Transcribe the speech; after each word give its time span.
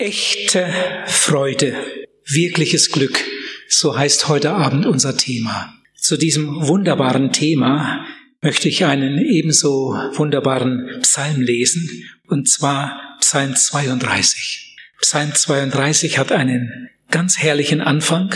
Echte 0.00 0.66
Freude, 1.08 1.76
wirkliches 2.24 2.90
Glück, 2.90 3.22
so 3.68 3.98
heißt 3.98 4.28
heute 4.28 4.52
Abend 4.52 4.86
unser 4.86 5.14
Thema. 5.18 5.74
Zu 5.94 6.16
diesem 6.16 6.66
wunderbaren 6.66 7.32
Thema 7.32 8.06
möchte 8.40 8.70
ich 8.70 8.86
einen 8.86 9.18
ebenso 9.18 9.94
wunderbaren 10.14 11.00
Psalm 11.02 11.42
lesen, 11.42 12.08
und 12.28 12.48
zwar 12.48 13.18
Psalm 13.20 13.54
32. 13.54 14.74
Psalm 15.02 15.34
32 15.34 16.16
hat 16.16 16.32
einen 16.32 16.88
ganz 17.10 17.36
herrlichen 17.36 17.82
Anfang 17.82 18.34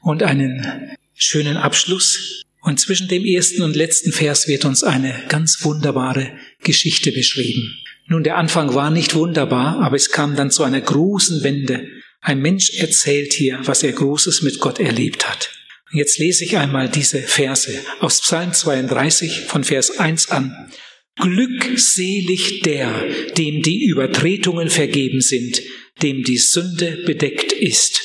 und 0.00 0.22
einen 0.22 0.90
schönen 1.14 1.56
Abschluss. 1.56 2.42
Und 2.60 2.78
zwischen 2.78 3.08
dem 3.08 3.24
ersten 3.24 3.62
und 3.62 3.74
letzten 3.74 4.12
Vers 4.12 4.48
wird 4.48 4.66
uns 4.66 4.84
eine 4.84 5.14
ganz 5.30 5.64
wunderbare 5.64 6.32
Geschichte 6.62 7.10
beschrieben. 7.10 7.74
Nun, 8.08 8.22
der 8.22 8.36
Anfang 8.36 8.74
war 8.74 8.90
nicht 8.90 9.14
wunderbar, 9.14 9.80
aber 9.80 9.96
es 9.96 10.10
kam 10.10 10.36
dann 10.36 10.50
zu 10.50 10.62
einer 10.62 10.80
großen 10.80 11.42
Wende. 11.42 11.88
Ein 12.20 12.40
Mensch 12.40 12.78
erzählt 12.78 13.32
hier, 13.32 13.58
was 13.62 13.82
er 13.82 13.92
Großes 13.92 14.42
mit 14.42 14.60
Gott 14.60 14.78
erlebt 14.78 15.28
hat. 15.28 15.50
Jetzt 15.92 16.18
lese 16.18 16.44
ich 16.44 16.56
einmal 16.56 16.88
diese 16.88 17.20
Verse 17.20 17.72
aus 18.00 18.20
Psalm 18.20 18.52
32 18.52 19.42
von 19.46 19.64
Vers 19.64 19.98
1 19.98 20.30
an. 20.30 20.70
Glückselig 21.16 22.60
der, 22.62 23.08
dem 23.38 23.62
die 23.62 23.86
Übertretungen 23.86 24.68
vergeben 24.68 25.20
sind, 25.20 25.62
dem 26.02 26.22
die 26.22 26.36
Sünde 26.36 27.02
bedeckt 27.06 27.52
ist. 27.52 28.02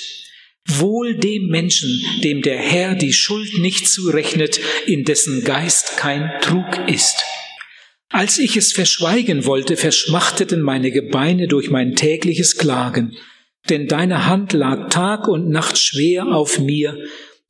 Wohl 0.67 1.17
dem 1.17 1.47
Menschen, 1.47 2.01
dem 2.23 2.41
der 2.41 2.57
Herr 2.57 2.95
die 2.95 3.13
Schuld 3.13 3.57
nicht 3.59 3.87
zurechnet, 3.87 4.59
in 4.85 5.03
dessen 5.03 5.43
Geist 5.43 5.97
kein 5.97 6.31
Trug 6.41 6.87
ist. 6.87 7.17
Als 8.11 8.39
ich 8.39 8.57
es 8.57 8.73
verschweigen 8.73 9.45
wollte, 9.45 9.77
verschmachteten 9.77 10.61
meine 10.61 10.91
Gebeine 10.91 11.47
durch 11.47 11.69
mein 11.69 11.95
tägliches 11.95 12.57
Klagen, 12.57 13.15
denn 13.69 13.87
deine 13.87 14.27
Hand 14.27 14.53
lag 14.53 14.89
Tag 14.89 15.27
und 15.27 15.49
Nacht 15.49 15.77
schwer 15.77 16.27
auf 16.27 16.59
mir, 16.59 16.97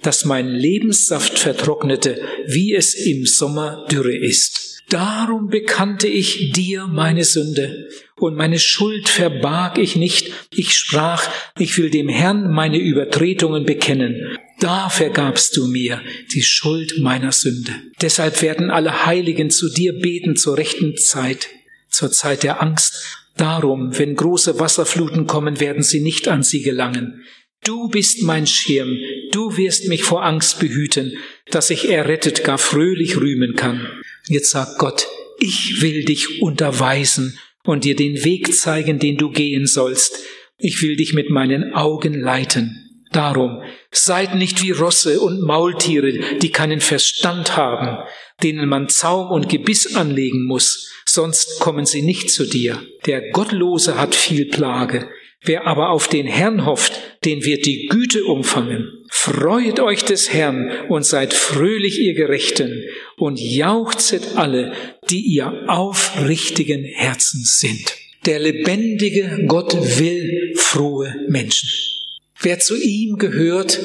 dass 0.02 0.26
mein 0.26 0.48
Lebenssaft 0.48 1.40
vertrocknete, 1.40 2.22
wie 2.48 2.74
es 2.74 2.94
im 2.94 3.26
Sommer 3.26 3.86
dürre 3.90 4.16
ist. 4.16 4.84
Darum 4.90 5.48
bekannte 5.48 6.08
ich 6.08 6.52
dir 6.52 6.86
meine 6.88 7.24
Sünde, 7.24 7.88
und 8.18 8.36
meine 8.36 8.60
Schuld 8.60 9.10
verbarg 9.10 9.80
ich 9.80 9.96
nicht. 9.96 10.32
Ich 10.54 10.74
sprach, 10.74 11.28
ich 11.58 11.76
will 11.78 11.90
dem 11.90 12.08
Herrn 12.08 12.52
meine 12.52 12.78
Übertretungen 12.78 13.66
bekennen. 13.66 14.38
Da 14.62 14.90
vergabst 14.90 15.58
du 15.58 15.66
mir 15.66 16.04
die 16.36 16.44
Schuld 16.44 17.00
meiner 17.00 17.32
Sünde. 17.32 17.72
Deshalb 18.00 18.44
werden 18.44 18.70
alle 18.70 19.08
Heiligen 19.08 19.50
zu 19.50 19.74
dir 19.74 19.92
beten 19.92 20.36
zur 20.36 20.56
rechten 20.56 20.96
Zeit, 20.98 21.50
zur 21.90 22.12
Zeit 22.12 22.44
der 22.44 22.62
Angst. 22.62 23.18
Darum, 23.36 23.98
wenn 23.98 24.16
große 24.16 24.60
Wasserfluten 24.60 25.26
kommen, 25.26 25.60
werden 25.60 25.82
sie 25.82 26.00
nicht 26.00 26.28
an 26.28 26.44
sie 26.44 26.62
gelangen. 26.62 27.24
Du 27.64 27.90
bist 27.90 28.22
mein 28.22 28.46
Schirm, 28.46 28.98
du 29.32 29.58
wirst 29.58 29.88
mich 29.88 30.04
vor 30.04 30.24
Angst 30.24 30.60
behüten, 30.60 31.18
dass 31.50 31.72
ich 31.72 31.90
errettet 31.90 32.44
gar 32.44 32.60
fröhlich 32.60 33.18
rühmen 33.18 33.56
kann. 33.56 33.88
Jetzt 34.28 34.52
sagt 34.52 34.78
Gott, 34.78 35.08
ich 35.40 35.82
will 35.82 36.06
dich 36.06 36.40
unterweisen 36.40 37.40
und 37.64 37.84
dir 37.84 37.96
den 37.96 38.24
Weg 38.24 38.54
zeigen, 38.54 39.00
den 39.00 39.18
du 39.18 39.32
gehen 39.32 39.66
sollst. 39.66 40.20
Ich 40.60 40.84
will 40.84 40.98
dich 40.98 41.14
mit 41.14 41.32
meinen 41.32 41.74
Augen 41.74 42.14
leiten. 42.14 42.78
Darum 43.12 43.64
seid 43.92 44.36
nicht 44.36 44.62
wie 44.62 44.72
Rosse 44.72 45.20
und 45.20 45.42
Maultiere, 45.42 46.38
die 46.38 46.52
keinen 46.52 46.82
Verstand 46.82 47.58
haben, 47.58 47.98
denen 48.42 48.68
man 48.68 48.90
Zaum 48.90 49.30
und 49.32 49.50
Gebiss 49.50 49.96
anlegen 49.96 50.46
muss, 50.46 50.92
sonst 51.06 51.60
kommen 51.60 51.86
sie 51.86 52.02
nicht 52.02 52.32
zu 52.32 52.46
dir. 52.46 52.82
Der 53.06 53.32
Gottlose 53.32 53.98
hat 53.98 54.16
viel 54.16 54.46
Plage, 54.46 55.10
wer 55.44 55.68
aber 55.68 55.90
auf 55.90 56.08
den 56.08 56.26
Herrn 56.26 56.66
hofft, 56.66 57.00
den 57.26 57.44
wird 57.44 57.66
die 57.66 57.88
Güte 57.88 58.24
umfangen. 58.24 59.06
Freuet 59.10 59.80
euch 59.80 60.06
des 60.06 60.32
Herrn 60.32 60.72
und 60.88 61.06
seid 61.06 61.34
fröhlich 61.34 62.00
ihr 62.00 62.14
Gerechten 62.14 62.86
und 63.18 63.40
jauchzet 63.40 64.36
alle, 64.38 64.74
die 65.10 65.22
ihr 65.22 65.66
aufrichtigen 65.68 66.86
Herzen 66.86 67.44
sind. 67.44 67.94
Der 68.26 68.40
lebendige 68.40 69.46
Gott 69.48 69.74
will 70.00 70.54
frohe 70.56 71.16
Menschen. 71.28 72.01
Wer 72.42 72.60
zu 72.60 72.76
ihm 72.76 73.18
gehört, 73.18 73.80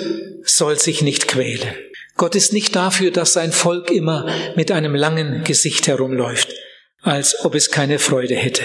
soll 0.44 0.78
sich 0.78 1.03
nicht 1.03 1.28
quälen. 1.28 1.75
Gott 2.17 2.34
ist 2.34 2.53
nicht 2.53 2.75
dafür, 2.75 3.11
dass 3.11 3.34
sein 3.34 3.53
Volk 3.53 3.91
immer 3.91 4.27
mit 4.56 4.71
einem 4.71 4.94
langen 4.94 5.44
Gesicht 5.44 5.87
herumläuft, 5.87 6.49
als 7.03 7.45
ob 7.45 7.55
es 7.55 7.71
keine 7.71 7.99
Freude 7.99 8.34
hätte. 8.34 8.62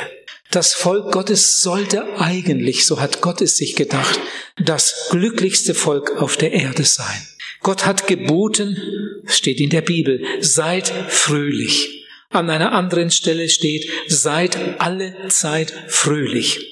Das 0.51 0.73
Volk 0.73 1.11
Gottes 1.11 1.61
sollte 1.61 2.17
eigentlich, 2.17 2.85
so 2.85 3.01
hat 3.01 3.21
Gott 3.21 3.41
es 3.41 3.57
sich 3.57 3.75
gedacht, 3.75 4.19
das 4.57 5.07
glücklichste 5.09 5.73
Volk 5.73 6.21
auf 6.21 6.37
der 6.37 6.53
Erde 6.53 6.83
sein. 6.83 7.27
Gott 7.61 7.85
hat 7.85 8.07
geboten, 8.07 8.77
steht 9.25 9.59
in 9.59 9.69
der 9.69 9.81
Bibel, 9.81 10.23
seid 10.39 10.87
fröhlich. 11.09 12.05
An 12.29 12.49
einer 12.49 12.71
anderen 12.71 13.11
Stelle 13.11 13.49
steht, 13.49 13.89
seid 14.07 14.57
alle 14.79 15.27
Zeit 15.27 15.73
fröhlich. 15.87 16.70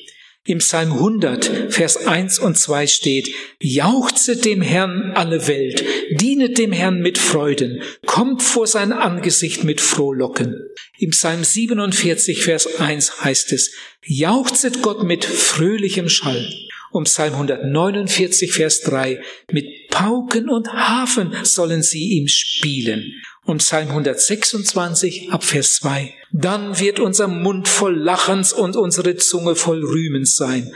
Im 0.50 0.58
Psalm 0.58 0.94
100, 0.94 1.68
Vers 1.70 2.08
1 2.08 2.40
und 2.40 2.58
2 2.58 2.88
steht, 2.88 3.30
Jauchzet 3.60 4.46
dem 4.46 4.64
Herrn 4.64 5.12
alle 5.14 5.48
Welt, 5.48 5.86
dienet 6.10 6.58
dem 6.58 6.72
Herrn 6.72 7.02
mit 7.02 7.20
Freuden, 7.20 7.84
kommt 8.08 8.42
vor 8.42 8.66
sein 8.66 8.92
Angesicht 8.92 9.64
mit 9.64 9.80
Frohlocken. 9.80 10.56
Im 10.98 11.12
Psalm 11.12 11.44
47, 11.44 12.44
Vers 12.44 12.80
1 12.80 13.24
heißt 13.24 13.54
es, 13.54 13.76
Jauchzet 14.04 14.82
Gott 14.82 15.04
mit 15.04 15.24
fröhlichem 15.24 16.10
Schall. 16.10 16.52
Um 16.92 17.04
Psalm 17.04 17.34
149, 17.34 18.52
Vers 18.52 18.82
3, 18.82 19.22
mit 19.52 19.66
Pauken 19.90 20.50
und 20.50 20.74
Hafen 20.74 21.34
sollen 21.44 21.84
sie 21.84 22.18
ihm 22.18 22.28
spielen. 22.28 23.14
Und 23.46 23.60
Psalm 23.60 23.90
126 23.90 25.32
ab 25.32 25.44
Vers 25.44 25.76
2. 25.76 26.14
Dann 26.32 26.80
wird 26.80 27.00
unser 27.00 27.28
Mund 27.28 27.68
voll 27.68 27.98
Lachens 27.98 28.54
und 28.54 28.76
unsere 28.76 29.16
Zunge 29.18 29.56
voll 29.56 29.84
Rühmens 29.84 30.36
sein. 30.36 30.72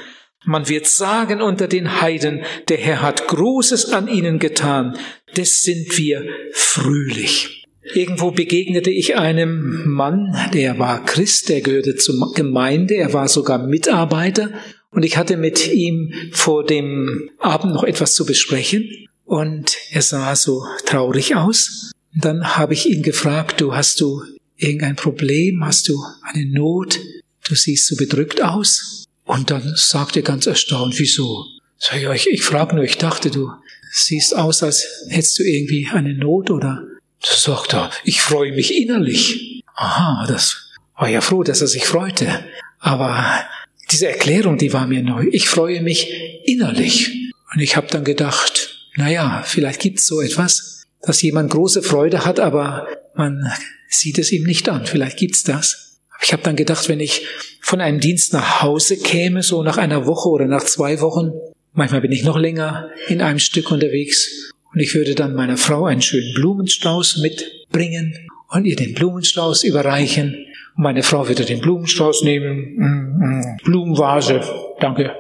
Man 0.45 0.67
wird 0.67 0.87
sagen 0.87 1.41
unter 1.41 1.67
den 1.67 2.01
Heiden, 2.01 2.43
der 2.67 2.77
Herr 2.77 3.01
hat 3.01 3.27
Großes 3.27 3.91
an 3.93 4.07
ihnen 4.07 4.39
getan, 4.39 4.97
des 5.37 5.63
sind 5.63 5.97
wir 5.97 6.25
fröhlich. 6.51 7.65
Irgendwo 7.93 8.31
begegnete 8.31 8.89
ich 8.89 9.17
einem 9.17 9.83
Mann, 9.85 10.35
der 10.53 10.79
war 10.79 11.05
Christ, 11.05 11.49
der 11.49 11.61
gehörte 11.61 11.95
zur 11.95 12.33
Gemeinde, 12.33 12.95
er 12.95 13.13
war 13.13 13.27
sogar 13.27 13.67
Mitarbeiter 13.67 14.51
und 14.93 15.03
ich 15.03 15.17
hatte 15.17 15.37
mit 15.37 15.71
ihm 15.71 16.13
vor 16.31 16.65
dem 16.65 17.29
Abend 17.39 17.73
noch 17.73 17.83
etwas 17.83 18.13
zu 18.13 18.25
besprechen 18.25 18.89
und 19.25 19.77
er 19.91 20.01
sah 20.01 20.35
so 20.35 20.63
traurig 20.85 21.35
aus 21.35 21.93
dann 22.15 22.55
habe 22.55 22.73
ich 22.73 22.89
ihn 22.89 23.01
gefragt, 23.01 23.61
du 23.61 23.75
hast 23.75 23.99
du 23.99 24.23
irgendein 24.57 24.95
Problem, 24.95 25.63
hast 25.65 25.89
du 25.89 25.99
eine 26.21 26.45
Not, 26.45 26.99
du 27.47 27.55
siehst 27.55 27.87
so 27.87 27.95
bedrückt 27.95 28.41
aus. 28.41 29.05
Und 29.25 29.51
dann 29.51 29.73
sagte 29.75 30.19
er 30.19 30.23
ganz 30.23 30.45
erstaunt, 30.45 30.99
wieso? 30.99 31.45
Sag 31.77 31.97
ich, 31.97 32.07
ich, 32.07 32.29
ich 32.29 32.43
frage 32.43 32.75
nur, 32.75 32.83
ich 32.83 32.97
dachte, 32.97 33.31
du 33.31 33.49
siehst 33.91 34.35
aus, 34.35 34.63
als 34.63 34.85
hättest 35.09 35.39
du 35.39 35.43
irgendwie 35.43 35.87
eine 35.91 36.13
Not 36.13 36.51
oder? 36.51 36.83
Da 37.21 37.35
sagt 37.35 37.73
er, 37.73 37.89
ich 38.03 38.21
freue 38.21 38.51
mich 38.51 38.75
innerlich. 38.75 39.63
Aha, 39.75 40.25
das 40.27 40.57
war 40.97 41.09
ja 41.09 41.21
froh, 41.21 41.43
dass 41.43 41.61
er 41.61 41.67
sich 41.67 41.85
freute. 41.85 42.45
Aber 42.79 43.43
diese 43.91 44.07
Erklärung, 44.07 44.57
die 44.57 44.73
war 44.73 44.87
mir 44.87 45.03
neu. 45.03 45.27
Ich 45.31 45.49
freue 45.49 45.81
mich 45.81 46.11
innerlich. 46.45 47.11
Und 47.53 47.61
ich 47.61 47.75
habe 47.75 47.87
dann 47.87 48.03
gedacht, 48.03 48.89
naja, 48.95 49.43
vielleicht 49.45 49.81
gibt's 49.81 50.05
so 50.05 50.21
etwas, 50.21 50.83
dass 51.01 51.21
jemand 51.21 51.51
große 51.51 51.83
Freude 51.83 52.25
hat, 52.25 52.39
aber 52.39 52.87
man 53.15 53.51
sieht 53.89 54.17
es 54.17 54.31
ihm 54.31 54.43
nicht 54.43 54.69
an. 54.69 54.85
Vielleicht 54.85 55.17
gibt's 55.17 55.43
das. 55.43 55.99
Ich 56.23 56.31
habe 56.31 56.43
dann 56.43 56.55
gedacht, 56.55 56.87
wenn 56.89 56.99
ich 56.99 57.25
von 57.61 57.81
einem 57.81 57.99
Dienst 57.99 58.33
nach 58.33 58.61
Hause 58.61 58.97
käme, 58.97 59.43
so 59.43 59.61
nach 59.63 59.77
einer 59.77 60.05
Woche 60.05 60.29
oder 60.29 60.45
nach 60.45 60.63
zwei 60.63 61.01
Wochen, 61.01 61.31
manchmal 61.73 62.01
bin 62.01 62.11
ich 62.11 62.23
noch 62.23 62.37
länger 62.37 62.89
in 63.07 63.21
einem 63.21 63.39
Stück 63.39 63.71
unterwegs, 63.71 64.53
und 64.73 64.79
ich 64.79 64.95
würde 64.95 65.13
dann 65.13 65.35
meiner 65.35 65.57
Frau 65.57 65.85
einen 65.85 66.01
schönen 66.01 66.33
Blumenstrauß 66.33 67.17
mitbringen 67.17 68.27
und 68.49 68.65
ihr 68.65 68.75
den 68.75 68.95
Blumenstrauß 68.95 69.63
überreichen. 69.63 70.47
Meine 70.75 71.03
Frau 71.03 71.27
würde 71.27 71.45
den 71.45 71.61
Blumenstrauß 71.61 72.23
nehmen, 72.23 72.75
mm, 72.75 73.39
mm, 73.39 73.57
Blumenvase, 73.63 74.41
danke. 74.79 75.15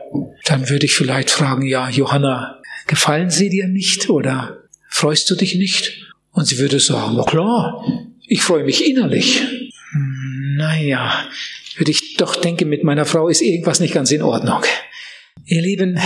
Dann 0.45 0.69
würde 0.69 0.85
ich 0.85 0.93
vielleicht 0.93 1.29
fragen, 1.29 1.65
ja, 1.65 1.89
Johanna, 1.89 2.61
gefallen 2.87 3.29
sie 3.29 3.49
dir 3.49 3.67
nicht 3.67 4.09
oder 4.09 4.63
Freust 4.95 5.27
du 5.31 5.35
dich 5.35 5.55
nicht? 5.55 6.05
Und 6.33 6.45
sie 6.45 6.59
würde 6.59 6.79
sagen, 6.79 7.15
na 7.17 7.23
klar, 7.23 7.83
ich 8.27 8.43
freue 8.43 8.63
mich 8.63 8.87
innerlich. 8.87 9.41
Naja, 10.55 11.27
würde 11.77 11.89
ich 11.89 12.15
doch 12.17 12.35
denken, 12.35 12.69
mit 12.69 12.83
meiner 12.83 13.05
Frau 13.05 13.27
ist 13.27 13.41
irgendwas 13.41 13.79
nicht 13.79 13.95
ganz 13.95 14.11
in 14.11 14.21
Ordnung. 14.21 14.61
Ihr 15.45 15.63
Lieben, 15.63 15.99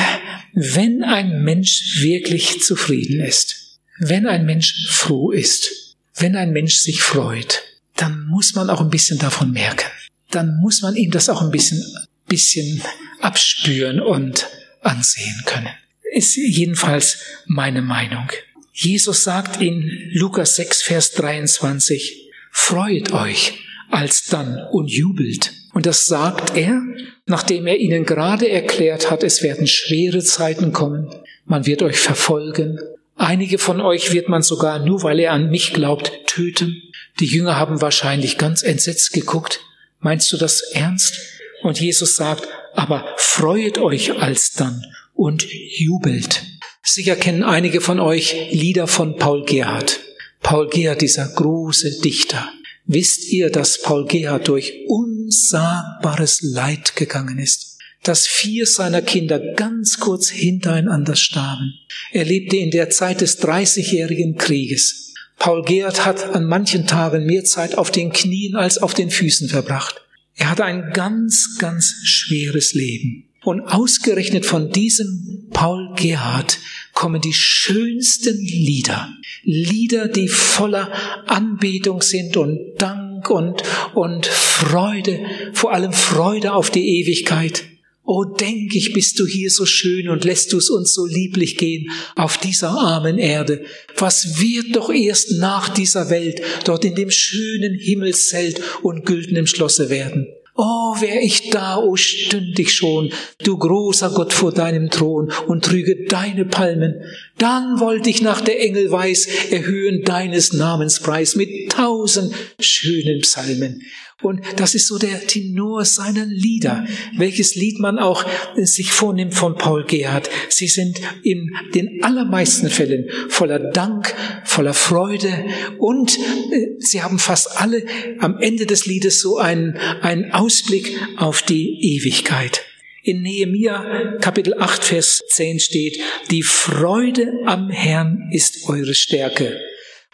wenn 0.54 1.04
ein 1.04 1.44
Mensch 1.44 2.00
wirklich 2.02 2.62
zufrieden 2.62 3.20
ist, 3.20 3.82
wenn 4.00 4.26
ein 4.26 4.46
Mensch 4.46 4.88
froh 4.88 5.32
ist, 5.32 5.98
wenn 6.16 6.38
ein 6.38 6.52
Mensch 6.52 6.78
sich 6.78 7.02
freut, 7.02 7.64
dann 7.98 8.28
muss 8.28 8.56
man 8.56 8.70
auch 8.70 8.82
ein 8.82 8.90
bisschen 8.90 9.20
davon 9.20 9.52
merken. 9.52 9.90
Dann 10.32 10.60
muss 10.62 10.82
man 10.82 10.96
ihm 10.96 11.12
das 11.12 11.30
auch 11.30 11.42
ein 11.42 11.52
bisschen 11.52 11.82
bisschen 12.28 12.82
abspüren 13.22 14.00
und 14.00 14.48
ansehen 14.82 15.42
können. 15.46 15.70
Ist 16.14 16.36
jedenfalls 16.36 17.20
meine 17.46 17.82
Meinung. 17.82 18.30
Jesus 18.74 19.24
sagt 19.24 19.62
in 19.62 20.10
Lukas 20.12 20.56
6, 20.56 20.82
Vers 20.84 21.14
23, 21.14 22.32
Freut 22.52 23.12
euch 23.12 23.60
alsdann 23.92 24.60
und 24.72 24.92
jubelt. 24.92 25.54
Und 25.74 25.86
das 25.86 26.06
sagt 26.06 26.58
er, 26.58 26.82
nachdem 27.26 27.68
er 27.68 27.78
ihnen 27.78 28.06
gerade 28.06 28.50
erklärt 28.50 29.12
hat, 29.12 29.24
es 29.24 29.44
werden 29.44 29.68
schwere 29.68 30.24
Zeiten 30.24 30.74
kommen, 30.74 31.14
man 31.46 31.66
wird 31.66 31.82
euch 31.82 32.00
verfolgen, 32.00 32.80
einige 33.16 33.58
von 33.58 33.80
euch 33.80 34.12
wird 34.12 34.28
man 34.28 34.42
sogar, 34.42 34.80
nur 34.80 35.04
weil 35.04 35.20
er 35.20 35.34
an 35.34 35.50
mich 35.50 35.74
glaubt, 35.74 36.12
töten. 36.26 36.82
Die 37.20 37.26
Jünger 37.26 37.56
haben 37.56 37.82
wahrscheinlich 37.82 38.38
ganz 38.38 38.62
entsetzt 38.62 39.12
geguckt. 39.14 39.62
Meinst 40.00 40.32
du 40.32 40.38
das 40.38 40.62
ernst? 40.74 41.16
Und 41.64 41.80
Jesus 41.80 42.16
sagt, 42.16 42.48
aber 42.76 43.06
freuet 43.18 43.80
euch 43.80 44.20
alsdann 44.22 44.86
und 45.16 45.48
jubelt. 45.52 46.44
Sicher 46.84 47.16
kennen 47.16 47.44
einige 47.44 47.82
von 47.82 48.00
euch 48.00 48.36
Lieder 48.52 48.88
von 48.88 49.18
Paul 49.18 49.44
Gerhard. 49.46 50.00
Paul 50.42 50.70
Gerhard, 50.70 51.02
dieser 51.02 51.28
große 51.28 52.02
Dichter. 52.02 52.50
Wisst 52.86 53.28
ihr, 53.30 53.50
dass 53.50 53.82
Paul 53.82 54.06
Gerhard 54.06 54.48
durch 54.48 54.74
unsagbares 54.88 56.42
Leid 56.42 56.96
gegangen 56.96 57.40
ist? 57.40 57.78
Dass 58.04 58.28
vier 58.28 58.66
seiner 58.66 59.02
Kinder 59.02 59.40
ganz 59.56 60.00
kurz 60.00 60.30
hintereinander 60.30 61.16
starben. 61.16 61.74
Er 62.14 62.24
lebte 62.24 62.56
in 62.56 62.72
der 62.72 62.90
Zeit 62.90 63.22
des 63.22 63.38
Dreißigjährigen 63.38 64.38
Krieges. 64.38 65.07
Paul 65.40 65.64
Gerhard 65.64 66.06
hat 66.06 66.36
an 66.36 66.46
manchen 66.46 66.88
Tagen 66.88 67.26
mehr 67.26 67.44
Zeit 67.44 67.78
auf 67.78 67.92
den 67.92 68.12
Knien 68.12 68.56
als 68.56 68.78
auf 68.80 68.94
den 68.94 69.10
Füßen 69.10 69.50
verbracht. 69.50 70.02
Er 70.36 70.50
hatte 70.52 70.66
ein 70.66 70.92
ganz, 70.94 71.58
ganz 71.60 71.94
schweres 72.04 72.74
Leben. 72.74 73.26
Und 73.44 73.62
ausgerechnet 73.62 74.46
von 74.46 74.72
diesem 74.72 75.48
Paul 75.52 75.94
Gerhard 75.96 76.60
kommen 76.94 77.22
die 77.22 77.34
schönsten 77.34 78.38
Lieder. 78.38 79.14
Lieder, 79.44 80.08
die 80.08 80.28
voller 80.28 80.92
Anbetung 81.28 82.02
sind 82.02 82.36
und 82.36 82.76
Dank 82.78 83.30
und, 83.30 83.64
und 83.94 84.26
Freude, 84.26 85.22
vor 85.54 85.72
allem 85.72 85.94
Freude 85.94 86.54
auf 86.54 86.72
die 86.72 87.00
Ewigkeit. 87.00 87.64
Oh, 88.10 88.24
denk 88.24 88.74
ich, 88.74 88.94
bist 88.94 89.20
du 89.20 89.28
hier 89.28 89.52
so 89.52 89.66
schön 89.66 90.08
und 90.08 90.24
lässt 90.24 90.54
du 90.54 90.60
es 90.60 90.70
uns 90.70 90.94
so 90.94 91.06
lieblich 91.06 91.58
gehen 91.58 91.92
auf 92.16 92.38
dieser 92.38 92.70
armen 92.70 93.18
Erde. 93.18 93.66
Was 93.98 94.40
wird 94.40 94.78
doch 94.78 94.90
erst 94.90 95.34
nach 95.34 95.68
dieser 95.68 96.10
Welt 96.10 96.42
dort 96.64 96.86
in 96.86 96.96
dem 96.96 97.12
schönen 97.12 97.78
Himmelszelt 97.78 98.62
und 98.82 99.06
güldenen 99.06 99.46
Schlosse 99.46 99.90
werden? 99.90 100.28
Oh, 100.56 100.96
wär 101.02 101.22
ich 101.22 101.50
da, 101.50 101.80
oh, 101.80 101.98
stünd 101.98 102.58
ich 102.58 102.74
schon, 102.74 103.12
du 103.44 103.58
großer 103.58 104.12
Gott 104.12 104.32
vor 104.32 104.54
deinem 104.54 104.90
Thron 104.90 105.30
und 105.46 105.66
trüge 105.66 106.06
deine 106.06 106.46
Palmen. 106.46 107.02
Dann 107.38 107.80
wollte 107.80 108.10
ich 108.10 108.22
nach 108.22 108.42
der 108.42 108.60
Engel 108.60 108.92
weiß 108.92 109.28
erhöhen 109.52 110.04
deines 110.04 110.54
Namens 110.54 111.00
Preis 111.00 111.36
mit 111.36 111.72
tausend 111.72 112.34
schönen 112.60 113.22
Psalmen. 113.22 113.82
Und 114.24 114.42
das 114.56 114.74
ist 114.74 114.88
so 114.88 114.98
der 114.98 115.28
Tenor 115.28 115.86
seiner 115.86 116.26
Lieder, 116.26 116.88
welches 117.18 117.54
Lied 117.54 117.80
man 117.80 118.00
auch 118.00 118.26
sich 118.56 118.92
vornimmt 118.92 119.36
von 119.36 119.56
Paul 119.56 119.86
Gerhard. 119.86 120.28
Sie 120.50 120.68
sind 120.68 121.00
in 121.22 121.52
den 121.76 122.04
allermeisten 122.04 122.72
Fällen 122.72 123.10
voller 123.30 123.60
Dank, 123.60 124.16
voller 124.44 124.74
Freude 124.74 125.46
und 125.78 126.18
äh, 126.18 126.78
sie 126.80 127.04
haben 127.04 127.20
fast 127.20 127.60
alle 127.60 127.86
am 128.18 128.40
Ende 128.40 128.66
des 128.66 128.88
Liedes 128.88 129.22
so 129.22 129.38
einen, 129.38 129.78
einen 130.02 130.32
Ausblick 130.32 130.98
auf 131.18 131.44
die 131.44 131.98
Ewigkeit. 131.98 132.64
In 133.08 133.22
Nehemia 133.22 134.18
Kapitel 134.20 134.54
8 134.60 134.84
Vers 134.84 135.24
10 135.30 135.62
steht, 135.62 135.98
die 136.30 136.44
Freude 136.44 137.32
am 137.46 137.70
Herrn 137.70 138.28
ist 138.34 138.68
eure 138.68 138.94
Stärke. 138.94 139.58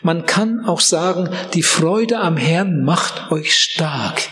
Man 0.04 0.28
kann 0.28 0.60
auch 0.63 0.80
sagen, 0.80 1.28
die 1.56 1.63
Freude 1.63 2.19
am 2.19 2.38
Herrn 2.38 2.84
macht 2.84 3.31
euch 3.31 3.56
stark. 3.56 4.30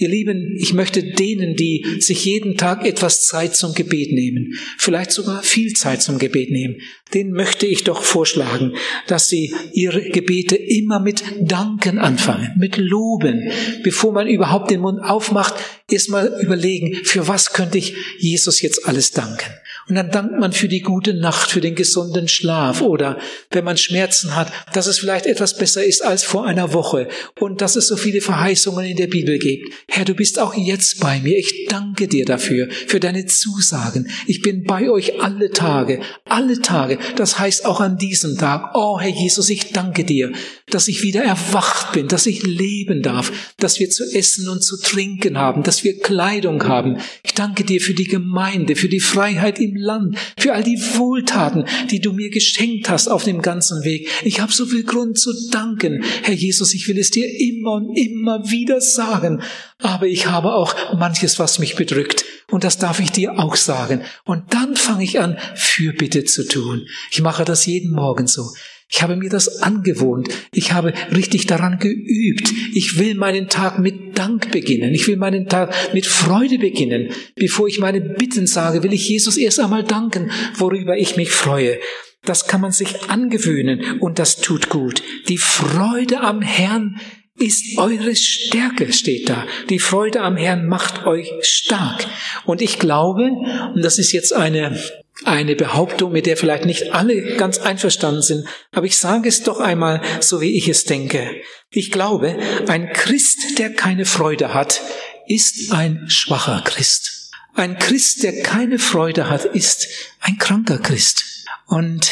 Ihr 0.00 0.08
Lieben, 0.08 0.56
ich 0.58 0.72
möchte 0.72 1.02
denen, 1.02 1.56
die 1.56 1.84
sich 1.98 2.24
jeden 2.24 2.56
Tag 2.56 2.86
etwas 2.86 3.26
Zeit 3.26 3.54
zum 3.54 3.74
Gebet 3.74 4.12
nehmen, 4.12 4.54
vielleicht 4.78 5.10
sogar 5.10 5.42
viel 5.42 5.74
Zeit 5.74 6.00
zum 6.00 6.18
Gebet 6.18 6.50
nehmen, 6.50 6.76
denen 7.12 7.32
möchte 7.32 7.66
ich 7.66 7.84
doch 7.84 8.02
vorschlagen, 8.02 8.72
dass 9.08 9.28
sie 9.28 9.52
ihre 9.74 10.00
Gebete 10.00 10.56
immer 10.56 11.00
mit 11.00 11.22
Danken 11.38 11.98
anfangen, 11.98 12.50
mit 12.56 12.78
Loben. 12.78 13.50
Bevor 13.84 14.12
man 14.12 14.26
überhaupt 14.26 14.70
den 14.70 14.80
Mund 14.80 15.02
aufmacht, 15.02 15.52
erstmal 15.90 16.32
überlegen, 16.40 17.04
für 17.04 17.28
was 17.28 17.52
könnte 17.52 17.76
ich 17.76 17.94
Jesus 18.18 18.62
jetzt 18.62 18.86
alles 18.86 19.10
danken? 19.10 19.52
Und 19.90 19.96
dann 19.96 20.10
dankt 20.12 20.38
man 20.38 20.52
für 20.52 20.68
die 20.68 20.82
gute 20.82 21.14
Nacht, 21.14 21.50
für 21.50 21.60
den 21.60 21.74
gesunden 21.74 22.28
Schlaf 22.28 22.80
oder 22.80 23.18
wenn 23.50 23.64
man 23.64 23.76
Schmerzen 23.76 24.36
hat, 24.36 24.52
dass 24.72 24.86
es 24.86 25.00
vielleicht 25.00 25.26
etwas 25.26 25.58
besser 25.58 25.84
ist 25.84 26.04
als 26.04 26.22
vor 26.22 26.46
einer 26.46 26.72
Woche 26.72 27.08
und 27.40 27.60
dass 27.60 27.74
es 27.74 27.88
so 27.88 27.96
viele 27.96 28.20
Verheißungen 28.20 28.86
in 28.86 28.96
der 28.96 29.08
Bibel 29.08 29.40
gibt. 29.40 29.74
Herr, 29.88 30.04
du 30.04 30.14
bist 30.14 30.38
auch 30.38 30.54
jetzt 30.54 31.00
bei 31.00 31.18
mir. 31.18 31.36
Ich 31.36 31.66
danke 31.68 32.06
dir 32.06 32.24
dafür, 32.24 32.68
für 32.86 33.00
deine 33.00 33.26
Zusagen. 33.26 34.08
Ich 34.28 34.42
bin 34.42 34.62
bei 34.62 34.88
euch 34.88 35.20
alle 35.20 35.50
Tage, 35.50 36.00
alle 36.24 36.60
Tage. 36.62 37.00
Das 37.16 37.40
heißt 37.40 37.66
auch 37.66 37.80
an 37.80 37.98
diesem 37.98 38.38
Tag. 38.38 38.70
Oh, 38.74 39.00
Herr 39.00 39.10
Jesus, 39.10 39.50
ich 39.50 39.72
danke 39.72 40.04
dir, 40.04 40.30
dass 40.68 40.86
ich 40.86 41.02
wieder 41.02 41.24
erwacht 41.24 41.94
bin, 41.94 42.06
dass 42.06 42.26
ich 42.26 42.44
leben 42.44 43.02
darf, 43.02 43.32
dass 43.58 43.80
wir 43.80 43.90
zu 43.90 44.04
essen 44.04 44.48
und 44.48 44.62
zu 44.62 44.80
trinken 44.80 45.36
haben, 45.36 45.64
dass 45.64 45.82
wir 45.82 45.98
Kleidung 45.98 46.62
haben. 46.68 46.98
Ich 47.24 47.34
danke 47.34 47.64
dir 47.64 47.80
für 47.80 47.94
die 47.94 48.04
Gemeinde, 48.04 48.76
für 48.76 48.88
die 48.88 49.00
Freiheit 49.00 49.58
im 49.58 49.79
Land, 49.80 50.16
für 50.38 50.52
all 50.52 50.62
die 50.62 50.80
Wohltaten, 50.94 51.64
die 51.90 52.00
du 52.00 52.12
mir 52.12 52.30
geschenkt 52.30 52.88
hast 52.88 53.08
auf 53.08 53.24
dem 53.24 53.42
ganzen 53.42 53.84
Weg. 53.84 54.08
Ich 54.22 54.40
habe 54.40 54.52
so 54.52 54.66
viel 54.66 54.84
Grund 54.84 55.18
zu 55.18 55.32
danken. 55.50 56.04
Herr 56.22 56.34
Jesus, 56.34 56.74
ich 56.74 56.86
will 56.88 56.98
es 56.98 57.10
dir 57.10 57.26
immer 57.40 57.72
und 57.72 57.96
immer 57.96 58.50
wieder 58.50 58.80
sagen. 58.80 59.42
Aber 59.78 60.06
ich 60.06 60.26
habe 60.26 60.52
auch 60.52 60.74
manches, 60.96 61.38
was 61.38 61.58
mich 61.58 61.76
bedrückt. 61.76 62.24
Und 62.50 62.64
das 62.64 62.78
darf 62.78 63.00
ich 63.00 63.12
dir 63.12 63.38
auch 63.38 63.56
sagen. 63.56 64.02
Und 64.24 64.52
dann 64.52 64.76
fange 64.76 65.04
ich 65.04 65.20
an, 65.20 65.38
Fürbitte 65.54 66.24
zu 66.24 66.46
tun. 66.46 66.86
Ich 67.10 67.20
mache 67.22 67.44
das 67.44 67.66
jeden 67.66 67.92
Morgen 67.92 68.26
so. 68.26 68.50
Ich 68.92 69.02
habe 69.02 69.16
mir 69.16 69.30
das 69.30 69.62
angewohnt. 69.62 70.28
Ich 70.52 70.72
habe 70.72 70.92
richtig 71.14 71.46
daran 71.46 71.78
geübt. 71.78 72.52
Ich 72.74 72.98
will 72.98 73.14
meinen 73.14 73.48
Tag 73.48 73.78
mit 73.78 74.18
Dank 74.18 74.50
beginnen. 74.50 74.92
Ich 74.92 75.06
will 75.06 75.16
meinen 75.16 75.48
Tag 75.48 75.72
mit 75.94 76.06
Freude 76.06 76.58
beginnen. 76.58 77.10
Bevor 77.36 77.68
ich 77.68 77.78
meine 77.78 78.00
Bitten 78.00 78.48
sage, 78.48 78.82
will 78.82 78.92
ich 78.92 79.08
Jesus 79.08 79.36
erst 79.36 79.60
einmal 79.60 79.84
danken, 79.84 80.32
worüber 80.56 80.96
ich 80.96 81.16
mich 81.16 81.30
freue. 81.30 81.78
Das 82.24 82.48
kann 82.48 82.60
man 82.60 82.72
sich 82.72 83.08
angewöhnen 83.08 84.00
und 84.00 84.18
das 84.18 84.40
tut 84.40 84.68
gut. 84.68 85.02
Die 85.28 85.38
Freude 85.38 86.20
am 86.20 86.42
Herrn 86.42 87.00
ist 87.38 87.78
eure 87.78 88.14
Stärke, 88.16 88.92
steht 88.92 89.30
da. 89.30 89.46
Die 89.70 89.78
Freude 89.78 90.20
am 90.20 90.36
Herrn 90.36 90.66
macht 90.66 91.06
euch 91.06 91.32
stark. 91.42 92.06
Und 92.44 92.60
ich 92.60 92.78
glaube, 92.78 93.30
und 93.74 93.82
das 93.82 93.98
ist 93.98 94.12
jetzt 94.12 94.34
eine 94.34 94.78
eine 95.24 95.56
Behauptung, 95.56 96.12
mit 96.12 96.26
der 96.26 96.36
vielleicht 96.36 96.64
nicht 96.64 96.92
alle 96.92 97.36
ganz 97.36 97.58
einverstanden 97.58 98.22
sind, 98.22 98.46
aber 98.72 98.86
ich 98.86 98.98
sage 98.98 99.28
es 99.28 99.42
doch 99.42 99.60
einmal 99.60 100.00
so, 100.20 100.40
wie 100.40 100.56
ich 100.56 100.68
es 100.68 100.84
denke. 100.84 101.42
Ich 101.70 101.90
glaube, 101.90 102.36
ein 102.66 102.92
Christ, 102.92 103.58
der 103.58 103.72
keine 103.72 104.04
Freude 104.04 104.54
hat, 104.54 104.80
ist 105.26 105.72
ein 105.72 106.04
schwacher 106.08 106.62
Christ. 106.64 107.30
Ein 107.54 107.78
Christ, 107.78 108.22
der 108.22 108.42
keine 108.42 108.78
Freude 108.78 109.28
hat, 109.28 109.44
ist 109.44 109.86
ein 110.20 110.38
kranker 110.38 110.78
Christ. 110.78 111.24
Und 111.66 112.10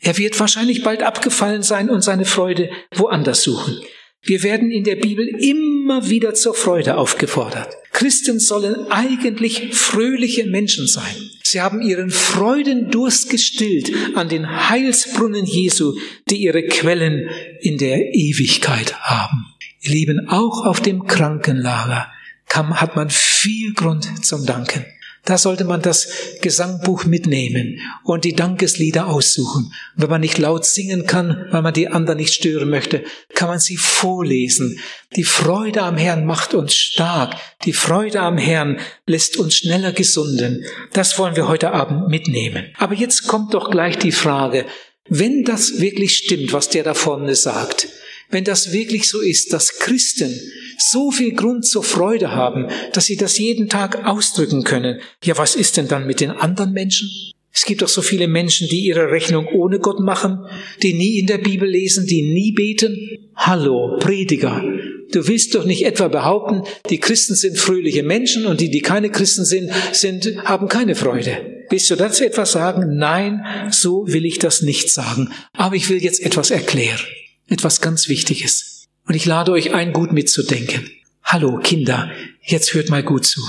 er 0.00 0.16
wird 0.16 0.38
wahrscheinlich 0.38 0.82
bald 0.82 1.02
abgefallen 1.02 1.62
sein 1.62 1.90
und 1.90 2.02
seine 2.02 2.24
Freude 2.24 2.70
woanders 2.94 3.42
suchen. 3.42 3.80
Wir 4.22 4.42
werden 4.42 4.70
in 4.70 4.84
der 4.84 4.96
Bibel 4.96 5.26
immer 5.26 6.08
wieder 6.10 6.34
zur 6.34 6.54
Freude 6.54 6.96
aufgefordert. 6.96 7.74
Christen 7.92 8.38
sollen 8.38 8.90
eigentlich 8.90 9.74
fröhliche 9.74 10.46
Menschen 10.46 10.86
sein. 10.86 11.30
Sie 11.50 11.60
haben 11.60 11.82
ihren 11.82 12.10
Freudendurst 12.10 13.28
gestillt 13.28 13.90
an 14.14 14.28
den 14.28 14.70
Heilsbrunnen 14.70 15.46
Jesu, 15.46 15.98
die 16.28 16.36
ihre 16.36 16.62
Quellen 16.62 17.28
in 17.60 17.76
der 17.76 18.14
Ewigkeit 18.14 19.00
haben. 19.00 19.46
Ihr 19.80 19.90
Lieben, 19.90 20.28
auch 20.28 20.64
auf 20.64 20.80
dem 20.80 21.08
Krankenlager 21.08 22.06
hat 22.52 22.94
man 22.94 23.10
viel 23.10 23.74
Grund 23.74 24.24
zum 24.24 24.46
Danken. 24.46 24.84
Da 25.24 25.36
sollte 25.36 25.64
man 25.64 25.82
das 25.82 26.08
Gesangbuch 26.40 27.04
mitnehmen 27.04 27.80
und 28.04 28.24
die 28.24 28.34
Dankeslieder 28.34 29.06
aussuchen. 29.06 29.72
Wenn 29.94 30.08
man 30.08 30.22
nicht 30.22 30.38
laut 30.38 30.64
singen 30.64 31.06
kann, 31.06 31.46
weil 31.50 31.62
man 31.62 31.74
die 31.74 31.88
anderen 31.88 32.18
nicht 32.18 32.32
stören 32.32 32.70
möchte, 32.70 33.04
kann 33.34 33.48
man 33.48 33.60
sie 33.60 33.76
vorlesen. 33.76 34.80
Die 35.16 35.24
Freude 35.24 35.82
am 35.82 35.96
Herrn 35.96 36.24
macht 36.24 36.54
uns 36.54 36.74
stark. 36.74 37.36
Die 37.64 37.72
Freude 37.72 38.20
am 38.20 38.38
Herrn 38.38 38.80
lässt 39.06 39.36
uns 39.36 39.54
schneller 39.54 39.92
gesunden. 39.92 40.64
Das 40.92 41.18
wollen 41.18 41.36
wir 41.36 41.48
heute 41.48 41.72
Abend 41.72 42.08
mitnehmen. 42.08 42.66
Aber 42.78 42.94
jetzt 42.94 43.26
kommt 43.26 43.52
doch 43.52 43.70
gleich 43.70 43.98
die 43.98 44.12
Frage, 44.12 44.64
wenn 45.08 45.44
das 45.44 45.80
wirklich 45.80 46.16
stimmt, 46.16 46.52
was 46.52 46.68
der 46.68 46.84
da 46.84 46.94
vorne 46.94 47.34
sagt, 47.34 47.88
wenn 48.30 48.44
das 48.44 48.72
wirklich 48.72 49.08
so 49.08 49.20
ist, 49.20 49.52
dass 49.52 49.78
Christen 49.78 50.40
so 50.80 51.10
viel 51.10 51.34
Grund 51.34 51.66
zur 51.66 51.84
Freude 51.84 52.32
haben, 52.32 52.68
dass 52.92 53.06
sie 53.06 53.16
das 53.16 53.38
jeden 53.38 53.68
Tag 53.68 54.06
ausdrücken 54.06 54.64
können. 54.64 55.00
Ja, 55.24 55.36
was 55.36 55.54
ist 55.54 55.76
denn 55.76 55.88
dann 55.88 56.06
mit 56.06 56.20
den 56.20 56.30
anderen 56.30 56.72
Menschen? 56.72 57.08
Es 57.52 57.64
gibt 57.64 57.82
doch 57.82 57.88
so 57.88 58.00
viele 58.00 58.28
Menschen, 58.28 58.68
die 58.68 58.86
ihre 58.86 59.10
Rechnung 59.10 59.46
ohne 59.46 59.80
Gott 59.80 60.00
machen, 60.00 60.46
die 60.82 60.94
nie 60.94 61.18
in 61.18 61.26
der 61.26 61.38
Bibel 61.38 61.68
lesen, 61.68 62.06
die 62.06 62.22
nie 62.22 62.52
beten. 62.52 62.96
Hallo, 63.34 63.98
Prediger. 63.98 64.64
Du 65.12 65.26
willst 65.26 65.54
doch 65.56 65.64
nicht 65.64 65.84
etwa 65.84 66.06
behaupten, 66.06 66.62
die 66.88 66.98
Christen 66.98 67.34
sind 67.34 67.58
fröhliche 67.58 68.04
Menschen 68.04 68.46
und 68.46 68.60
die, 68.60 68.70
die 68.70 68.80
keine 68.80 69.10
Christen 69.10 69.44
sind, 69.44 69.70
sind, 69.92 70.44
haben 70.44 70.68
keine 70.68 70.94
Freude. 70.94 71.64
Willst 71.68 71.90
du 71.90 71.96
dazu 71.96 72.24
etwas 72.24 72.52
sagen? 72.52 72.96
Nein, 72.96 73.44
so 73.70 74.04
will 74.06 74.24
ich 74.24 74.38
das 74.38 74.62
nicht 74.62 74.90
sagen. 74.90 75.32
Aber 75.52 75.74
ich 75.74 75.88
will 75.88 76.02
jetzt 76.02 76.22
etwas 76.22 76.50
erklären. 76.50 77.00
Etwas 77.48 77.80
ganz 77.80 78.08
Wichtiges. 78.08 78.69
Und 79.10 79.16
ich 79.16 79.26
lade 79.26 79.50
euch 79.50 79.74
ein, 79.74 79.92
gut 79.92 80.12
mitzudenken. 80.12 80.88
Hallo, 81.24 81.58
Kinder, 81.58 82.12
jetzt 82.44 82.74
hört 82.74 82.90
mal 82.90 83.02
gut 83.02 83.26
zu. 83.26 83.40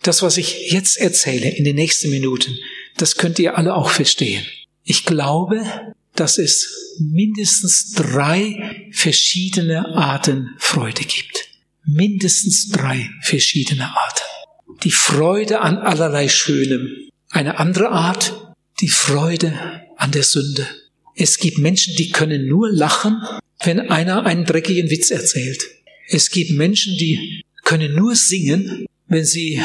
Das, 0.00 0.22
was 0.22 0.38
ich 0.38 0.72
jetzt 0.72 0.96
erzähle 0.96 1.50
in 1.50 1.64
den 1.64 1.76
nächsten 1.76 2.08
Minuten, 2.08 2.56
das 2.96 3.16
könnt 3.16 3.38
ihr 3.38 3.58
alle 3.58 3.74
auch 3.74 3.90
verstehen. 3.90 4.46
Ich 4.82 5.04
glaube, 5.04 5.62
dass 6.14 6.38
es 6.38 6.96
mindestens 7.00 7.92
drei 7.92 8.88
verschiedene 8.92 9.94
Arten 9.94 10.54
Freude 10.56 11.02
gibt. 11.02 11.50
Mindestens 11.84 12.70
drei 12.70 13.10
verschiedene 13.20 13.94
Arten. 13.94 14.24
Die 14.84 14.90
Freude 14.90 15.60
an 15.60 15.76
allerlei 15.76 16.30
Schönem. 16.30 17.10
Eine 17.28 17.58
andere 17.58 17.90
Art, 17.90 18.54
die 18.80 18.88
Freude 18.88 19.82
an 19.98 20.12
der 20.12 20.22
Sünde. 20.22 20.66
Es 21.22 21.36
gibt 21.36 21.58
Menschen, 21.58 21.94
die 21.96 22.12
können 22.12 22.48
nur 22.48 22.72
lachen, 22.72 23.20
wenn 23.62 23.78
einer 23.78 24.24
einen 24.24 24.46
dreckigen 24.46 24.88
Witz 24.88 25.10
erzählt. 25.10 25.62
Es 26.08 26.30
gibt 26.30 26.52
Menschen, 26.52 26.96
die 26.96 27.44
können 27.62 27.94
nur 27.94 28.16
singen, 28.16 28.86
wenn 29.06 29.26
sie 29.26 29.60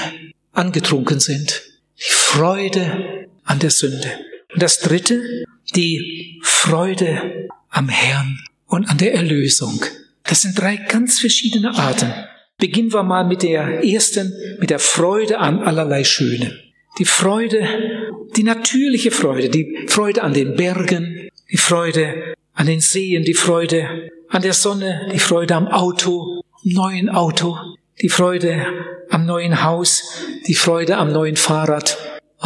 angetrunken 0.52 1.22
sind. 1.22 1.64
Die 1.98 2.12
Freude 2.12 3.30
an 3.46 3.60
der 3.60 3.70
Sünde. 3.70 4.12
Und 4.54 4.62
das 4.62 4.80
dritte, 4.80 5.46
die 5.74 6.42
Freude 6.44 7.48
am 7.70 7.88
Herrn 7.88 8.38
und 8.66 8.90
an 8.90 8.98
der 8.98 9.14
Erlösung. 9.14 9.82
Das 10.24 10.42
sind 10.42 10.60
drei 10.60 10.76
ganz 10.76 11.22
verschiedene 11.22 11.74
Arten. 11.74 12.12
Beginnen 12.58 12.92
wir 12.92 13.04
mal 13.04 13.26
mit 13.26 13.44
der 13.44 13.82
ersten, 13.82 14.34
mit 14.60 14.72
der 14.72 14.80
Freude 14.80 15.38
an 15.38 15.60
allerlei 15.60 16.04
Schöne. 16.04 16.54
Die 17.00 17.06
Freude, 17.06 17.66
die 18.36 18.44
natürliche 18.44 19.12
Freude, 19.12 19.50
die 19.50 19.86
Freude 19.88 20.22
an 20.22 20.34
den 20.34 20.56
Bergen, 20.56 21.25
die 21.52 21.58
Freude 21.58 22.34
an 22.54 22.68
den 22.68 22.82
Seen, 22.82 23.24
die 23.24 23.34
Freude 23.34 24.10
an 24.30 24.42
der 24.42 24.54
Sonne, 24.54 25.10
die 25.14 25.20
Freude 25.20 25.56
am 25.56 25.68
Auto, 25.68 26.42
neuen 26.64 27.10
Auto, 27.10 27.58
die 28.02 28.10
Freude 28.10 28.66
am 29.10 29.26
neuen 29.26 29.64
Haus, 29.64 30.04
die 30.48 30.56
Freude 30.56 30.98
am 30.98 31.12
neuen 31.12 31.36
Fahrrad, 31.36 31.98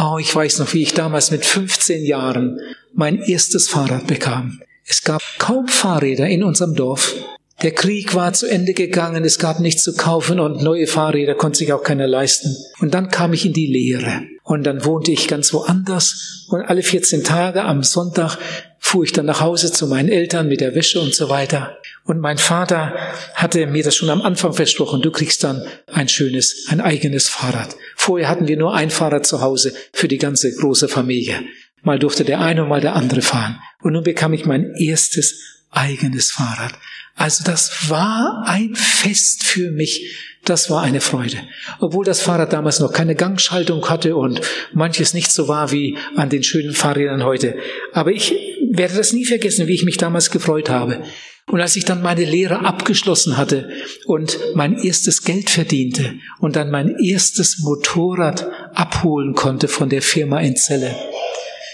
Oh, 0.02 0.16
ich 0.18 0.34
weiß 0.34 0.60
noch, 0.60 0.72
wie 0.72 0.82
ich 0.82 0.94
damals 0.94 1.30
mit 1.30 1.44
15 1.44 2.06
Jahren 2.06 2.58
mein 2.94 3.20
erstes 3.20 3.68
Fahrrad 3.68 4.06
bekam. 4.06 4.62
Es 4.86 5.02
gab 5.02 5.20
kaum 5.38 5.68
Fahrräder 5.68 6.26
in 6.26 6.42
unserem 6.42 6.74
Dorf. 6.74 7.14
Der 7.62 7.72
Krieg 7.72 8.14
war 8.14 8.32
zu 8.32 8.46
Ende 8.46 8.72
gegangen, 8.72 9.22
es 9.22 9.38
gab 9.38 9.60
nichts 9.60 9.82
zu 9.82 9.94
kaufen 9.94 10.40
und 10.40 10.62
neue 10.62 10.86
Fahrräder 10.86 11.34
konnte 11.34 11.58
sich 11.58 11.74
auch 11.74 11.82
keiner 11.82 12.06
leisten. 12.06 12.56
Und 12.80 12.94
dann 12.94 13.10
kam 13.10 13.34
ich 13.34 13.44
in 13.44 13.52
die 13.52 13.66
Lehre. 13.66 14.22
Und 14.42 14.64
dann 14.64 14.84
wohnte 14.86 15.12
ich 15.12 15.28
ganz 15.28 15.52
woanders 15.52 16.46
und 16.48 16.62
alle 16.62 16.82
14 16.82 17.22
Tage 17.22 17.62
am 17.62 17.82
Sonntag 17.82 18.38
fuhr 18.78 19.04
ich 19.04 19.12
dann 19.12 19.26
nach 19.26 19.42
Hause 19.42 19.70
zu 19.70 19.86
meinen 19.86 20.08
Eltern 20.08 20.48
mit 20.48 20.62
der 20.62 20.74
Wäsche 20.74 21.00
und 21.00 21.14
so 21.14 21.28
weiter. 21.28 21.76
Und 22.04 22.18
mein 22.18 22.38
Vater 22.38 22.94
hatte 23.34 23.66
mir 23.66 23.84
das 23.84 23.94
schon 23.94 24.08
am 24.08 24.22
Anfang 24.22 24.54
versprochen, 24.54 25.02
du 25.02 25.10
kriegst 25.10 25.44
dann 25.44 25.62
ein 25.86 26.08
schönes, 26.08 26.66
ein 26.70 26.80
eigenes 26.80 27.28
Fahrrad. 27.28 27.76
Vorher 27.94 28.28
hatten 28.28 28.48
wir 28.48 28.56
nur 28.56 28.74
ein 28.74 28.90
Fahrrad 28.90 29.26
zu 29.26 29.42
Hause 29.42 29.74
für 29.92 30.08
die 30.08 30.18
ganze 30.18 30.50
große 30.52 30.88
Familie. 30.88 31.42
Mal 31.82 31.98
durfte 31.98 32.24
der 32.24 32.40
eine 32.40 32.62
und 32.62 32.70
mal 32.70 32.80
der 32.80 32.96
andere 32.96 33.20
fahren. 33.20 33.60
Und 33.82 33.92
nun 33.92 34.02
bekam 34.02 34.32
ich 34.32 34.46
mein 34.46 34.74
erstes 34.74 35.59
eigenes 35.70 36.32
Fahrrad. 36.32 36.72
Also 37.14 37.44
das 37.44 37.90
war 37.90 38.44
ein 38.46 38.74
Fest 38.74 39.44
für 39.44 39.70
mich. 39.70 40.16
Das 40.44 40.70
war 40.70 40.82
eine 40.82 41.02
Freude. 41.02 41.36
Obwohl 41.80 42.04
das 42.04 42.22
Fahrrad 42.22 42.52
damals 42.52 42.80
noch 42.80 42.92
keine 42.92 43.14
Gangschaltung 43.14 43.88
hatte 43.90 44.16
und 44.16 44.40
manches 44.72 45.12
nicht 45.12 45.30
so 45.30 45.48
war 45.48 45.70
wie 45.70 45.98
an 46.16 46.30
den 46.30 46.42
schönen 46.42 46.72
Fahrrädern 46.72 47.24
heute. 47.24 47.58
Aber 47.92 48.10
ich 48.10 48.34
werde 48.72 48.94
das 48.94 49.12
nie 49.12 49.26
vergessen, 49.26 49.66
wie 49.66 49.74
ich 49.74 49.84
mich 49.84 49.98
damals 49.98 50.30
gefreut 50.30 50.70
habe. 50.70 51.02
Und 51.46 51.60
als 51.60 51.76
ich 51.76 51.84
dann 51.84 52.00
meine 52.00 52.24
Lehre 52.24 52.64
abgeschlossen 52.64 53.36
hatte 53.36 53.68
und 54.06 54.38
mein 54.54 54.78
erstes 54.78 55.22
Geld 55.22 55.50
verdiente 55.50 56.14
und 56.38 56.56
dann 56.56 56.70
mein 56.70 56.96
erstes 56.98 57.58
Motorrad 57.58 58.48
abholen 58.74 59.34
konnte 59.34 59.66
von 59.66 59.88
der 59.88 60.00
Firma 60.00 60.40
in 60.40 60.54
Celle, 60.56 60.94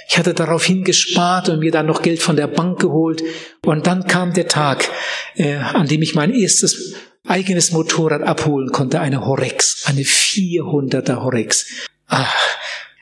ich 0.08 0.18
hatte 0.18 0.34
daraufhin 0.34 0.84
gespart 0.84 1.48
und 1.48 1.60
mir 1.60 1.72
dann 1.72 1.86
noch 1.86 2.02
Geld 2.02 2.22
von 2.22 2.36
der 2.36 2.46
Bank 2.46 2.80
geholt. 2.80 3.22
Und 3.64 3.86
dann 3.86 4.06
kam 4.06 4.32
der 4.32 4.48
Tag, 4.48 4.88
äh, 5.34 5.56
an 5.56 5.88
dem 5.88 6.02
ich 6.02 6.14
mein 6.14 6.32
erstes 6.32 6.94
eigenes 7.26 7.72
Motorrad 7.72 8.22
abholen 8.22 8.70
konnte, 8.70 9.00
eine 9.00 9.26
Horex, 9.26 9.84
eine 9.86 10.02
400er 10.02 11.22
Horex. 11.22 11.66
Ach, 12.06 12.34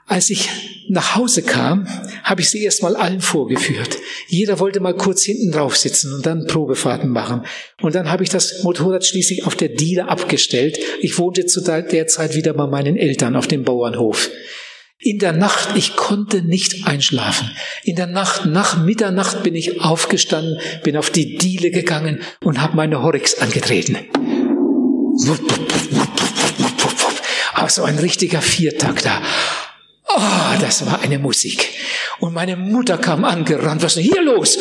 als 0.07 0.31
ich 0.31 0.49
nach 0.89 1.17
Hause 1.17 1.43
kam, 1.43 1.87
habe 2.23 2.43
ich 2.43 2.51
sie 2.51 2.63
erstmal 2.63 2.95
allen 2.97 3.21
vorgeführt. 3.21 3.97
Jeder 4.29 4.59
wollte 4.59 4.81
mal 4.81 4.95
kurz 4.95 5.23
hinten 5.23 5.51
drauf 5.51 5.77
sitzen 5.77 6.13
und 6.13 6.27
dann 6.27 6.47
Probefahrten 6.47 7.11
machen. 7.11 7.47
Und 7.81 7.95
dann 7.95 8.11
habe 8.11 8.23
ich 8.23 8.29
das 8.29 8.63
Motorrad 8.63 9.05
schließlich 9.05 9.47
auf 9.47 9.57
der 9.57 9.71
Diele 9.71 10.09
abgestellt. 10.09 10.79
Ich 11.01 11.19
wohnte 11.19 11.47
zu 11.47 11.63
der 11.63 12.07
Zeit 12.07 12.35
wieder 12.35 12.53
bei 12.53 12.67
meinen 12.67 12.97
Eltern 12.97 13.35
auf 13.37 13.47
dem 13.47 13.65
Bauernhof. 13.65 14.31
In 14.99 15.19
der 15.19 15.33
Nacht, 15.33 15.71
ich 15.77 15.97
konnte 15.97 16.43
nicht 16.43 16.87
einschlafen. 16.87 17.51
In 17.83 17.97
der 17.97 18.07
Nacht, 18.07 18.47
nach 18.47 18.79
Mitternacht 18.79 19.43
bin 19.43 19.55
ich 19.55 19.81
aufgestanden, 19.81 20.59
bin 20.83 20.97
auf 20.97 21.11
die 21.11 21.37
Diele 21.37 21.71
gegangen 21.71 22.21
und 22.43 22.61
habe 22.61 22.77
meine 22.77 23.03
Horrix 23.03 23.35
angetreten. 23.39 23.99
Also 27.55 27.83
ein 27.85 27.99
richtiger 27.99 28.41
Viertakter. 28.41 29.21
Oh, 30.07 30.61
das 30.61 30.87
war 30.87 31.01
eine 31.03 31.19
Musik. 31.19 31.71
Und 32.21 32.33
meine 32.33 32.57
Mutter 32.57 32.99
kam 32.99 33.25
angerannt, 33.25 33.83
was 33.83 33.97
ist 33.97 34.05
denn 34.05 34.13
hier 34.13 34.23
los? 34.23 34.59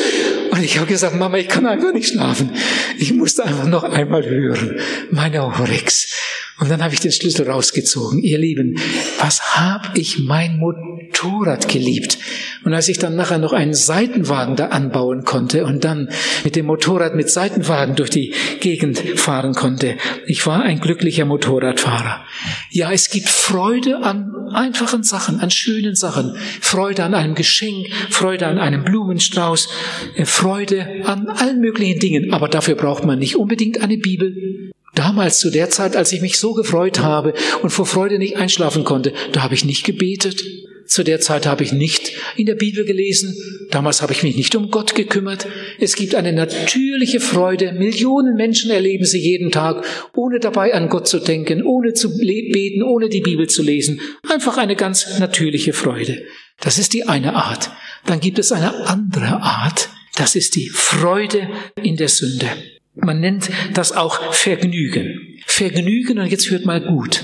Und 0.53 0.63
ich 0.63 0.77
habe 0.77 0.85
gesagt, 0.85 1.15
Mama, 1.15 1.37
ich 1.37 1.47
kann 1.47 1.65
einfach 1.65 1.91
nicht 1.93 2.09
schlafen. 2.09 2.51
Ich 2.99 3.11
musste 3.11 3.43
einfach 3.43 3.65
noch 3.65 3.83
einmal 3.83 4.23
hören. 4.23 4.79
Meine 5.09 5.43
Oryx. 5.43 6.13
Und 6.59 6.69
dann 6.69 6.83
habe 6.83 6.93
ich 6.93 6.99
den 6.99 7.11
Schlüssel 7.11 7.49
rausgezogen. 7.49 8.19
Ihr 8.21 8.37
Lieben, 8.37 8.79
was 9.17 9.55
habe 9.55 9.97
ich 9.97 10.19
mein 10.19 10.59
Motorrad 10.59 11.67
geliebt? 11.67 12.19
Und 12.63 12.75
als 12.75 12.87
ich 12.87 12.99
dann 12.99 13.15
nachher 13.15 13.39
noch 13.39 13.51
einen 13.51 13.73
Seitenwagen 13.73 14.55
da 14.55 14.67
anbauen 14.67 15.23
konnte 15.25 15.65
und 15.65 15.83
dann 15.83 16.09
mit 16.43 16.55
dem 16.55 16.67
Motorrad 16.67 17.15
mit 17.15 17.31
Seitenwagen 17.31 17.95
durch 17.95 18.11
die 18.11 18.35
Gegend 18.59 18.99
fahren 19.19 19.55
konnte, 19.55 19.97
ich 20.27 20.45
war 20.45 20.61
ein 20.61 20.79
glücklicher 20.79 21.25
Motorradfahrer. 21.25 22.23
Ja, 22.69 22.91
es 22.91 23.09
gibt 23.09 23.27
Freude 23.27 24.03
an 24.03 24.33
einfachen 24.53 25.03
Sachen, 25.03 25.39
an 25.39 25.51
schönen 25.51 25.95
Sachen. 25.95 26.37
Freude 26.61 27.03
an 27.03 27.13
einem 27.13 27.35
Geschenk, 27.35 27.87
Freude 28.09 28.47
an 28.47 28.59
einem 28.59 28.83
Blumenstrauß, 28.83 29.69
äh, 30.15 30.25
Freude 30.43 30.85
an 31.05 31.29
allen 31.29 31.61
möglichen 31.61 32.01
Dingen. 32.01 32.33
Aber 32.33 32.49
dafür 32.49 32.75
braucht 32.75 33.05
man 33.05 33.17
nicht 33.17 33.37
unbedingt 33.37 33.81
eine 33.81 33.97
Bibel. 33.97 34.71
Damals 34.93 35.39
zu 35.39 35.49
der 35.49 35.69
Zeit, 35.69 35.95
als 35.95 36.11
ich 36.11 36.19
mich 36.19 36.37
so 36.37 36.53
gefreut 36.53 36.99
habe 36.99 37.33
und 37.61 37.69
vor 37.69 37.85
Freude 37.85 38.19
nicht 38.19 38.35
einschlafen 38.35 38.83
konnte, 38.83 39.13
da 39.31 39.41
habe 39.41 39.53
ich 39.53 39.63
nicht 39.63 39.85
gebetet. 39.85 40.43
Zu 40.85 41.05
der 41.05 41.21
Zeit 41.21 41.45
habe 41.45 41.63
ich 41.63 41.71
nicht 41.71 42.11
in 42.35 42.45
der 42.45 42.55
Bibel 42.55 42.83
gelesen. 42.83 43.33
Damals 43.71 44.01
habe 44.01 44.11
ich 44.11 44.21
mich 44.21 44.35
nicht 44.35 44.53
um 44.53 44.69
Gott 44.69 44.95
gekümmert. 44.95 45.47
Es 45.79 45.95
gibt 45.95 46.13
eine 46.13 46.33
natürliche 46.33 47.21
Freude. 47.21 47.71
Millionen 47.71 48.35
Menschen 48.35 48.69
erleben 48.69 49.05
sie 49.05 49.19
jeden 49.19 49.49
Tag, 49.49 49.85
ohne 50.13 50.41
dabei 50.41 50.73
an 50.73 50.89
Gott 50.89 51.07
zu 51.07 51.19
denken, 51.19 51.63
ohne 51.63 51.93
zu 51.93 52.17
beten, 52.17 52.83
ohne 52.83 53.07
die 53.07 53.21
Bibel 53.21 53.47
zu 53.47 53.63
lesen. 53.63 54.01
Einfach 54.29 54.57
eine 54.57 54.75
ganz 54.75 55.19
natürliche 55.19 55.71
Freude. 55.71 56.21
Das 56.59 56.77
ist 56.77 56.91
die 56.91 57.07
eine 57.07 57.33
Art. 57.33 57.71
Dann 58.05 58.19
gibt 58.19 58.39
es 58.39 58.51
eine 58.51 58.73
andere 58.87 59.41
Art. 59.41 59.87
Das 60.15 60.35
ist 60.35 60.55
die 60.55 60.69
Freude 60.69 61.49
in 61.81 61.97
der 61.97 62.09
Sünde. 62.09 62.49
Man 62.95 63.19
nennt 63.19 63.49
das 63.73 63.91
auch 63.91 64.33
Vergnügen. 64.33 65.39
Vergnügen, 65.45 66.19
und 66.19 66.27
jetzt 66.27 66.49
hört 66.49 66.65
mal 66.65 66.81
gut 66.81 67.23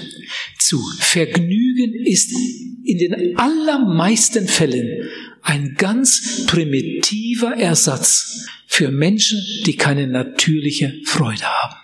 zu, 0.58 0.82
Vergnügen 1.00 1.94
ist 2.06 2.32
in 2.84 2.98
den 2.98 3.38
allermeisten 3.38 4.48
Fällen 4.48 5.10
ein 5.42 5.76
ganz 5.78 6.46
primitiver 6.48 7.56
Ersatz 7.56 8.46
für 8.68 8.92
Menschen, 8.92 9.42
die 9.66 9.76
keine 9.76 10.08
natürliche 10.08 10.94
Freude 11.06 11.44
haben. 11.44 11.76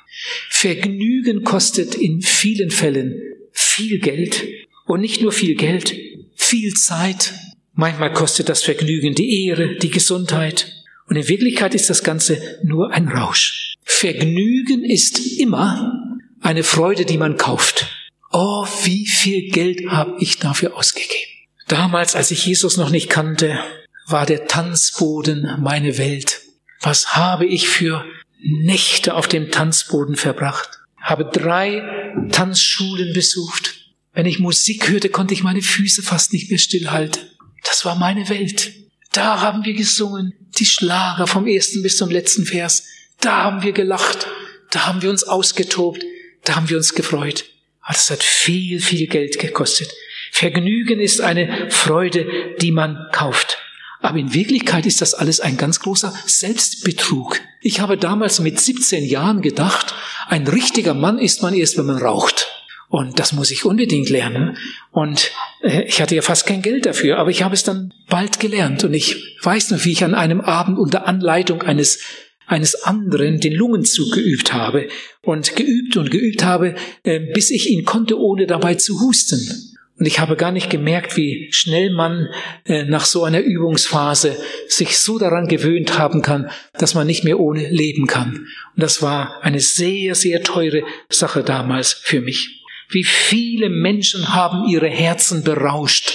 Vergnügen 0.50 1.44
kostet 1.44 1.96
in 1.96 2.22
vielen 2.22 2.70
Fällen 2.70 3.22
viel 3.52 4.00
Geld 4.00 4.44
und 4.86 5.02
nicht 5.02 5.22
nur 5.22 5.32
viel 5.32 5.56
Geld, 5.56 5.96
viel 6.36 6.74
Zeit. 6.74 7.34
Manchmal 7.74 8.14
kostet 8.14 8.50
das 8.50 8.64
Vergnügen 8.64 9.16
die 9.16 9.46
Ehre, 9.46 9.76
die 9.76 9.90
Gesundheit. 9.90 10.75
Und 11.08 11.16
in 11.16 11.28
Wirklichkeit 11.28 11.76
ist 11.76 11.90
das 11.90 12.04
Ganze 12.04 12.60
nur 12.64 12.92
ein 12.92 13.08
Rausch. 13.08 13.76
Vergnügen 13.84 14.84
ist 14.84 15.40
immer 15.40 16.20
eine 16.42 16.64
Freude, 16.64 17.06
die 17.06 17.18
man 17.18 17.38
kauft. 17.38 17.88
Oh, 18.32 18.66
wie 18.84 19.08
viel 19.08 19.50
Geld 19.52 19.88
habe 19.90 20.16
ich 20.20 20.40
dafür 20.40 20.76
ausgegeben. 20.76 21.32
Damals, 21.68 22.16
als 22.16 22.32
ich 22.32 22.46
Jesus 22.46 22.78
noch 22.78 22.90
nicht 22.90 23.10
kannte, 23.10 23.60
war 24.08 24.26
der 24.26 24.48
Tanzboden 24.48 25.58
meine 25.62 25.98
Welt. 25.98 26.42
Was 26.82 27.16
habe 27.16 27.46
ich 27.46 27.68
für 27.68 28.06
Nächte 28.44 29.16
auf 29.16 29.28
dem 29.28 29.52
Tanzboden 29.52 30.16
verbracht? 30.16 30.70
Habe 31.02 31.26
drei 31.26 31.82
Tanzschulen 32.32 33.14
besucht. 33.14 33.76
Wenn 34.14 34.26
ich 34.26 34.40
Musik 34.40 34.90
hörte, 34.90 35.10
konnte 35.10 35.34
ich 35.34 35.44
meine 35.44 35.62
Füße 35.62 36.04
fast 36.04 36.34
nicht 36.34 36.50
mehr 36.50 36.60
stillhalten. 36.60 37.24
Das 37.64 37.86
war 37.86 37.96
meine 37.96 38.30
Welt. 38.30 38.74
Da 39.16 39.40
haben 39.40 39.64
wir 39.64 39.74
gesungen, 39.74 40.34
die 40.58 40.66
Schlager 40.66 41.26
vom 41.26 41.48
ersten 41.48 41.82
bis 41.82 41.96
zum 41.96 42.10
letzten 42.10 42.46
Vers. 42.46 42.84
Da 43.22 43.44
haben 43.44 43.64
wir 43.64 43.72
gelacht, 43.72 44.28
da 44.72 44.88
haben 44.88 45.02
wir 45.02 45.10
uns 45.10 45.24
ausgetobt, 45.24 46.04
da 46.44 46.58
haben 46.58 46.68
wir 46.68 46.76
uns 46.76 46.94
gefreut. 46.94 47.46
Aber 47.80 47.94
das 47.94 48.10
hat 48.10 48.24
viel, 48.24 48.82
viel 48.82 49.08
Geld 49.08 49.40
gekostet. 49.40 49.90
Vergnügen 50.34 51.00
ist 51.00 51.22
eine 51.22 51.72
Freude, 51.72 52.28
die 52.60 52.72
man 52.72 53.08
kauft. 53.14 53.58
Aber 54.02 54.20
in 54.20 54.34
Wirklichkeit 54.34 54.86
ist 54.86 55.00
das 55.00 55.14
alles 55.14 55.40
ein 55.40 55.56
ganz 55.56 55.80
großer 55.80 56.14
Selbstbetrug. 56.26 57.40
Ich 57.62 57.80
habe 57.80 57.98
damals 57.98 58.42
mit 58.42 58.60
17 58.60 59.06
Jahren 59.06 59.42
gedacht, 59.42 59.96
ein 60.28 60.46
richtiger 60.46 60.94
Mann 60.94 61.20
ist 61.20 61.42
man 61.42 61.54
erst, 61.54 61.78
wenn 61.78 61.86
man 61.86 62.00
raucht. 62.00 62.55
Und 62.90 63.20
das 63.20 63.34
muss 63.34 63.52
ich 63.52 63.66
unbedingt 63.66 64.10
lernen. 64.10 64.58
Und 64.92 65.32
äh, 65.62 65.84
ich 65.84 66.02
hatte 66.02 66.16
ja 66.16 66.22
fast 66.22 66.46
kein 66.46 66.62
Geld 66.62 66.86
dafür, 66.86 67.18
aber 67.18 67.30
ich 67.30 67.44
habe 67.44 67.56
es 67.56 67.64
dann 67.64 67.94
bald 68.10 68.40
gelernt. 68.40 68.84
Und 68.84 68.94
ich 68.94 69.38
weiß 69.42 69.72
noch, 69.72 69.84
wie 69.86 69.92
ich 69.92 70.04
an 70.04 70.16
einem 70.16 70.42
Abend 70.42 70.78
unter 70.78 71.08
Anleitung 71.08 71.62
eines 71.62 72.00
eines 72.48 72.84
anderen 72.84 73.40
den 73.40 73.54
Lungenzug 73.54 74.14
geübt 74.14 74.54
habe 74.54 74.88
und 75.24 75.56
geübt 75.56 75.98
und 75.98 76.12
geübt 76.12 76.44
habe, 76.44 76.76
äh, 77.04 77.20
bis 77.34 77.50
ich 77.50 77.72
ihn 77.72 77.86
konnte, 77.86 78.20
ohne 78.20 78.46
dabei 78.46 78.76
zu 78.76 79.00
husten. 79.00 79.74
Und 79.98 80.06
ich 80.06 80.20
habe 80.20 80.36
gar 80.36 80.52
nicht 80.52 80.70
gemerkt, 80.70 81.16
wie 81.16 81.48
schnell 81.52 81.90
man 81.92 82.28
äh, 82.66 82.84
nach 82.84 83.06
so 83.06 83.24
einer 83.24 83.40
Übungsphase 83.40 84.36
sich 84.68 85.00
so 85.00 85.18
daran 85.18 85.48
gewöhnt 85.48 85.98
haben 85.98 86.22
kann, 86.22 86.50
dass 86.74 86.96
man 86.96 87.08
nicht 87.08 87.24
mehr 87.24 87.40
ohne 87.40 87.70
leben 87.70 88.06
kann. 88.06 88.48
Und 88.76 88.84
das 88.84 89.02
war 89.02 89.42
eine 89.42 89.62
sehr, 89.62 90.14
sehr 90.14 90.44
teure 90.44 90.84
Sache 91.10 91.44
damals 91.44 91.94
für 91.94 92.20
mich. 92.20 92.65
Wie 92.96 93.04
viele 93.04 93.70
Menschen 93.70 94.34
haben 94.34 94.70
ihre 94.70 94.88
Herzen 94.88 95.44
berauscht 95.44 96.14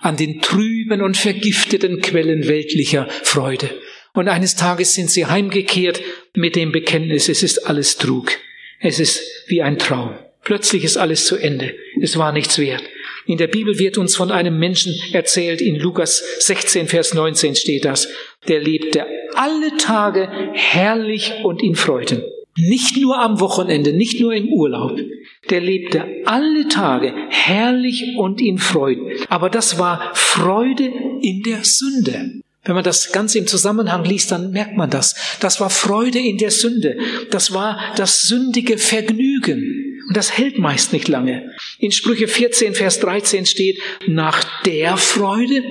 an 0.00 0.16
den 0.16 0.40
trüben 0.40 1.02
und 1.02 1.16
vergifteten 1.16 2.00
Quellen 2.00 2.46
weltlicher 2.46 3.08
Freude. 3.24 3.68
Und 4.14 4.28
eines 4.28 4.54
Tages 4.54 4.94
sind 4.94 5.10
sie 5.10 5.26
heimgekehrt 5.26 6.00
mit 6.34 6.54
dem 6.54 6.70
Bekenntnis, 6.70 7.28
es 7.28 7.42
ist 7.42 7.66
alles 7.66 7.96
Trug. 7.96 8.30
Es 8.78 9.00
ist 9.00 9.20
wie 9.48 9.62
ein 9.62 9.80
Traum. 9.80 10.14
Plötzlich 10.44 10.84
ist 10.84 10.96
alles 10.96 11.26
zu 11.26 11.34
Ende. 11.34 11.74
Es 12.00 12.16
war 12.16 12.30
nichts 12.30 12.56
wert. 12.56 12.84
In 13.26 13.38
der 13.38 13.48
Bibel 13.48 13.80
wird 13.80 13.98
uns 13.98 14.14
von 14.14 14.30
einem 14.30 14.60
Menschen 14.60 14.94
erzählt, 15.12 15.60
in 15.60 15.74
Lukas 15.74 16.22
16, 16.38 16.86
Vers 16.86 17.14
19 17.14 17.56
steht 17.56 17.84
das, 17.84 18.08
der 18.46 18.60
lebte 18.60 19.06
alle 19.34 19.76
Tage 19.76 20.28
herrlich 20.52 21.32
und 21.42 21.64
in 21.64 21.74
Freuden. 21.74 22.22
Nicht 22.56 22.96
nur 22.96 23.18
am 23.18 23.40
Wochenende, 23.40 23.92
nicht 23.92 24.20
nur 24.20 24.32
im 24.34 24.46
Urlaub. 24.52 25.00
Der 25.50 25.60
lebte 25.60 26.04
alle 26.24 26.68
Tage 26.68 27.14
herrlich 27.28 28.16
und 28.16 28.40
in 28.40 28.58
Freuden. 28.58 29.10
Aber 29.28 29.50
das 29.50 29.78
war 29.78 30.10
Freude 30.14 30.90
in 31.22 31.42
der 31.42 31.64
Sünde. 31.64 32.42
Wenn 32.64 32.76
man 32.76 32.84
das 32.84 33.10
Ganze 33.10 33.38
im 33.38 33.48
Zusammenhang 33.48 34.04
liest, 34.04 34.30
dann 34.30 34.52
merkt 34.52 34.76
man 34.76 34.88
das. 34.88 35.16
Das 35.40 35.60
war 35.60 35.68
Freude 35.68 36.20
in 36.20 36.38
der 36.38 36.52
Sünde. 36.52 36.96
Das 37.30 37.52
war 37.52 37.78
das 37.96 38.22
sündige 38.22 38.78
Vergnügen. 38.78 40.00
Und 40.08 40.16
das 40.16 40.36
hält 40.38 40.58
meist 40.58 40.92
nicht 40.92 41.08
lange. 41.08 41.50
In 41.78 41.90
Sprüche 41.90 42.28
14, 42.28 42.74
Vers 42.74 43.00
13 43.00 43.46
steht, 43.46 43.80
nach 44.06 44.62
der 44.62 44.96
Freude. 44.96 45.62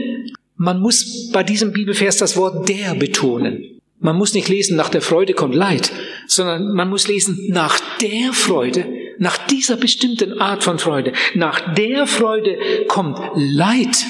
Man 0.57 0.79
muss 0.81 1.31
bei 1.31 1.43
diesem 1.43 1.71
Bibelvers 1.71 2.17
das 2.17 2.35
Wort 2.35 2.67
der 2.67 2.95
betonen. 2.95 3.79
Man 3.99 4.17
muss 4.17 4.33
nicht 4.33 4.49
lesen, 4.49 4.75
nach 4.75 4.89
der 4.89 5.01
Freude 5.01 5.33
kommt 5.33 5.55
Leid, 5.55 5.91
sondern 6.27 6.73
man 6.73 6.89
muss 6.89 7.07
lesen, 7.07 7.47
nach 7.49 7.79
der 8.01 8.33
Freude, 8.33 8.85
nach 9.19 9.37
dieser 9.47 9.77
bestimmten 9.77 10.39
Art 10.39 10.63
von 10.63 10.79
Freude, 10.79 11.13
nach 11.33 11.73
der 11.73 12.07
Freude 12.07 12.85
kommt 12.87 13.19
Leid. 13.35 14.05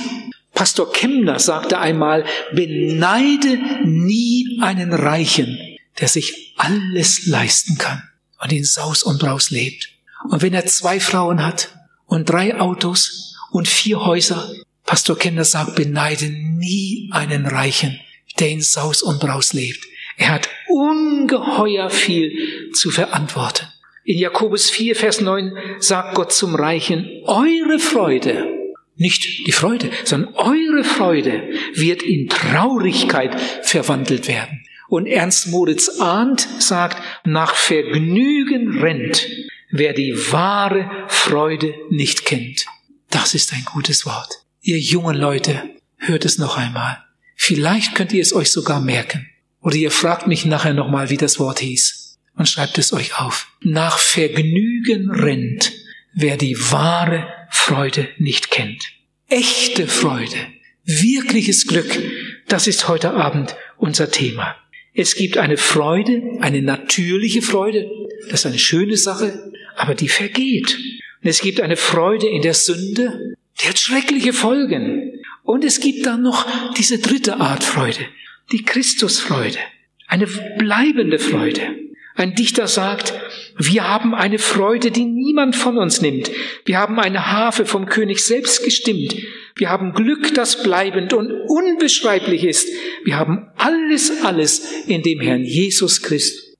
Pastor 0.54 0.92
Kemner 0.92 1.40
sagte 1.40 1.80
einmal, 1.80 2.26
beneide 2.54 3.58
nie 3.84 4.60
einen 4.62 4.94
Reichen, 4.94 5.60
der 6.00 6.08
sich 6.08 6.54
alles 6.58 7.28
leisten 7.28 7.78
kann 7.78 8.04
und 8.42 8.52
in 8.52 8.64
Saus 8.64 9.04
und 9.04 9.20
Braus 9.20 9.50
lebt. 9.50 9.90
Und 10.30 10.42
wenn 10.42 10.54
er 10.54 10.66
zwei 10.66 11.00
Frauen 11.00 11.44
hat 11.44 11.70
und 12.06 12.30
drei 12.30 12.60
Autos 12.60 13.36
und 13.52 13.68
vier 13.68 14.06
Häuser, 14.06 14.52
Pastor 14.86 15.18
Kemner 15.18 15.46
sagt, 15.46 15.76
beneide 15.76 16.30
nie 16.30 17.10
einen 17.12 17.46
Reichen, 17.46 18.00
der 18.40 18.50
in 18.50 18.62
Saus 18.62 19.02
und 19.02 19.20
Braus 19.20 19.54
lebt. 19.54 19.86
Er 20.18 20.30
hat 20.30 20.50
ungeheuer 20.68 21.90
viel 21.90 22.72
zu 22.74 22.92
verantworten. 22.92 23.70
In 24.04 24.18
Jakobus 24.18 24.70
4, 24.72 24.96
Vers 24.96 25.22
9 25.22 25.54
sagt 25.80 26.16
Gott 26.16 26.34
zum 26.34 26.56
Reichen, 26.56 27.08
eure 27.26 27.78
Freude, 27.78 28.48
nicht 28.96 29.46
die 29.46 29.52
Freude, 29.52 29.92
sondern 30.04 30.34
eure 30.36 30.84
Freude 30.84 31.50
wird 31.74 32.02
in 32.02 32.28
Traurigkeit 32.28 33.40
verwandelt 33.62 34.28
werden. 34.28 34.64
Und 34.90 35.06
Ernst 35.06 35.48
Moritz 35.48 36.00
Arndt 36.00 36.48
sagt, 36.60 37.02
nach 37.26 37.56
Vergnügen 37.56 38.80
rennt, 38.80 39.28
wer 39.70 39.94
die 39.94 40.14
wahre 40.32 40.90
Freude 41.08 41.74
nicht 41.90 42.26
kennt. 42.26 42.66
Das 43.10 43.34
ist 43.36 43.54
ein 43.54 43.66
gutes 43.66 44.06
Wort. 44.06 44.46
Ihr 44.62 44.80
jungen 44.80 45.16
Leute, 45.16 45.64
hört 45.98 46.26
es 46.26 46.38
noch 46.38 46.58
einmal. 46.58 46.98
Vielleicht 47.36 47.96
könnt 47.96 48.14
ihr 48.14 48.22
es 48.22 48.34
euch 48.34 48.52
sogar 48.52 48.82
merken. 48.82 49.30
Oder 49.62 49.76
ihr 49.76 49.92
fragt 49.92 50.28
mich 50.28 50.46
nachher 50.46 50.74
nochmal, 50.74 51.10
wie 51.10 51.18
das 51.18 51.40
Wort 51.40 51.60
hieß. 51.60 52.11
Und 52.41 52.47
schreibt 52.47 52.80
es 52.80 52.91
euch 52.91 53.19
auf. 53.19 53.51
Nach 53.62 53.99
Vergnügen 53.99 55.12
rennt, 55.12 55.73
wer 56.15 56.38
die 56.38 56.58
wahre 56.58 57.27
Freude 57.51 58.10
nicht 58.17 58.49
kennt. 58.49 58.84
Echte 59.27 59.86
Freude, 59.86 60.38
wirkliches 60.84 61.67
Glück, 61.67 62.01
das 62.47 62.65
ist 62.65 62.88
heute 62.88 63.12
Abend 63.12 63.56
unser 63.77 64.10
Thema. 64.10 64.56
Es 64.95 65.13
gibt 65.13 65.38
eine 65.38 65.56
Freude, 65.56 66.39
eine 66.39 66.63
natürliche 66.63 67.43
Freude, 67.43 67.88
das 68.32 68.39
ist 68.39 68.45
eine 68.47 68.58
schöne 68.58 68.97
Sache, 68.97 69.51
aber 69.75 69.93
die 69.93 70.10
vergeht. 70.10 70.80
Und 71.21 71.30
es 71.30 71.41
gibt 71.41 71.62
eine 71.62 71.77
Freude 71.77 72.27
in 72.27 72.41
der 72.41 72.56
Sünde, 72.56 73.36
die 73.62 73.67
hat 73.67 73.77
schreckliche 73.77 74.34
Folgen. 74.34 75.21
Und 75.43 75.63
es 75.63 75.80
gibt 75.80 76.08
dann 76.08 76.23
noch 76.23 76.47
diese 76.73 76.97
dritte 76.97 77.36
Art 77.39 77.63
Freude, 77.63 78.08
die 78.51 78.63
Christusfreude, 78.63 79.60
eine 80.08 80.25
bleibende 80.25 81.19
Freude. 81.19 81.81
Ein 82.15 82.36
Dichter 82.36 82.67
sagt, 82.67 83.13
wir 83.58 83.88
haben 83.88 84.13
eine 84.13 84.39
Freude, 84.39 84.91
die 84.91 85.06
niemand 85.06 85.56
von 85.56 85.78
uns 85.78 86.02
nimmt. 86.02 86.32
Wir 86.65 86.78
haben 86.78 87.00
eine 87.00 87.32
Harfe 87.32 87.65
vom 87.65 87.86
König 87.86 88.24
selbst 88.26 88.63
gestimmt. 88.63 89.15
Wir 89.56 89.69
haben 89.69 89.93
Glück, 89.93 90.34
das 90.34 90.63
bleibend 90.63 91.13
und 91.13 91.32
unbeschreiblich 91.32 92.43
ist. 92.43 92.67
Wir 93.04 93.17
haben 93.17 93.47
alles, 93.58 94.12
alles 94.24 94.62
in 94.88 95.04
dem 95.04 95.19
Herrn 95.21 95.43
Jesus 95.43 96.02
Christus. 96.02 96.58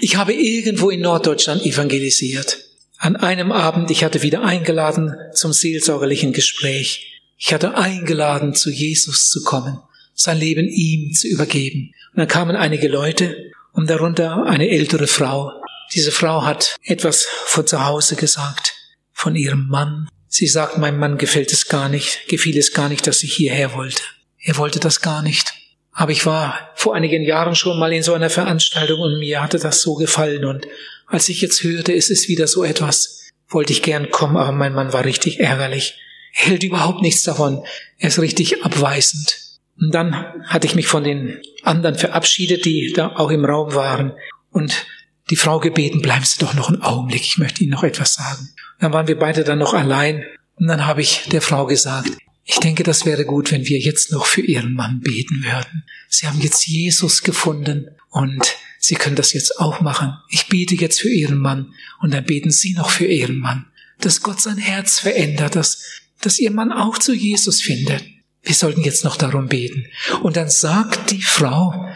Ich 0.00 0.16
habe 0.16 0.32
irgendwo 0.32 0.90
in 0.90 1.00
Norddeutschland 1.00 1.64
evangelisiert. 1.64 2.58
An 2.98 3.16
einem 3.16 3.50
Abend, 3.52 3.90
ich 3.90 4.04
hatte 4.04 4.22
wieder 4.22 4.42
eingeladen 4.42 5.14
zum 5.34 5.52
seelsorgerlichen 5.52 6.32
Gespräch. 6.32 7.20
Ich 7.36 7.52
hatte 7.52 7.76
eingeladen, 7.76 8.54
zu 8.54 8.70
Jesus 8.70 9.28
zu 9.28 9.42
kommen, 9.42 9.78
sein 10.14 10.38
Leben 10.38 10.68
ihm 10.68 11.12
zu 11.12 11.28
übergeben. 11.28 11.92
Und 12.12 12.18
dann 12.18 12.28
kamen 12.28 12.56
einige 12.56 12.88
Leute 12.88 13.50
und 13.74 13.90
darunter 13.90 14.46
eine 14.46 14.70
ältere 14.70 15.06
Frau. 15.06 15.52
Diese 15.92 16.12
Frau 16.12 16.44
hat 16.44 16.76
etwas 16.82 17.26
von 17.46 17.66
zu 17.66 17.84
Hause 17.84 18.16
gesagt, 18.16 18.74
von 19.12 19.36
ihrem 19.36 19.68
Mann. 19.68 20.08
Sie 20.28 20.46
sagt, 20.46 20.78
meinem 20.78 20.98
Mann 20.98 21.18
gefällt 21.18 21.52
es 21.52 21.68
gar 21.68 21.88
nicht, 21.88 22.26
gefiel 22.28 22.56
es 22.56 22.72
gar 22.72 22.88
nicht, 22.88 23.06
dass 23.06 23.18
sie 23.18 23.26
hierher 23.26 23.74
wollte. 23.74 24.02
Er 24.38 24.56
wollte 24.56 24.80
das 24.80 25.00
gar 25.00 25.22
nicht. 25.22 25.52
Aber 25.92 26.10
ich 26.10 26.26
war 26.26 26.72
vor 26.74 26.94
einigen 26.94 27.22
Jahren 27.22 27.54
schon 27.54 27.78
mal 27.78 27.92
in 27.92 28.02
so 28.02 28.14
einer 28.14 28.30
Veranstaltung 28.30 29.00
und 29.00 29.18
mir 29.18 29.42
hatte 29.42 29.58
das 29.58 29.80
so 29.80 29.94
gefallen. 29.94 30.44
Und 30.44 30.66
als 31.06 31.28
ich 31.28 31.40
jetzt 31.40 31.62
hörte, 31.62 31.94
es 31.94 32.10
ist 32.10 32.28
wieder 32.28 32.48
so 32.48 32.64
etwas, 32.64 33.30
wollte 33.48 33.72
ich 33.72 33.82
gern 33.82 34.10
kommen, 34.10 34.36
aber 34.36 34.52
mein 34.52 34.74
Mann 34.74 34.92
war 34.92 35.04
richtig 35.04 35.38
ärgerlich. 35.38 36.00
Er 36.36 36.46
hält 36.46 36.64
überhaupt 36.64 37.00
nichts 37.00 37.22
davon. 37.22 37.64
Er 37.98 38.08
ist 38.08 38.18
richtig 38.18 38.64
abweisend. 38.64 39.43
Und 39.80 39.94
dann 39.94 40.14
hatte 40.44 40.66
ich 40.66 40.74
mich 40.74 40.86
von 40.86 41.04
den 41.04 41.40
anderen 41.62 41.96
verabschiedet, 41.96 42.64
die 42.64 42.92
da 42.94 43.16
auch 43.16 43.30
im 43.30 43.44
Raum 43.44 43.74
waren 43.74 44.12
und 44.50 44.86
die 45.30 45.36
Frau 45.36 45.58
gebeten, 45.58 46.02
bleiben 46.02 46.24
Sie 46.24 46.38
doch 46.38 46.54
noch 46.54 46.68
einen 46.68 46.82
Augenblick, 46.82 47.22
ich 47.22 47.38
möchte 47.38 47.62
Ihnen 47.62 47.72
noch 47.72 47.82
etwas 47.82 48.14
sagen. 48.14 48.48
Dann 48.78 48.92
waren 48.92 49.08
wir 49.08 49.18
beide 49.18 49.42
dann 49.42 49.58
noch 49.58 49.74
allein 49.74 50.24
und 50.56 50.66
dann 50.66 50.86
habe 50.86 51.00
ich 51.00 51.28
der 51.30 51.40
Frau 51.40 51.66
gesagt, 51.66 52.10
ich 52.44 52.58
denke, 52.58 52.82
das 52.82 53.06
wäre 53.06 53.24
gut, 53.24 53.50
wenn 53.50 53.66
wir 53.66 53.78
jetzt 53.78 54.12
noch 54.12 54.26
für 54.26 54.42
Ihren 54.42 54.74
Mann 54.74 55.00
beten 55.00 55.42
würden. 55.42 55.84
Sie 56.08 56.26
haben 56.26 56.40
jetzt 56.40 56.66
Jesus 56.66 57.22
gefunden 57.22 57.88
und 58.10 58.54
Sie 58.78 58.96
können 58.96 59.16
das 59.16 59.32
jetzt 59.32 59.58
auch 59.58 59.80
machen. 59.80 60.12
Ich 60.28 60.48
bete 60.48 60.74
jetzt 60.74 61.00
für 61.00 61.08
Ihren 61.08 61.38
Mann 61.38 61.72
und 62.00 62.12
dann 62.12 62.24
beten 62.24 62.50
Sie 62.50 62.74
noch 62.74 62.90
für 62.90 63.06
Ihren 63.06 63.38
Mann. 63.38 63.64
Dass 63.98 64.20
Gott 64.20 64.42
sein 64.42 64.58
Herz 64.58 64.98
verändert, 64.98 65.56
dass, 65.56 66.02
dass 66.20 66.38
Ihr 66.38 66.50
Mann 66.50 66.70
auch 66.70 66.98
zu 66.98 67.14
Jesus 67.14 67.62
findet. 67.62 68.04
Wir 68.44 68.54
sollten 68.54 68.82
jetzt 68.82 69.04
noch 69.04 69.16
darum 69.16 69.48
beten. 69.48 69.86
Und 70.22 70.36
dann 70.36 70.48
sagt 70.48 71.10
die 71.10 71.22
Frau, 71.22 71.88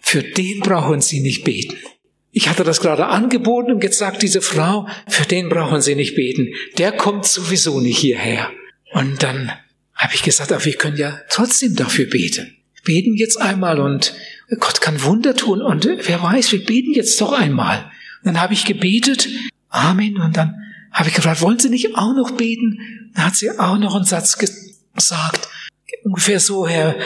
für 0.00 0.22
den 0.22 0.60
brauchen 0.60 1.00
Sie 1.00 1.20
nicht 1.20 1.44
beten. 1.44 1.76
Ich 2.32 2.48
hatte 2.48 2.64
das 2.64 2.80
gerade 2.80 3.06
angeboten 3.06 3.72
und 3.72 3.82
jetzt 3.82 3.98
sagt 3.98 4.22
diese 4.22 4.40
Frau, 4.40 4.88
für 5.08 5.24
den 5.24 5.48
brauchen 5.48 5.80
Sie 5.80 5.94
nicht 5.94 6.14
beten. 6.14 6.48
Der 6.78 6.92
kommt 6.92 7.26
sowieso 7.26 7.80
nicht 7.80 7.98
hierher. 7.98 8.50
Und 8.92 9.22
dann 9.22 9.52
habe 9.94 10.14
ich 10.14 10.22
gesagt, 10.22 10.52
aber 10.52 10.64
wir 10.64 10.74
können 10.74 10.96
ja 10.96 11.20
trotzdem 11.28 11.76
dafür 11.76 12.06
beten. 12.06 12.56
Beten 12.84 13.14
jetzt 13.14 13.38
einmal 13.38 13.78
und 13.78 14.14
Gott 14.58 14.80
kann 14.80 15.02
Wunder 15.02 15.36
tun 15.36 15.60
und 15.60 15.84
wer 15.84 16.22
weiß, 16.22 16.50
wir 16.52 16.64
beten 16.64 16.92
jetzt 16.94 17.20
doch 17.20 17.32
einmal. 17.32 17.90
Und 18.22 18.26
dann 18.28 18.40
habe 18.40 18.54
ich 18.54 18.64
gebetet, 18.64 19.28
Amen, 19.68 20.18
und 20.18 20.36
dann 20.36 20.54
habe 20.90 21.08
ich 21.08 21.14
gefragt, 21.14 21.40
wollen 21.40 21.58
Sie 21.58 21.68
nicht 21.68 21.94
auch 21.96 22.14
noch 22.14 22.32
beten? 22.32 23.10
Dann 23.14 23.26
hat 23.26 23.36
sie 23.36 23.50
auch 23.50 23.78
noch 23.78 23.94
einen 23.94 24.04
Satz 24.04 24.38
gesagt, 24.38 25.48
ungefähr 26.04 26.40
so, 26.40 26.66
Herr, 26.66 26.96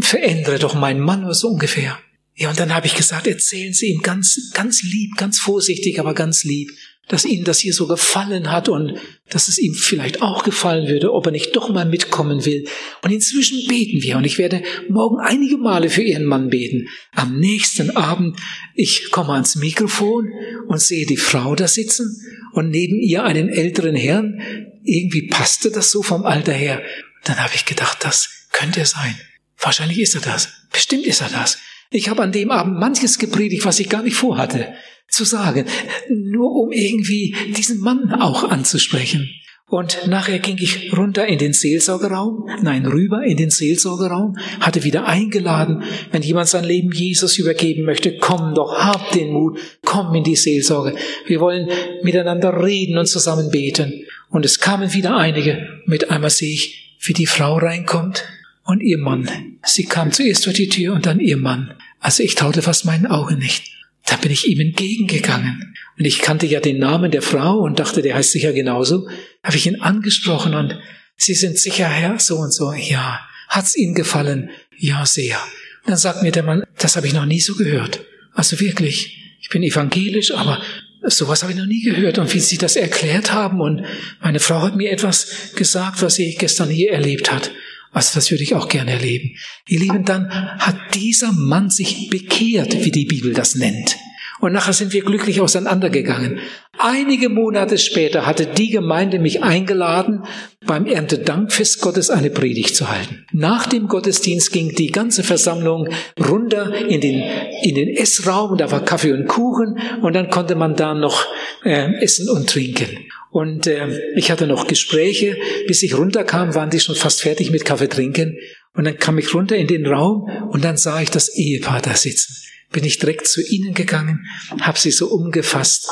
verändere 0.00 0.58
doch 0.58 0.74
meinen 0.74 1.00
Mann, 1.00 1.32
so 1.34 1.48
ungefähr. 1.48 1.98
Ja, 2.34 2.50
und 2.50 2.58
dann 2.58 2.74
habe 2.74 2.86
ich 2.86 2.94
gesagt, 2.94 3.26
erzählen 3.26 3.74
Sie 3.74 3.88
ihm 3.88 4.00
ganz, 4.02 4.52
ganz 4.54 4.82
lieb, 4.82 5.16
ganz 5.16 5.38
vorsichtig, 5.38 6.00
aber 6.00 6.14
ganz 6.14 6.44
lieb, 6.44 6.70
dass 7.08 7.24
Ihnen 7.24 7.44
das 7.44 7.58
hier 7.58 7.74
so 7.74 7.86
gefallen 7.86 8.50
hat 8.50 8.68
und 8.68 8.94
dass 9.28 9.48
es 9.48 9.58
ihm 9.58 9.74
vielleicht 9.74 10.22
auch 10.22 10.44
gefallen 10.44 10.88
würde, 10.88 11.12
ob 11.12 11.26
er 11.26 11.32
nicht 11.32 11.54
doch 11.56 11.68
mal 11.68 11.84
mitkommen 11.84 12.44
will. 12.46 12.64
Und 13.02 13.10
inzwischen 13.10 13.66
beten 13.68 14.02
wir 14.02 14.16
und 14.16 14.24
ich 14.24 14.38
werde 14.38 14.62
morgen 14.88 15.18
einige 15.20 15.58
Male 15.58 15.90
für 15.90 16.02
Ihren 16.02 16.24
Mann 16.24 16.48
beten. 16.48 16.88
Am 17.12 17.38
nächsten 17.38 17.90
Abend, 17.96 18.38
ich 18.74 19.10
komme 19.10 19.32
ans 19.32 19.56
Mikrofon 19.56 20.30
und 20.68 20.80
sehe 20.80 21.04
die 21.06 21.16
Frau 21.16 21.54
da 21.54 21.68
sitzen 21.68 22.16
und 22.52 22.70
neben 22.70 22.98
ihr 23.00 23.24
einen 23.24 23.48
älteren 23.48 23.96
Herrn. 23.96 24.40
Irgendwie 24.84 25.28
passte 25.28 25.70
das 25.70 25.90
so 25.90 26.02
vom 26.02 26.24
Alter 26.24 26.52
her. 26.52 26.82
Dann 27.24 27.38
habe 27.38 27.54
ich 27.54 27.64
gedacht, 27.64 27.98
das 28.04 28.48
könnte 28.52 28.80
er 28.80 28.86
sein. 28.86 29.18
Wahrscheinlich 29.58 30.00
ist 30.00 30.14
er 30.14 30.20
das. 30.20 30.48
Bestimmt 30.72 31.06
ist 31.06 31.20
er 31.20 31.28
das. 31.28 31.58
Ich 31.90 32.08
habe 32.08 32.22
an 32.22 32.32
dem 32.32 32.50
Abend 32.50 32.78
manches 32.78 33.18
gepredigt, 33.18 33.64
was 33.64 33.80
ich 33.80 33.88
gar 33.88 34.02
nicht 34.02 34.16
vorhatte 34.16 34.74
zu 35.08 35.24
sagen, 35.24 35.66
nur 36.08 36.52
um 36.52 36.72
irgendwie 36.72 37.36
diesen 37.54 37.78
Mann 37.80 38.12
auch 38.12 38.44
anzusprechen. 38.44 39.30
Und 39.68 40.06
nachher 40.06 40.38
ging 40.38 40.58
ich 40.58 40.94
runter 40.94 41.26
in 41.26 41.38
den 41.38 41.54
Seelsorgeraum, 41.54 42.46
nein, 42.60 42.84
rüber 42.84 43.22
in 43.24 43.38
den 43.38 43.48
Seelsorgeraum, 43.48 44.36
hatte 44.60 44.84
wieder 44.84 45.06
eingeladen, 45.06 45.84
wenn 46.10 46.20
jemand 46.20 46.48
sein 46.48 46.64
Leben 46.64 46.92
Jesus 46.92 47.38
übergeben 47.38 47.84
möchte, 47.84 48.18
komm 48.18 48.54
doch, 48.54 48.78
hab 48.78 49.12
den 49.12 49.32
Mut, 49.32 49.58
komm 49.82 50.14
in 50.14 50.24
die 50.24 50.36
Seelsorge. 50.36 50.94
Wir 51.26 51.40
wollen 51.40 51.70
miteinander 52.02 52.62
reden 52.62 52.98
und 52.98 53.06
zusammen 53.06 53.50
beten. 53.50 54.04
Und 54.28 54.44
es 54.44 54.60
kamen 54.60 54.92
wieder 54.92 55.16
einige. 55.16 55.66
Mit 55.86 56.10
einmal 56.10 56.30
sehe 56.30 56.52
ich, 56.52 56.91
wie 57.02 57.12
die 57.12 57.26
Frau 57.26 57.58
reinkommt 57.58 58.24
und 58.64 58.80
ihr 58.80 58.98
Mann. 58.98 59.58
Sie 59.64 59.84
kam 59.84 60.12
zuerst 60.12 60.46
durch 60.46 60.56
die 60.56 60.68
Tür 60.68 60.94
und 60.94 61.06
dann 61.06 61.20
ihr 61.20 61.36
Mann. 61.36 61.74
Also 62.00 62.22
ich 62.22 62.34
traute 62.34 62.62
fast 62.62 62.84
meinen 62.84 63.06
Augen 63.06 63.38
nicht. 63.38 63.70
Da 64.06 64.16
bin 64.16 64.32
ich 64.32 64.48
ihm 64.48 64.60
entgegengegangen. 64.60 65.74
Und 65.98 66.04
ich 66.04 66.20
kannte 66.20 66.46
ja 66.46 66.60
den 66.60 66.78
Namen 66.78 67.10
der 67.10 67.22
Frau 67.22 67.58
und 67.58 67.78
dachte, 67.78 68.02
der 68.02 68.16
heißt 68.16 68.32
sicher 68.32 68.52
genauso. 68.52 69.08
Habe 69.42 69.56
ich 69.56 69.66
ihn 69.66 69.80
angesprochen 69.80 70.54
und 70.54 70.78
Sie 71.16 71.34
sind 71.34 71.58
sicher 71.58 71.88
Herr 71.88 72.18
so 72.18 72.38
und 72.38 72.52
so. 72.52 72.72
Ja. 72.72 73.20
Hat's 73.48 73.76
Ihnen 73.76 73.94
gefallen? 73.94 74.50
Ja, 74.76 75.06
sehr. 75.06 75.38
Dann 75.86 75.96
sagt 75.96 76.22
mir 76.22 76.32
der 76.32 76.42
Mann, 76.42 76.64
das 76.78 76.96
habe 76.96 77.06
ich 77.06 77.12
noch 77.12 77.26
nie 77.26 77.40
so 77.40 77.54
gehört. 77.54 78.00
Also 78.34 78.58
wirklich, 78.58 79.18
ich 79.40 79.48
bin 79.50 79.62
evangelisch, 79.62 80.32
aber 80.32 80.60
sowas 81.04 81.42
habe 81.42 81.52
ich 81.52 81.58
noch 81.58 81.66
nie 81.66 81.82
gehört. 81.82 82.18
Und 82.18 82.32
wie 82.32 82.40
Sie 82.40 82.58
das 82.58 82.76
erklärt 82.76 83.32
haben 83.32 83.60
und 83.60 83.84
meine 84.20 84.40
Frau 84.40 84.62
hat 84.62 84.76
mir 84.76 84.90
etwas 84.90 85.52
gesagt, 85.54 86.02
was 86.02 86.14
sie 86.14 86.34
gestern 86.34 86.70
hier 86.70 86.92
erlebt 86.92 87.32
hat. 87.32 87.50
Also 87.92 88.12
das 88.14 88.30
würde 88.30 88.42
ich 88.42 88.54
auch 88.54 88.68
gerne 88.68 88.92
erleben. 88.92 89.36
Ihr 89.68 89.80
Lieben, 89.80 90.04
dann 90.04 90.30
hat 90.58 90.76
dieser 90.94 91.32
Mann 91.32 91.68
sich 91.68 92.08
bekehrt, 92.08 92.84
wie 92.84 92.90
die 92.90 93.04
Bibel 93.04 93.34
das 93.34 93.54
nennt. 93.54 93.96
Und 94.42 94.54
nachher 94.54 94.72
sind 94.72 94.92
wir 94.92 95.04
glücklich 95.04 95.40
auseinandergegangen. 95.40 96.40
Einige 96.76 97.28
Monate 97.28 97.78
später 97.78 98.26
hatte 98.26 98.44
die 98.44 98.70
Gemeinde 98.70 99.20
mich 99.20 99.44
eingeladen, 99.44 100.24
beim 100.66 100.84
Erntedankfest 100.84 101.80
Gottes 101.80 102.10
eine 102.10 102.28
Predigt 102.28 102.74
zu 102.74 102.90
halten. 102.90 103.24
Nach 103.32 103.68
dem 103.68 103.86
Gottesdienst 103.86 104.50
ging 104.50 104.74
die 104.74 104.90
ganze 104.90 105.22
Versammlung 105.22 105.86
runter 106.18 106.74
in 106.74 107.00
den, 107.00 107.22
in 107.62 107.76
den 107.76 107.88
Essraum, 107.88 108.58
da 108.58 108.68
war 108.72 108.84
Kaffee 108.84 109.12
und 109.12 109.28
Kuchen 109.28 109.78
und 110.02 110.12
dann 110.12 110.28
konnte 110.28 110.56
man 110.56 110.74
da 110.74 110.92
noch 110.92 111.24
äh, 111.62 111.94
essen 112.00 112.28
und 112.28 112.50
trinken. 112.50 112.88
Und 113.30 113.68
äh, 113.68 113.96
ich 114.16 114.32
hatte 114.32 114.48
noch 114.48 114.66
Gespräche. 114.66 115.36
Bis 115.68 115.84
ich 115.84 115.96
runterkam, 115.96 116.56
waren 116.56 116.68
die 116.68 116.80
schon 116.80 116.96
fast 116.96 117.22
fertig 117.22 117.52
mit 117.52 117.64
Kaffee 117.64 117.88
trinken. 117.88 118.36
Und 118.74 118.84
dann 118.84 118.98
kam 118.98 119.18
ich 119.18 119.32
runter 119.32 119.54
in 119.54 119.68
den 119.68 119.86
Raum 119.86 120.28
und 120.50 120.64
dann 120.64 120.76
sah 120.76 121.00
ich 121.00 121.10
das 121.10 121.28
Ehepaar 121.36 121.80
da 121.80 121.94
sitzen. 121.94 122.34
Bin 122.72 122.84
ich 122.84 122.98
direkt 122.98 123.26
zu 123.26 123.42
ihnen 123.42 123.74
gegangen, 123.74 124.26
habe 124.60 124.78
sie 124.78 124.90
so 124.90 125.08
umgefasst 125.08 125.88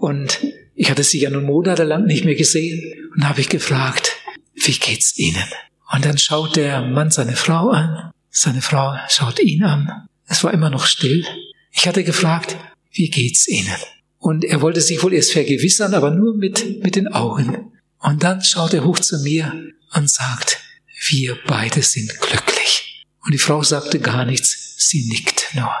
und 0.00 0.40
ich 0.74 0.90
hatte 0.90 1.04
sie 1.04 1.20
ja 1.20 1.30
nun 1.30 1.44
monatelang 1.44 2.06
nicht 2.06 2.24
mehr 2.24 2.34
gesehen 2.34 3.10
und 3.14 3.28
habe 3.28 3.40
ich 3.40 3.48
gefragt, 3.48 4.16
wie 4.54 4.78
geht's 4.78 5.16
Ihnen? 5.16 5.44
Und 5.92 6.04
dann 6.04 6.18
schaut 6.18 6.56
der 6.56 6.82
Mann 6.82 7.10
seine 7.10 7.36
Frau 7.36 7.70
an, 7.70 8.10
seine 8.30 8.62
Frau 8.62 8.96
schaut 9.08 9.40
ihn 9.40 9.62
an. 9.62 10.08
Es 10.26 10.42
war 10.42 10.54
immer 10.54 10.70
noch 10.70 10.86
still. 10.86 11.24
Ich 11.70 11.86
hatte 11.86 12.04
gefragt, 12.04 12.56
wie 12.90 13.10
geht's 13.10 13.46
Ihnen? 13.48 13.76
Und 14.18 14.44
er 14.44 14.62
wollte 14.62 14.80
sich 14.80 15.02
wohl 15.02 15.12
erst 15.12 15.32
vergewissern, 15.32 15.94
aber 15.94 16.10
nur 16.10 16.36
mit, 16.36 16.82
mit 16.82 16.96
den 16.96 17.08
Augen. 17.08 17.72
Und 17.98 18.22
dann 18.22 18.42
schaut 18.42 18.72
er 18.72 18.84
hoch 18.84 18.98
zu 18.98 19.18
mir 19.22 19.52
und 19.94 20.10
sagt, 20.10 20.60
wir 21.08 21.36
beide 21.46 21.82
sind 21.82 22.08
glücklich. 22.20 23.04
Und 23.24 23.32
die 23.34 23.38
Frau 23.38 23.62
sagte 23.62 23.98
gar 23.98 24.24
nichts, 24.24 24.74
sie 24.78 25.06
nickt 25.08 25.54
nur. 25.54 25.72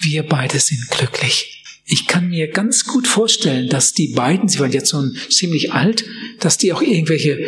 Wir 0.00 0.22
beide 0.22 0.58
sind 0.60 0.88
glücklich. 0.90 1.64
Ich 1.84 2.06
kann 2.06 2.28
mir 2.28 2.48
ganz 2.48 2.84
gut 2.84 3.06
vorstellen, 3.06 3.68
dass 3.68 3.94
die 3.94 4.08
beiden, 4.08 4.48
sie 4.48 4.58
waren 4.58 4.72
jetzt 4.72 4.90
schon 4.90 5.16
ziemlich 5.30 5.72
alt, 5.72 6.04
dass 6.38 6.58
die 6.58 6.72
auch 6.72 6.82
irgendwelche 6.82 7.38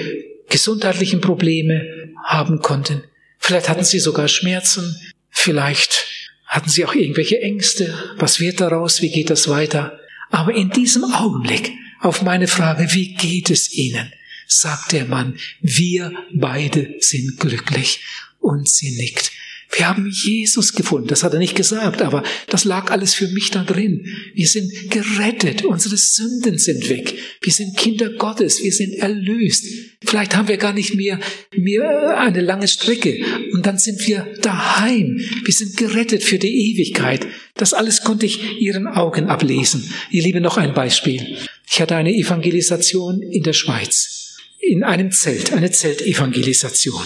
gesundheitlichen 0.49 1.21
Probleme 1.21 2.15
haben 2.25 2.61
konnten. 2.61 3.03
Vielleicht 3.39 3.69
hatten 3.69 3.85
sie 3.85 4.01
sogar 4.01 4.29
Schmerzen, 4.29 4.97
vielleicht 5.31 6.07
hatten 6.47 6.69
sie 6.69 6.85
auch 6.85 6.95
irgendwelche 6.95 7.41
Ängste. 7.41 8.15
Was 8.17 8.41
wird 8.41 8.61
daraus? 8.61 9.03
Wie 9.03 9.11
geht 9.11 9.31
das 9.31 9.49
weiter? 9.49 9.99
Aber 10.31 10.55
in 10.55 10.71
diesem 10.71 11.05
Augenblick, 11.05 11.73
auf 12.01 12.23
meine 12.23 12.49
Frage, 12.49 12.93
wie 12.95 13.15
geht 13.15 13.51
es 13.51 13.73
Ihnen, 13.73 14.13
sagt 14.47 14.93
der 14.93 15.05
Mann, 15.05 15.39
wir 15.61 16.13
beide 16.33 16.95
sind 16.99 17.39
glücklich. 17.39 18.01
Und 18.39 18.69
sie 18.69 18.91
nickt. 18.97 19.33
Wir 19.73 19.89
haben 19.89 20.11
Jesus 20.11 20.73
gefunden. 20.73 21.09
Das 21.09 21.23
hat 21.23 21.33
er 21.33 21.39
nicht 21.39 21.55
gesagt, 21.55 22.03
aber 22.03 22.25
das 22.49 22.65
lag 22.65 22.91
alles 22.91 23.15
für 23.15 23.29
mich 23.29 23.51
da 23.51 23.63
drin. 23.63 24.05
Wir 24.35 24.49
sind 24.49 24.71
gerettet. 24.91 25.65
Unsere 25.65 25.97
Sünden 25.97 26.59
sind 26.59 26.89
weg. 26.89 27.15
Wir 27.41 27.53
sind 27.53 27.77
Kinder 27.77 28.11
Gottes. 28.11 28.63
Wir 28.63 28.73
sind 28.73 28.95
erlöst. 28.95 29.65
Vielleicht 30.05 30.37
haben 30.37 30.49
wir 30.49 30.57
gar 30.57 30.73
nicht 30.73 30.95
mehr, 30.95 31.21
mehr 31.57 32.19
eine 32.19 32.41
lange 32.41 32.67
Strecke. 32.67 33.25
Und 33.53 33.65
dann 33.65 33.79
sind 33.79 34.07
wir 34.09 34.27
daheim. 34.43 35.21
Wir 35.45 35.55
sind 35.55 35.77
gerettet 35.77 36.25
für 36.25 36.39
die 36.39 36.73
Ewigkeit. 36.73 37.27
Das 37.55 37.73
alles 37.73 38.03
konnte 38.03 38.27
ich 38.27 38.61
Ihren 38.61 38.89
Augen 38.89 39.27
ablesen. 39.27 39.93
Ihr 40.11 40.23
Liebe, 40.23 40.41
noch 40.41 40.57
ein 40.57 40.75
Beispiel. 40.75 41.37
Ich 41.71 41.81
hatte 41.81 41.95
eine 41.95 42.13
Evangelisation 42.13 43.23
in 43.23 43.45
der 43.45 43.53
Schweiz. 43.53 44.37
In 44.59 44.83
einem 44.83 45.13
Zelt, 45.13 45.53
eine 45.53 45.71
Zeltevangelisation. 45.71 47.05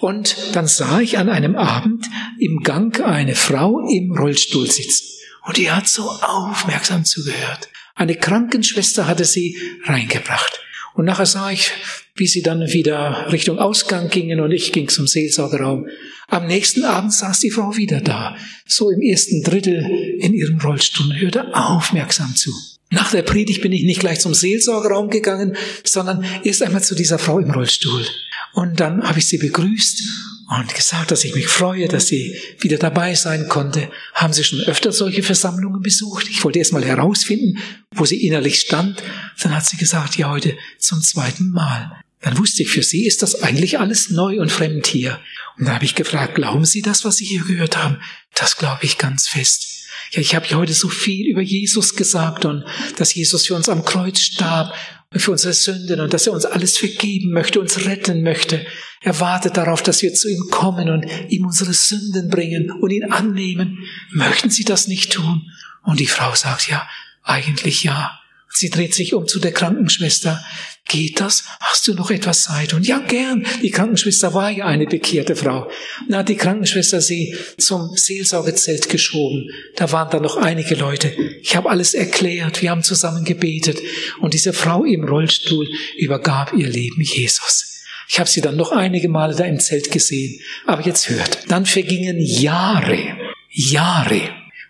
Und 0.00 0.36
dann 0.52 0.66
sah 0.66 1.00
ich 1.00 1.18
an 1.18 1.28
einem 1.28 1.56
Abend 1.56 2.06
im 2.38 2.60
Gang 2.62 3.00
eine 3.00 3.34
Frau 3.34 3.80
im 3.88 4.12
Rollstuhl 4.12 4.70
sitzen. 4.70 5.06
Und 5.46 5.56
die 5.56 5.70
hat 5.70 5.88
so 5.88 6.08
aufmerksam 6.08 7.04
zugehört. 7.04 7.68
Eine 7.94 8.16
Krankenschwester 8.16 9.06
hatte 9.06 9.24
sie 9.24 9.56
reingebracht. 9.84 10.60
Und 10.94 11.04
nachher 11.04 11.26
sah 11.26 11.50
ich, 11.50 11.70
wie 12.16 12.26
sie 12.26 12.42
dann 12.42 12.60
wieder 12.72 13.26
Richtung 13.32 13.58
Ausgang 13.58 14.08
gingen 14.08 14.40
und 14.40 14.52
ich 14.52 14.72
ging 14.72 14.88
zum 14.88 15.06
Seelsorgerraum. 15.06 15.86
Am 16.28 16.46
nächsten 16.46 16.84
Abend 16.84 17.12
saß 17.12 17.40
die 17.40 17.50
Frau 17.50 17.76
wieder 17.76 18.00
da, 18.00 18.36
so 18.66 18.90
im 18.90 19.00
ersten 19.00 19.42
Drittel 19.42 19.84
in 20.20 20.34
ihrem 20.34 20.60
Rollstuhl 20.60 21.06
und 21.06 21.20
hörte 21.20 21.54
aufmerksam 21.54 22.34
zu. 22.36 22.52
Nach 22.90 23.10
der 23.10 23.22
Predigt 23.22 23.62
bin 23.62 23.72
ich 23.72 23.82
nicht 23.82 24.00
gleich 24.00 24.20
zum 24.20 24.34
Seelsorgerraum 24.34 25.10
gegangen, 25.10 25.56
sondern 25.82 26.24
erst 26.44 26.62
einmal 26.62 26.84
zu 26.84 26.94
dieser 26.94 27.18
Frau 27.18 27.40
im 27.40 27.50
Rollstuhl. 27.50 28.06
Und 28.54 28.80
dann 28.80 29.02
habe 29.02 29.18
ich 29.18 29.26
sie 29.26 29.38
begrüßt 29.38 30.02
und 30.48 30.74
gesagt, 30.74 31.10
dass 31.10 31.24
ich 31.24 31.34
mich 31.34 31.48
freue, 31.48 31.88
dass 31.88 32.06
sie 32.06 32.36
wieder 32.60 32.78
dabei 32.78 33.14
sein 33.14 33.48
konnte. 33.48 33.90
Haben 34.14 34.32
Sie 34.32 34.44
schon 34.44 34.60
öfter 34.60 34.92
solche 34.92 35.22
Versammlungen 35.22 35.82
besucht? 35.82 36.28
Ich 36.28 36.44
wollte 36.44 36.58
erst 36.58 36.72
mal 36.72 36.84
herausfinden, 36.84 37.58
wo 37.92 38.04
sie 38.04 38.24
innerlich 38.26 38.60
stand. 38.60 39.02
Dann 39.42 39.54
hat 39.54 39.66
sie 39.66 39.76
gesagt, 39.76 40.16
ja, 40.16 40.30
heute 40.30 40.56
zum 40.78 41.02
zweiten 41.02 41.50
Mal. 41.50 41.92
Dann 42.20 42.38
wusste 42.38 42.62
ich, 42.62 42.70
für 42.70 42.82
sie 42.82 43.06
ist 43.06 43.22
das 43.22 43.42
eigentlich 43.42 43.78
alles 43.78 44.10
neu 44.10 44.40
und 44.40 44.52
fremd 44.52 44.86
hier. 44.86 45.20
Und 45.58 45.66
da 45.66 45.74
habe 45.74 45.84
ich 45.84 45.94
gefragt, 45.94 46.36
glauben 46.36 46.64
Sie 46.64 46.82
das, 46.82 47.04
was 47.04 47.16
Sie 47.16 47.26
hier 47.26 47.42
gehört 47.44 47.76
haben? 47.76 47.98
Das 48.34 48.56
glaube 48.56 48.84
ich 48.84 48.98
ganz 48.98 49.28
fest. 49.28 49.74
Ja, 50.12 50.20
ich 50.20 50.34
habe 50.34 50.46
ja 50.46 50.56
heute 50.56 50.74
so 50.74 50.88
viel 50.88 51.26
über 51.26 51.42
Jesus 51.42 51.96
gesagt 51.96 52.44
und 52.44 52.64
dass 52.96 53.14
Jesus 53.14 53.46
für 53.46 53.54
uns 53.54 53.68
am 53.68 53.84
Kreuz 53.84 54.20
starb 54.20 54.74
für 55.16 55.32
unsere 55.32 55.52
Sünden 55.52 56.00
und 56.00 56.12
dass 56.12 56.26
er 56.26 56.32
uns 56.32 56.44
alles 56.44 56.78
vergeben 56.78 57.32
möchte, 57.32 57.60
uns 57.60 57.86
retten 57.86 58.22
möchte. 58.22 58.66
Er 59.00 59.20
wartet 59.20 59.56
darauf, 59.56 59.82
dass 59.82 60.02
wir 60.02 60.14
zu 60.14 60.28
ihm 60.28 60.48
kommen 60.50 60.88
und 60.88 61.06
ihm 61.28 61.46
unsere 61.46 61.72
Sünden 61.72 62.30
bringen 62.30 62.70
und 62.70 62.90
ihn 62.90 63.12
annehmen. 63.12 63.78
Möchten 64.10 64.50
Sie 64.50 64.64
das 64.64 64.88
nicht 64.88 65.12
tun? 65.12 65.50
Und 65.82 66.00
die 66.00 66.06
Frau 66.06 66.34
sagt, 66.34 66.68
ja, 66.68 66.88
eigentlich 67.22 67.84
ja. 67.84 68.18
Sie 68.56 68.70
dreht 68.70 68.94
sich 68.94 69.14
um 69.14 69.26
zu 69.26 69.40
der 69.40 69.50
Krankenschwester. 69.50 70.44
Geht 70.88 71.18
das? 71.18 71.42
Hast 71.58 71.88
du 71.88 71.94
noch 71.94 72.12
etwas 72.12 72.44
Zeit? 72.44 72.72
Und 72.72 72.86
ja, 72.86 73.00
gern. 73.00 73.44
Die 73.62 73.70
Krankenschwester 73.72 74.32
war 74.32 74.48
ja 74.48 74.66
eine 74.66 74.86
bekehrte 74.86 75.34
Frau. 75.34 75.68
Dann 76.08 76.20
hat 76.20 76.28
die 76.28 76.36
Krankenschwester 76.36 77.00
sie 77.00 77.34
zum 77.58 77.96
Seelsorgezelt 77.96 78.88
geschoben. 78.88 79.50
Da 79.74 79.90
waren 79.90 80.10
da 80.10 80.20
noch 80.20 80.36
einige 80.36 80.76
Leute. 80.76 81.12
Ich 81.42 81.56
habe 81.56 81.68
alles 81.68 81.94
erklärt. 81.94 82.62
Wir 82.62 82.70
haben 82.70 82.84
zusammen 82.84 83.24
gebetet. 83.24 83.80
Und 84.20 84.34
diese 84.34 84.52
Frau 84.52 84.84
im 84.84 85.02
Rollstuhl 85.02 85.68
übergab 85.98 86.52
ihr 86.52 86.68
Leben 86.68 87.02
Jesus. 87.02 87.82
Ich 88.08 88.20
habe 88.20 88.30
sie 88.30 88.40
dann 88.40 88.56
noch 88.56 88.70
einige 88.70 89.08
Male 89.08 89.34
da 89.34 89.44
im 89.44 89.58
Zelt 89.58 89.90
gesehen. 89.90 90.40
Aber 90.64 90.82
jetzt 90.82 91.08
hört. 91.08 91.38
Dann 91.48 91.66
vergingen 91.66 92.20
Jahre. 92.20 93.16
Jahre. 93.50 94.20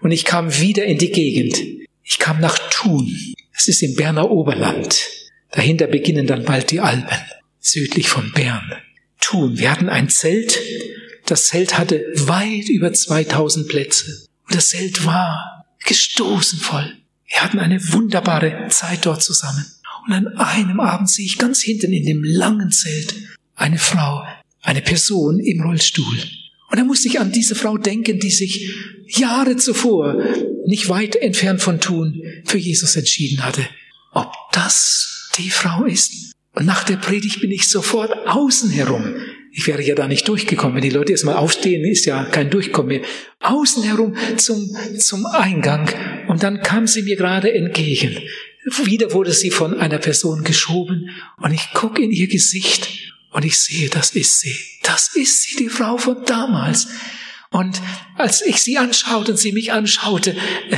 Und 0.00 0.12
ich 0.12 0.24
kam 0.24 0.58
wieder 0.58 0.86
in 0.86 0.96
die 0.96 1.10
Gegend. 1.10 1.60
Ich 2.02 2.18
kam 2.18 2.40
nach 2.40 2.58
Thun. 2.70 3.33
Es 3.56 3.68
ist 3.68 3.82
im 3.82 3.94
Berner 3.94 4.30
Oberland. 4.30 5.06
Dahinter 5.52 5.86
beginnen 5.86 6.26
dann 6.26 6.44
bald 6.44 6.72
die 6.72 6.80
Alpen, 6.80 7.16
südlich 7.60 8.08
von 8.08 8.32
Bern. 8.32 8.72
Thun. 9.20 9.56
Wir 9.56 9.70
hatten 9.70 9.88
ein 9.88 10.08
Zelt. 10.08 10.58
Das 11.26 11.46
Zelt 11.46 11.78
hatte 11.78 12.04
weit 12.16 12.68
über 12.68 12.92
2000 12.92 13.68
Plätze. 13.68 14.26
Und 14.46 14.56
das 14.56 14.70
Zelt 14.70 15.06
war 15.06 15.64
gestoßen 15.84 16.58
voll. 16.58 16.96
Wir 17.26 17.42
hatten 17.42 17.60
eine 17.60 17.80
wunderbare 17.92 18.68
Zeit 18.68 19.06
dort 19.06 19.22
zusammen. 19.22 19.64
Und 20.06 20.12
an 20.12 20.26
einem 20.36 20.80
Abend 20.80 21.08
sehe 21.08 21.24
ich 21.24 21.38
ganz 21.38 21.62
hinten 21.62 21.92
in 21.92 22.04
dem 22.04 22.22
langen 22.24 22.72
Zelt 22.72 23.14
eine 23.54 23.78
Frau, 23.78 24.24
eine 24.62 24.82
Person 24.82 25.38
im 25.38 25.62
Rollstuhl. 25.62 26.18
Und 26.70 26.78
da 26.78 26.84
musste 26.84 27.06
ich 27.08 27.20
an 27.20 27.30
diese 27.30 27.54
Frau 27.54 27.78
denken, 27.78 28.18
die 28.18 28.30
sich 28.30 28.68
Jahre 29.06 29.56
zuvor, 29.56 30.16
nicht 30.66 30.88
weit 30.88 31.16
entfernt 31.16 31.62
von 31.62 31.80
Thun, 31.80 32.22
für 32.44 32.58
Jesus 32.58 32.96
entschieden 32.96 33.44
hatte. 33.44 33.66
Ob 34.12 34.32
das 34.52 35.30
die 35.38 35.50
Frau 35.50 35.84
ist? 35.84 36.34
Und 36.54 36.66
nach 36.66 36.84
der 36.84 36.96
Predigt 36.96 37.40
bin 37.40 37.50
ich 37.50 37.68
sofort 37.68 38.12
außen 38.26 38.70
herum. 38.70 39.16
Ich 39.50 39.66
wäre 39.66 39.82
ja 39.82 39.94
da 39.94 40.08
nicht 40.08 40.26
durchgekommen. 40.28 40.76
Wenn 40.76 40.82
die 40.82 40.90
Leute 40.90 41.12
erstmal 41.12 41.36
aufstehen, 41.36 41.84
ist 41.84 42.06
ja 42.06 42.24
kein 42.24 42.50
Durchkommen 42.50 42.88
mehr. 42.88 43.06
Außen 43.40 43.82
herum 43.82 44.14
zum, 44.36 44.68
zum 44.98 45.26
Eingang. 45.26 45.88
Und 46.28 46.42
dann 46.42 46.60
kam 46.60 46.86
sie 46.86 47.02
mir 47.02 47.16
gerade 47.16 47.52
entgegen. 47.52 48.18
Wieder 48.84 49.12
wurde 49.12 49.32
sie 49.32 49.50
von 49.50 49.78
einer 49.78 49.98
Person 49.98 50.42
geschoben. 50.42 51.10
Und 51.40 51.52
ich 51.52 51.72
gucke 51.72 52.02
in 52.02 52.10
ihr 52.10 52.28
Gesicht 52.28 52.88
und 53.30 53.44
ich 53.44 53.58
sehe, 53.58 53.88
das 53.90 54.10
ist 54.10 54.40
sie. 54.40 54.56
Das 54.82 55.14
ist 55.14 55.42
sie, 55.42 55.56
die 55.56 55.68
Frau 55.68 55.98
von 55.98 56.24
damals. 56.24 56.88
Und 57.54 57.80
als 58.16 58.44
ich 58.44 58.60
sie 58.60 58.78
anschaute 58.78 59.30
und 59.30 59.38
sie 59.38 59.52
mich 59.52 59.72
anschaute, 59.72 60.32
äh, 60.32 60.76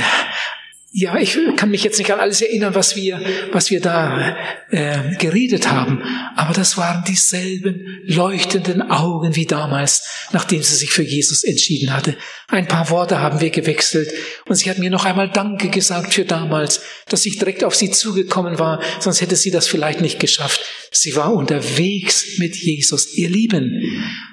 ja, 0.99 1.15
ich 1.19 1.37
kann 1.57 1.69
mich 1.69 1.83
jetzt 1.83 1.99
nicht 1.99 2.11
an 2.11 2.19
alles 2.19 2.41
erinnern, 2.41 2.73
was 2.73 2.95
wir, 2.95 3.21
was 3.51 3.69
wir 3.69 3.79
da 3.79 4.35
äh, 4.71 5.15
geredet 5.17 5.69
haben, 5.69 6.01
aber 6.35 6.55
das 6.55 6.75
waren 6.75 7.03
dieselben 7.03 7.99
leuchtenden 8.03 8.81
Augen 8.81 9.35
wie 9.35 9.45
damals, 9.45 10.01
nachdem 10.31 10.63
sie 10.63 10.73
sich 10.73 10.89
für 10.89 11.03
Jesus 11.03 11.43
entschieden 11.43 11.93
hatte. 11.93 12.17
Ein 12.47 12.67
paar 12.67 12.89
Worte 12.89 13.19
haben 13.19 13.41
wir 13.41 13.51
gewechselt 13.51 14.11
und 14.47 14.55
sie 14.55 14.71
hat 14.71 14.79
mir 14.79 14.89
noch 14.89 15.05
einmal 15.05 15.29
Danke 15.29 15.69
gesagt 15.69 16.15
für 16.15 16.25
damals, 16.25 16.81
dass 17.09 17.27
ich 17.27 17.37
direkt 17.37 17.63
auf 17.63 17.75
sie 17.75 17.91
zugekommen 17.91 18.57
war, 18.57 18.81
sonst 18.99 19.21
hätte 19.21 19.35
sie 19.35 19.51
das 19.51 19.67
vielleicht 19.67 20.01
nicht 20.01 20.19
geschafft. 20.19 20.61
Sie 20.91 21.15
war 21.15 21.31
unterwegs 21.31 22.39
mit 22.39 22.55
Jesus. 22.55 23.13
Ihr 23.13 23.29
Lieben, 23.29 23.83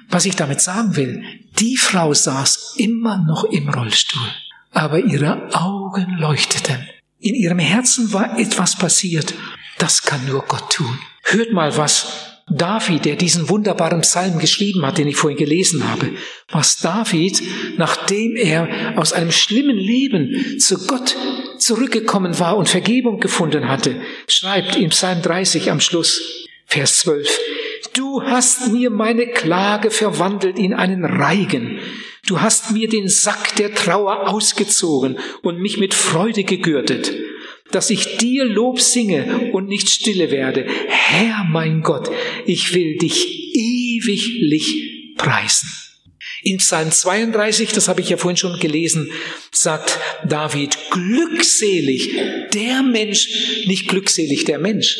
was 0.09 0.25
ich 0.25 0.35
damit 0.35 0.61
sagen 0.61 0.95
will, 0.95 1.21
die 1.59 1.77
Frau 1.77 2.11
saß 2.11 2.73
immer 2.77 3.23
noch 3.23 3.43
im 3.43 3.69
Rollstuhl 3.69 4.31
aber 4.75 4.99
ihre 4.99 5.49
Augen 5.53 6.17
leuchteten. 6.19 6.87
In 7.19 7.33
ihrem 7.33 7.59
Herzen 7.59 8.13
war 8.13 8.37
etwas 8.37 8.77
passiert. 8.77 9.33
Das 9.79 10.03
kann 10.03 10.25
nur 10.27 10.43
Gott 10.47 10.71
tun. 10.71 10.99
Hört 11.23 11.51
mal, 11.51 11.75
was 11.75 12.35
David, 12.47 13.05
der 13.05 13.15
diesen 13.15 13.49
wunderbaren 13.49 14.01
Psalm 14.01 14.37
geschrieben 14.37 14.85
hat, 14.85 14.99
den 14.99 15.07
ich 15.07 15.15
vorhin 15.15 15.39
gelesen 15.39 15.89
habe, 15.89 16.11
was 16.49 16.77
David, 16.77 17.41
nachdem 17.77 18.35
er 18.35 18.93
aus 18.97 19.13
einem 19.13 19.31
schlimmen 19.31 19.77
Leben 19.77 20.59
zu 20.59 20.85
Gott 20.85 21.15
zurückgekommen 21.57 22.37
war 22.37 22.57
und 22.57 22.69
Vergebung 22.69 23.19
gefunden 23.19 23.67
hatte, 23.67 23.99
schreibt 24.27 24.75
im 24.75 24.89
Psalm 24.91 25.23
30 25.23 25.71
am 25.71 25.79
Schluss, 25.79 26.21
Vers 26.67 26.99
12, 26.99 27.39
Du 27.95 28.21
hast 28.21 28.73
mir 28.73 28.89
meine 28.89 29.27
Klage 29.27 29.89
verwandelt 29.89 30.59
in 30.59 30.73
einen 30.73 31.05
Reigen. 31.05 31.79
Du 32.27 32.41
hast 32.41 32.71
mir 32.71 32.89
den 32.89 33.07
Sack 33.07 33.55
der 33.55 33.73
Trauer 33.73 34.27
ausgezogen 34.27 35.17
und 35.43 35.61
mich 35.61 35.77
mit 35.77 35.93
Freude 35.93 36.43
gegürtet, 36.43 37.13
dass 37.71 37.89
ich 37.89 38.17
dir 38.17 38.43
Lob 38.43 38.81
singe 38.81 39.51
und 39.53 39.69
nicht 39.69 39.89
stille 39.89 40.29
werde. 40.29 40.65
Herr 40.87 41.45
mein 41.49 41.83
Gott, 41.83 42.11
ich 42.45 42.73
will 42.73 42.97
dich 42.97 43.53
ewiglich 43.53 45.13
preisen. 45.15 45.69
In 46.47 46.57
Psalm 46.57 46.91
32, 46.91 47.71
das 47.71 47.87
habe 47.87 48.01
ich 48.01 48.09
ja 48.09 48.17
vorhin 48.17 48.37
schon 48.37 48.59
gelesen, 48.59 49.11
sagt 49.51 49.97
David, 50.29 50.77
glückselig 50.91 52.11
der 52.53 52.83
Mensch, 52.83 53.65
nicht 53.65 53.87
glückselig 53.87 54.45
der 54.45 54.59
Mensch, 54.59 54.95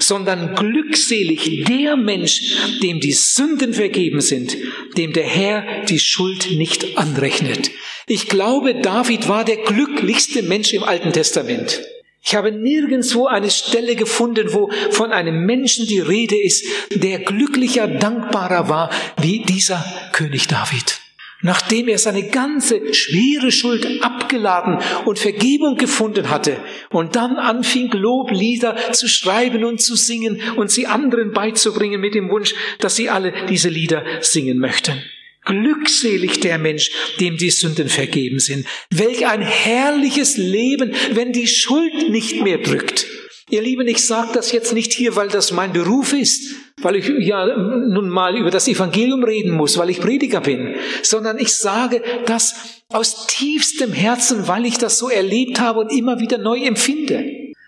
sondern 0.00 0.56
glückselig 0.56 1.66
der 1.68 1.96
Mensch, 1.96 2.40
dem 2.82 2.98
die 2.98 3.12
Sünden 3.12 3.74
vergeben 3.74 4.20
sind, 4.20 4.56
dem 4.96 5.12
der 5.12 5.22
Herr 5.22 5.84
die 5.88 6.00
Schuld 6.00 6.50
nicht 6.56 6.98
anrechnet. 6.98 7.70
Ich 8.08 8.26
glaube, 8.26 8.74
David 8.74 9.28
war 9.28 9.44
der 9.44 9.58
glücklichste 9.58 10.42
Mensch 10.42 10.72
im 10.72 10.82
Alten 10.82 11.12
Testament. 11.12 11.80
Ich 12.28 12.34
habe 12.34 12.52
nirgendwo 12.52 13.26
eine 13.26 13.50
Stelle 13.50 13.96
gefunden, 13.96 14.52
wo 14.52 14.70
von 14.90 15.12
einem 15.12 15.46
Menschen 15.46 15.86
die 15.86 16.00
Rede 16.00 16.36
ist, 16.36 16.62
der 16.94 17.20
glücklicher, 17.20 17.88
dankbarer 17.88 18.68
war 18.68 18.90
wie 19.18 19.38
dieser 19.38 19.82
König 20.12 20.46
David. 20.46 21.00
Nachdem 21.40 21.88
er 21.88 21.96
seine 21.96 22.28
ganze 22.28 22.92
schwere 22.92 23.50
Schuld 23.50 24.04
abgeladen 24.04 24.78
und 25.06 25.18
Vergebung 25.18 25.76
gefunden 25.76 26.28
hatte 26.28 26.58
und 26.90 27.16
dann 27.16 27.36
anfing, 27.36 27.90
Loblieder 27.92 28.76
zu 28.92 29.08
schreiben 29.08 29.64
und 29.64 29.80
zu 29.80 29.96
singen 29.96 30.38
und 30.56 30.70
sie 30.70 30.86
anderen 30.86 31.32
beizubringen 31.32 31.98
mit 31.98 32.14
dem 32.14 32.28
Wunsch, 32.28 32.52
dass 32.78 32.94
sie 32.94 33.08
alle 33.08 33.32
diese 33.48 33.70
Lieder 33.70 34.04
singen 34.20 34.58
möchten. 34.58 35.02
Glückselig 35.48 36.40
der 36.40 36.58
Mensch, 36.58 36.90
dem 37.20 37.38
die 37.38 37.50
Sünden 37.50 37.88
vergeben 37.88 38.38
sind. 38.38 38.66
Welch 38.90 39.26
ein 39.26 39.40
herrliches 39.40 40.36
Leben, 40.36 40.92
wenn 41.12 41.32
die 41.32 41.48
Schuld 41.48 42.10
nicht 42.10 42.42
mehr 42.42 42.58
drückt. 42.58 43.06
Ihr 43.50 43.62
Lieben, 43.62 43.88
ich 43.88 44.04
sage 44.04 44.32
das 44.34 44.52
jetzt 44.52 44.74
nicht 44.74 44.92
hier, 44.92 45.16
weil 45.16 45.28
das 45.28 45.52
mein 45.52 45.72
Beruf 45.72 46.12
ist, 46.12 46.54
weil 46.82 46.96
ich 46.96 47.08
ja 47.20 47.46
nun 47.56 48.10
mal 48.10 48.36
über 48.36 48.50
das 48.50 48.68
Evangelium 48.68 49.24
reden 49.24 49.52
muss, 49.52 49.78
weil 49.78 49.88
ich 49.88 50.00
Prediger 50.00 50.42
bin, 50.42 50.74
sondern 51.02 51.38
ich 51.38 51.54
sage 51.54 52.02
das 52.26 52.54
aus 52.90 53.26
tiefstem 53.26 53.94
Herzen, 53.94 54.48
weil 54.48 54.66
ich 54.66 54.76
das 54.76 54.98
so 54.98 55.08
erlebt 55.08 55.60
habe 55.60 55.80
und 55.80 55.90
immer 55.90 56.20
wieder 56.20 56.36
neu 56.36 56.58
empfinde. 56.58 57.24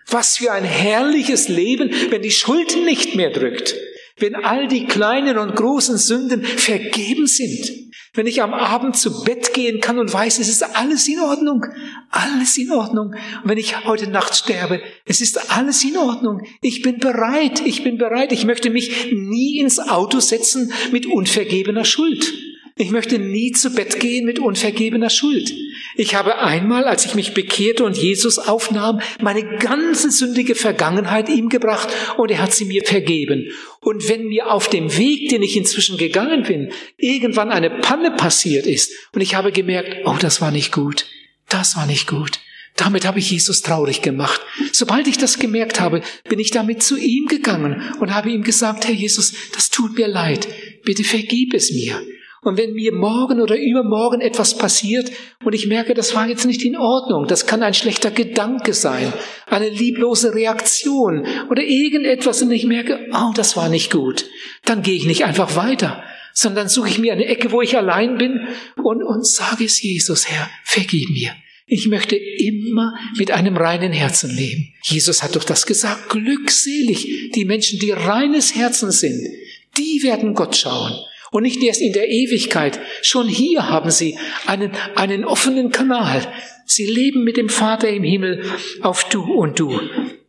Was 0.07 0.37
für 0.37 0.51
ein 0.51 0.65
herrliches 0.65 1.47
Leben, 1.47 1.89
wenn 2.11 2.21
die 2.21 2.31
Schuld 2.31 2.77
nicht 2.85 3.15
mehr 3.15 3.31
drückt 3.31 3.75
wenn 4.21 4.35
all 4.35 4.67
die 4.67 4.85
kleinen 4.85 5.37
und 5.37 5.55
großen 5.55 5.97
Sünden 5.97 6.43
vergeben 6.43 7.27
sind, 7.27 7.71
wenn 8.13 8.27
ich 8.27 8.41
am 8.41 8.53
Abend 8.53 8.97
zu 8.97 9.23
Bett 9.23 9.53
gehen 9.53 9.79
kann 9.79 9.97
und 9.97 10.11
weiß, 10.11 10.39
es 10.39 10.49
ist 10.49 10.63
alles 10.75 11.07
in 11.07 11.19
Ordnung, 11.19 11.65
alles 12.09 12.57
in 12.57 12.71
Ordnung. 12.71 13.07
Und 13.43 13.49
wenn 13.49 13.57
ich 13.57 13.85
heute 13.85 14.09
Nacht 14.09 14.35
sterbe, 14.35 14.81
es 15.05 15.21
ist 15.21 15.51
alles 15.51 15.83
in 15.83 15.97
Ordnung. 15.97 16.41
Ich 16.61 16.81
bin 16.81 16.97
bereit, 16.97 17.61
ich 17.65 17.83
bin 17.83 17.97
bereit. 17.97 18.33
Ich 18.33 18.45
möchte 18.45 18.69
mich 18.69 19.11
nie 19.13 19.59
ins 19.59 19.79
Auto 19.79 20.19
setzen 20.19 20.73
mit 20.91 21.05
unvergebener 21.05 21.85
Schuld. 21.85 22.33
Ich 22.75 22.89
möchte 22.89 23.19
nie 23.19 23.51
zu 23.51 23.71
Bett 23.71 23.99
gehen 23.99 24.25
mit 24.25 24.39
unvergebener 24.39 25.09
Schuld. 25.09 25.53
Ich 25.95 26.15
habe 26.15 26.39
einmal, 26.39 26.85
als 26.85 27.05
ich 27.05 27.15
mich 27.15 27.33
bekehrte 27.33 27.83
und 27.83 27.97
Jesus 27.97 28.39
aufnahm, 28.39 29.01
meine 29.19 29.57
ganze 29.57 30.09
sündige 30.09 30.55
Vergangenheit 30.55 31.27
ihm 31.27 31.49
gebracht 31.49 31.89
und 32.17 32.31
er 32.31 32.41
hat 32.41 32.53
sie 32.53 32.65
mir 32.65 32.83
vergeben. 32.85 33.51
Und 33.81 34.07
wenn 34.07 34.27
mir 34.27 34.51
auf 34.51 34.69
dem 34.69 34.97
Weg, 34.97 35.29
den 35.29 35.43
ich 35.43 35.57
inzwischen 35.57 35.97
gegangen 35.97 36.43
bin, 36.43 36.71
irgendwann 36.97 37.51
eine 37.51 37.69
Panne 37.69 38.11
passiert 38.11 38.65
ist 38.65 38.91
und 39.13 39.21
ich 39.21 39.35
habe 39.35 39.51
gemerkt, 39.51 40.05
oh, 40.05 40.15
das 40.19 40.39
war 40.39 40.51
nicht 40.51 40.71
gut, 40.71 41.05
das 41.49 41.75
war 41.75 41.85
nicht 41.85 42.07
gut. 42.07 42.39
Damit 42.77 43.05
habe 43.05 43.19
ich 43.19 43.29
Jesus 43.29 43.61
traurig 43.61 44.01
gemacht. 44.01 44.39
Sobald 44.71 45.07
ich 45.07 45.17
das 45.17 45.39
gemerkt 45.39 45.81
habe, 45.81 46.01
bin 46.29 46.39
ich 46.39 46.51
damit 46.51 46.81
zu 46.81 46.97
ihm 46.97 47.25
gegangen 47.27 47.93
und 47.99 48.13
habe 48.13 48.31
ihm 48.31 48.43
gesagt, 48.43 48.87
Herr 48.87 48.93
Jesus, 48.93 49.33
das 49.53 49.69
tut 49.69 49.97
mir 49.97 50.07
leid, 50.07 50.47
bitte 50.85 51.03
vergib 51.03 51.53
es 51.53 51.71
mir. 51.71 52.01
Und 52.43 52.57
wenn 52.57 52.73
mir 52.73 52.91
morgen 52.91 53.39
oder 53.39 53.55
übermorgen 53.55 54.19
etwas 54.19 54.57
passiert 54.57 55.11
und 55.43 55.53
ich 55.53 55.67
merke, 55.67 55.93
das 55.93 56.15
war 56.15 56.27
jetzt 56.27 56.45
nicht 56.45 56.63
in 56.63 56.75
Ordnung, 56.75 57.27
das 57.27 57.45
kann 57.45 57.61
ein 57.61 57.75
schlechter 57.75 58.09
Gedanke 58.09 58.73
sein, 58.73 59.13
eine 59.45 59.69
lieblose 59.69 60.33
Reaktion 60.33 61.27
oder 61.51 61.61
irgendetwas 61.61 62.41
und 62.41 62.49
ich 62.49 62.65
merke, 62.65 62.99
oh, 63.13 63.31
das 63.35 63.55
war 63.55 63.69
nicht 63.69 63.91
gut, 63.91 64.25
dann 64.65 64.81
gehe 64.81 64.95
ich 64.95 65.05
nicht 65.05 65.23
einfach 65.23 65.55
weiter, 65.55 66.03
sondern 66.33 66.67
suche 66.67 66.89
ich 66.89 66.97
mir 66.97 67.13
eine 67.13 67.25
Ecke, 67.25 67.51
wo 67.51 67.61
ich 67.61 67.77
allein 67.77 68.17
bin 68.17 68.47
und, 68.83 69.03
und 69.03 69.27
sage 69.27 69.65
es 69.65 69.79
Jesus, 69.79 70.27
Herr, 70.27 70.49
vergib 70.63 71.11
mir. 71.11 71.35
Ich 71.67 71.87
möchte 71.87 72.15
immer 72.15 72.95
mit 73.17 73.29
einem 73.29 73.55
reinen 73.55 73.93
Herzen 73.93 74.35
leben. 74.35 74.73
Jesus 74.81 75.21
hat 75.21 75.35
doch 75.35 75.43
das 75.43 75.67
gesagt, 75.67 76.09
glückselig 76.09 77.31
die 77.35 77.45
Menschen, 77.45 77.77
die 77.77 77.91
reines 77.91 78.55
Herzen 78.55 78.91
sind, 78.91 79.21
die 79.77 80.01
werden 80.01 80.33
Gott 80.33 80.57
schauen. 80.57 80.93
Und 81.31 81.43
nicht 81.43 81.63
erst 81.63 81.81
in 81.81 81.93
der 81.93 82.09
Ewigkeit. 82.09 82.79
Schon 83.01 83.27
hier 83.27 83.69
haben 83.69 83.89
sie 83.89 84.17
einen, 84.45 84.71
einen 84.95 85.23
offenen 85.23 85.71
Kanal. 85.71 86.27
Sie 86.65 86.85
leben 86.85 87.23
mit 87.23 87.37
dem 87.37 87.49
Vater 87.49 87.89
im 87.89 88.03
Himmel 88.03 88.43
auf 88.81 89.07
du 89.07 89.23
und 89.23 89.57
du. 89.57 89.79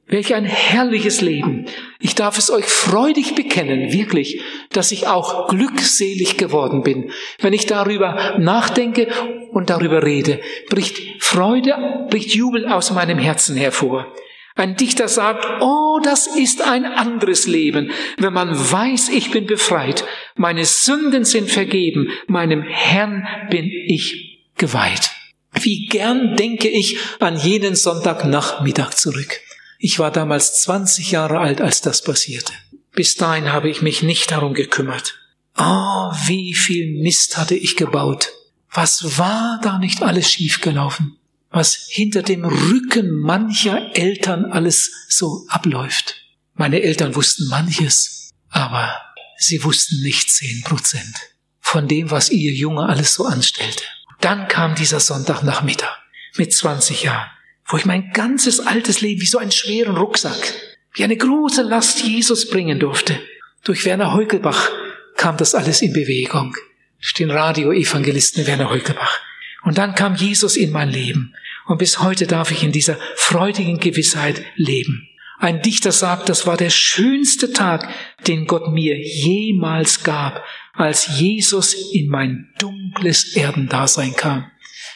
Welch 0.06 0.34
ein 0.34 0.44
herrliches 0.44 1.20
Leben. 1.20 1.66
Ich 1.98 2.14
darf 2.14 2.38
es 2.38 2.50
euch 2.50 2.66
freudig 2.66 3.34
bekennen, 3.34 3.92
wirklich, 3.92 4.40
dass 4.70 4.92
ich 4.92 5.08
auch 5.08 5.48
glückselig 5.48 6.36
geworden 6.36 6.82
bin. 6.82 7.10
Wenn 7.40 7.52
ich 7.52 7.66
darüber 7.66 8.36
nachdenke 8.38 9.08
und 9.52 9.70
darüber 9.70 10.04
rede, 10.04 10.40
bricht 10.68 11.00
Freude, 11.18 12.06
bricht 12.10 12.34
Jubel 12.34 12.66
aus 12.68 12.92
meinem 12.92 13.18
Herzen 13.18 13.56
hervor. 13.56 14.12
Ein 14.54 14.76
Dichter 14.76 15.08
sagt, 15.08 15.46
oh, 15.60 15.98
das 16.02 16.26
ist 16.26 16.62
ein 16.62 16.84
anderes 16.84 17.46
Leben, 17.46 17.90
wenn 18.18 18.32
man 18.32 18.50
weiß, 18.50 19.08
ich 19.08 19.30
bin 19.30 19.46
befreit, 19.46 20.04
meine 20.36 20.64
Sünden 20.64 21.24
sind 21.24 21.50
vergeben, 21.50 22.08
meinem 22.26 22.62
Herrn 22.62 23.26
bin 23.50 23.70
ich 23.70 24.40
geweiht. 24.56 25.10
Wie 25.54 25.86
gern 25.86 26.36
denke 26.36 26.68
ich 26.68 26.98
an 27.20 27.36
jenen 27.38 27.74
Sonntagnachmittag 27.74 28.94
zurück. 28.94 29.40
Ich 29.78 29.98
war 29.98 30.10
damals 30.10 30.62
20 30.62 31.10
Jahre 31.10 31.38
alt, 31.40 31.60
als 31.60 31.80
das 31.80 32.02
passierte. 32.02 32.52
Bis 32.94 33.16
dahin 33.16 33.52
habe 33.52 33.68
ich 33.68 33.82
mich 33.82 34.02
nicht 34.02 34.30
darum 34.30 34.54
gekümmert. 34.54 35.18
Oh, 35.58 36.10
wie 36.26 36.54
viel 36.54 37.02
Mist 37.02 37.36
hatte 37.36 37.54
ich 37.54 37.76
gebaut. 37.76 38.32
Was 38.70 39.18
war 39.18 39.60
da 39.62 39.78
nicht 39.78 40.02
alles 40.02 40.30
schiefgelaufen? 40.30 41.18
Was 41.52 41.86
hinter 41.88 42.22
dem 42.22 42.44
Rücken 42.44 43.10
mancher 43.20 43.94
Eltern 43.94 44.46
alles 44.46 44.90
so 45.08 45.44
abläuft. 45.48 46.16
Meine 46.54 46.82
Eltern 46.82 47.14
wussten 47.14 47.48
manches, 47.48 48.30
aber 48.48 49.00
sie 49.36 49.62
wussten 49.64 50.02
nicht 50.02 50.30
zehn 50.30 50.62
Prozent 50.62 51.14
von 51.60 51.88
dem, 51.88 52.10
was 52.10 52.30
ihr 52.30 52.52
Junge 52.52 52.88
alles 52.88 53.14
so 53.14 53.24
anstellte. 53.24 53.84
Dann 54.20 54.48
kam 54.48 54.74
dieser 54.74 55.00
Sonntagnachmittag 55.00 55.96
mit 56.36 56.52
20 56.52 57.04
Jahren, 57.04 57.30
wo 57.66 57.76
ich 57.76 57.84
mein 57.84 58.10
ganzes 58.12 58.60
altes 58.60 59.00
Leben 59.00 59.20
wie 59.20 59.26
so 59.26 59.38
einen 59.38 59.52
schweren 59.52 59.96
Rucksack, 59.96 60.54
wie 60.94 61.04
eine 61.04 61.16
große 61.16 61.62
Last 61.62 62.02
Jesus 62.02 62.50
bringen 62.50 62.78
durfte. 62.78 63.18
Durch 63.64 63.84
Werner 63.84 64.12
Heukelbach 64.12 64.70
kam 65.16 65.36
das 65.36 65.54
alles 65.54 65.82
in 65.82 65.92
Bewegung. 65.92 66.54
Durch 67.00 67.14
den 67.14 67.30
Radioevangelisten 67.30 68.46
Werner 68.46 68.70
Heukelbach. 68.70 69.20
Und 69.64 69.78
dann 69.78 69.94
kam 69.94 70.14
Jesus 70.14 70.56
in 70.56 70.70
mein 70.70 70.90
Leben. 70.90 71.34
Und 71.66 71.78
bis 71.78 72.00
heute 72.00 72.26
darf 72.26 72.50
ich 72.50 72.64
in 72.64 72.72
dieser 72.72 72.98
freudigen 73.16 73.78
Gewissheit 73.78 74.42
leben. 74.56 75.08
Ein 75.38 75.62
Dichter 75.62 75.90
sagt, 75.90 76.28
das 76.28 76.46
war 76.46 76.56
der 76.56 76.70
schönste 76.70 77.52
Tag, 77.52 77.88
den 78.26 78.46
Gott 78.46 78.72
mir 78.72 78.96
jemals 78.98 80.04
gab, 80.04 80.44
als 80.72 81.18
Jesus 81.18 81.74
in 81.92 82.08
mein 82.08 82.52
dunkles 82.58 83.34
Erdendasein 83.36 84.14
kam. 84.14 84.50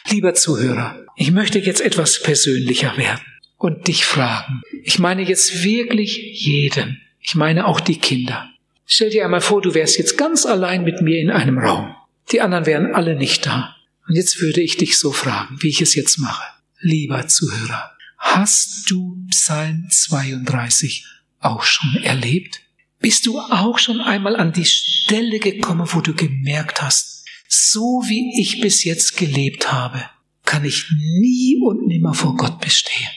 Lieber 0.09 0.33
Zuhörer, 0.33 1.05
ich 1.17 1.31
möchte 1.31 1.59
jetzt 1.59 1.81
etwas 1.81 2.21
persönlicher 2.21 2.97
werden 2.97 3.25
und 3.57 3.87
dich 3.87 4.05
fragen. 4.05 4.61
Ich 4.83 4.99
meine 4.99 5.23
jetzt 5.23 5.63
wirklich 5.63 6.17
jeden. 6.45 7.01
Ich 7.19 7.35
meine 7.35 7.67
auch 7.67 7.81
die 7.81 7.99
Kinder. 7.99 8.49
Stell 8.85 9.09
dir 9.09 9.25
einmal 9.25 9.41
vor, 9.41 9.61
du 9.61 9.73
wärst 9.73 9.97
jetzt 9.97 10.17
ganz 10.17 10.45
allein 10.45 10.85
mit 10.85 11.01
mir 11.01 11.19
in 11.19 11.29
einem 11.29 11.57
Raum. 11.57 11.93
Die 12.31 12.39
anderen 12.39 12.65
wären 12.65 12.95
alle 12.95 13.15
nicht 13.15 13.45
da. 13.45 13.75
Und 14.07 14.15
jetzt 14.15 14.39
würde 14.41 14.61
ich 14.61 14.77
dich 14.77 14.97
so 14.97 15.11
fragen, 15.11 15.57
wie 15.61 15.69
ich 15.69 15.81
es 15.81 15.95
jetzt 15.95 16.17
mache 16.17 16.43
lieber 16.79 17.27
Zuhörer, 17.27 17.91
hast 18.17 18.89
du 18.89 19.25
Psalm 19.29 19.87
32 19.89 21.05
auch 21.39 21.63
schon 21.63 21.95
erlebt? 22.03 22.61
Bist 22.99 23.25
du 23.25 23.39
auch 23.39 23.77
schon 23.79 24.01
einmal 24.01 24.35
an 24.35 24.53
die 24.53 24.65
Stelle 24.65 25.39
gekommen, 25.39 25.87
wo 25.91 26.01
du 26.01 26.13
gemerkt 26.13 26.81
hast, 26.81 27.25
so 27.47 28.03
wie 28.07 28.41
ich 28.41 28.59
bis 28.59 28.83
jetzt 28.83 29.17
gelebt 29.17 29.71
habe, 29.71 30.03
kann 30.45 30.65
ich 30.65 30.85
nie 30.91 31.57
und 31.61 31.87
nimmer 31.87 32.13
vor 32.13 32.35
Gott 32.35 32.59
bestehen. 32.59 33.09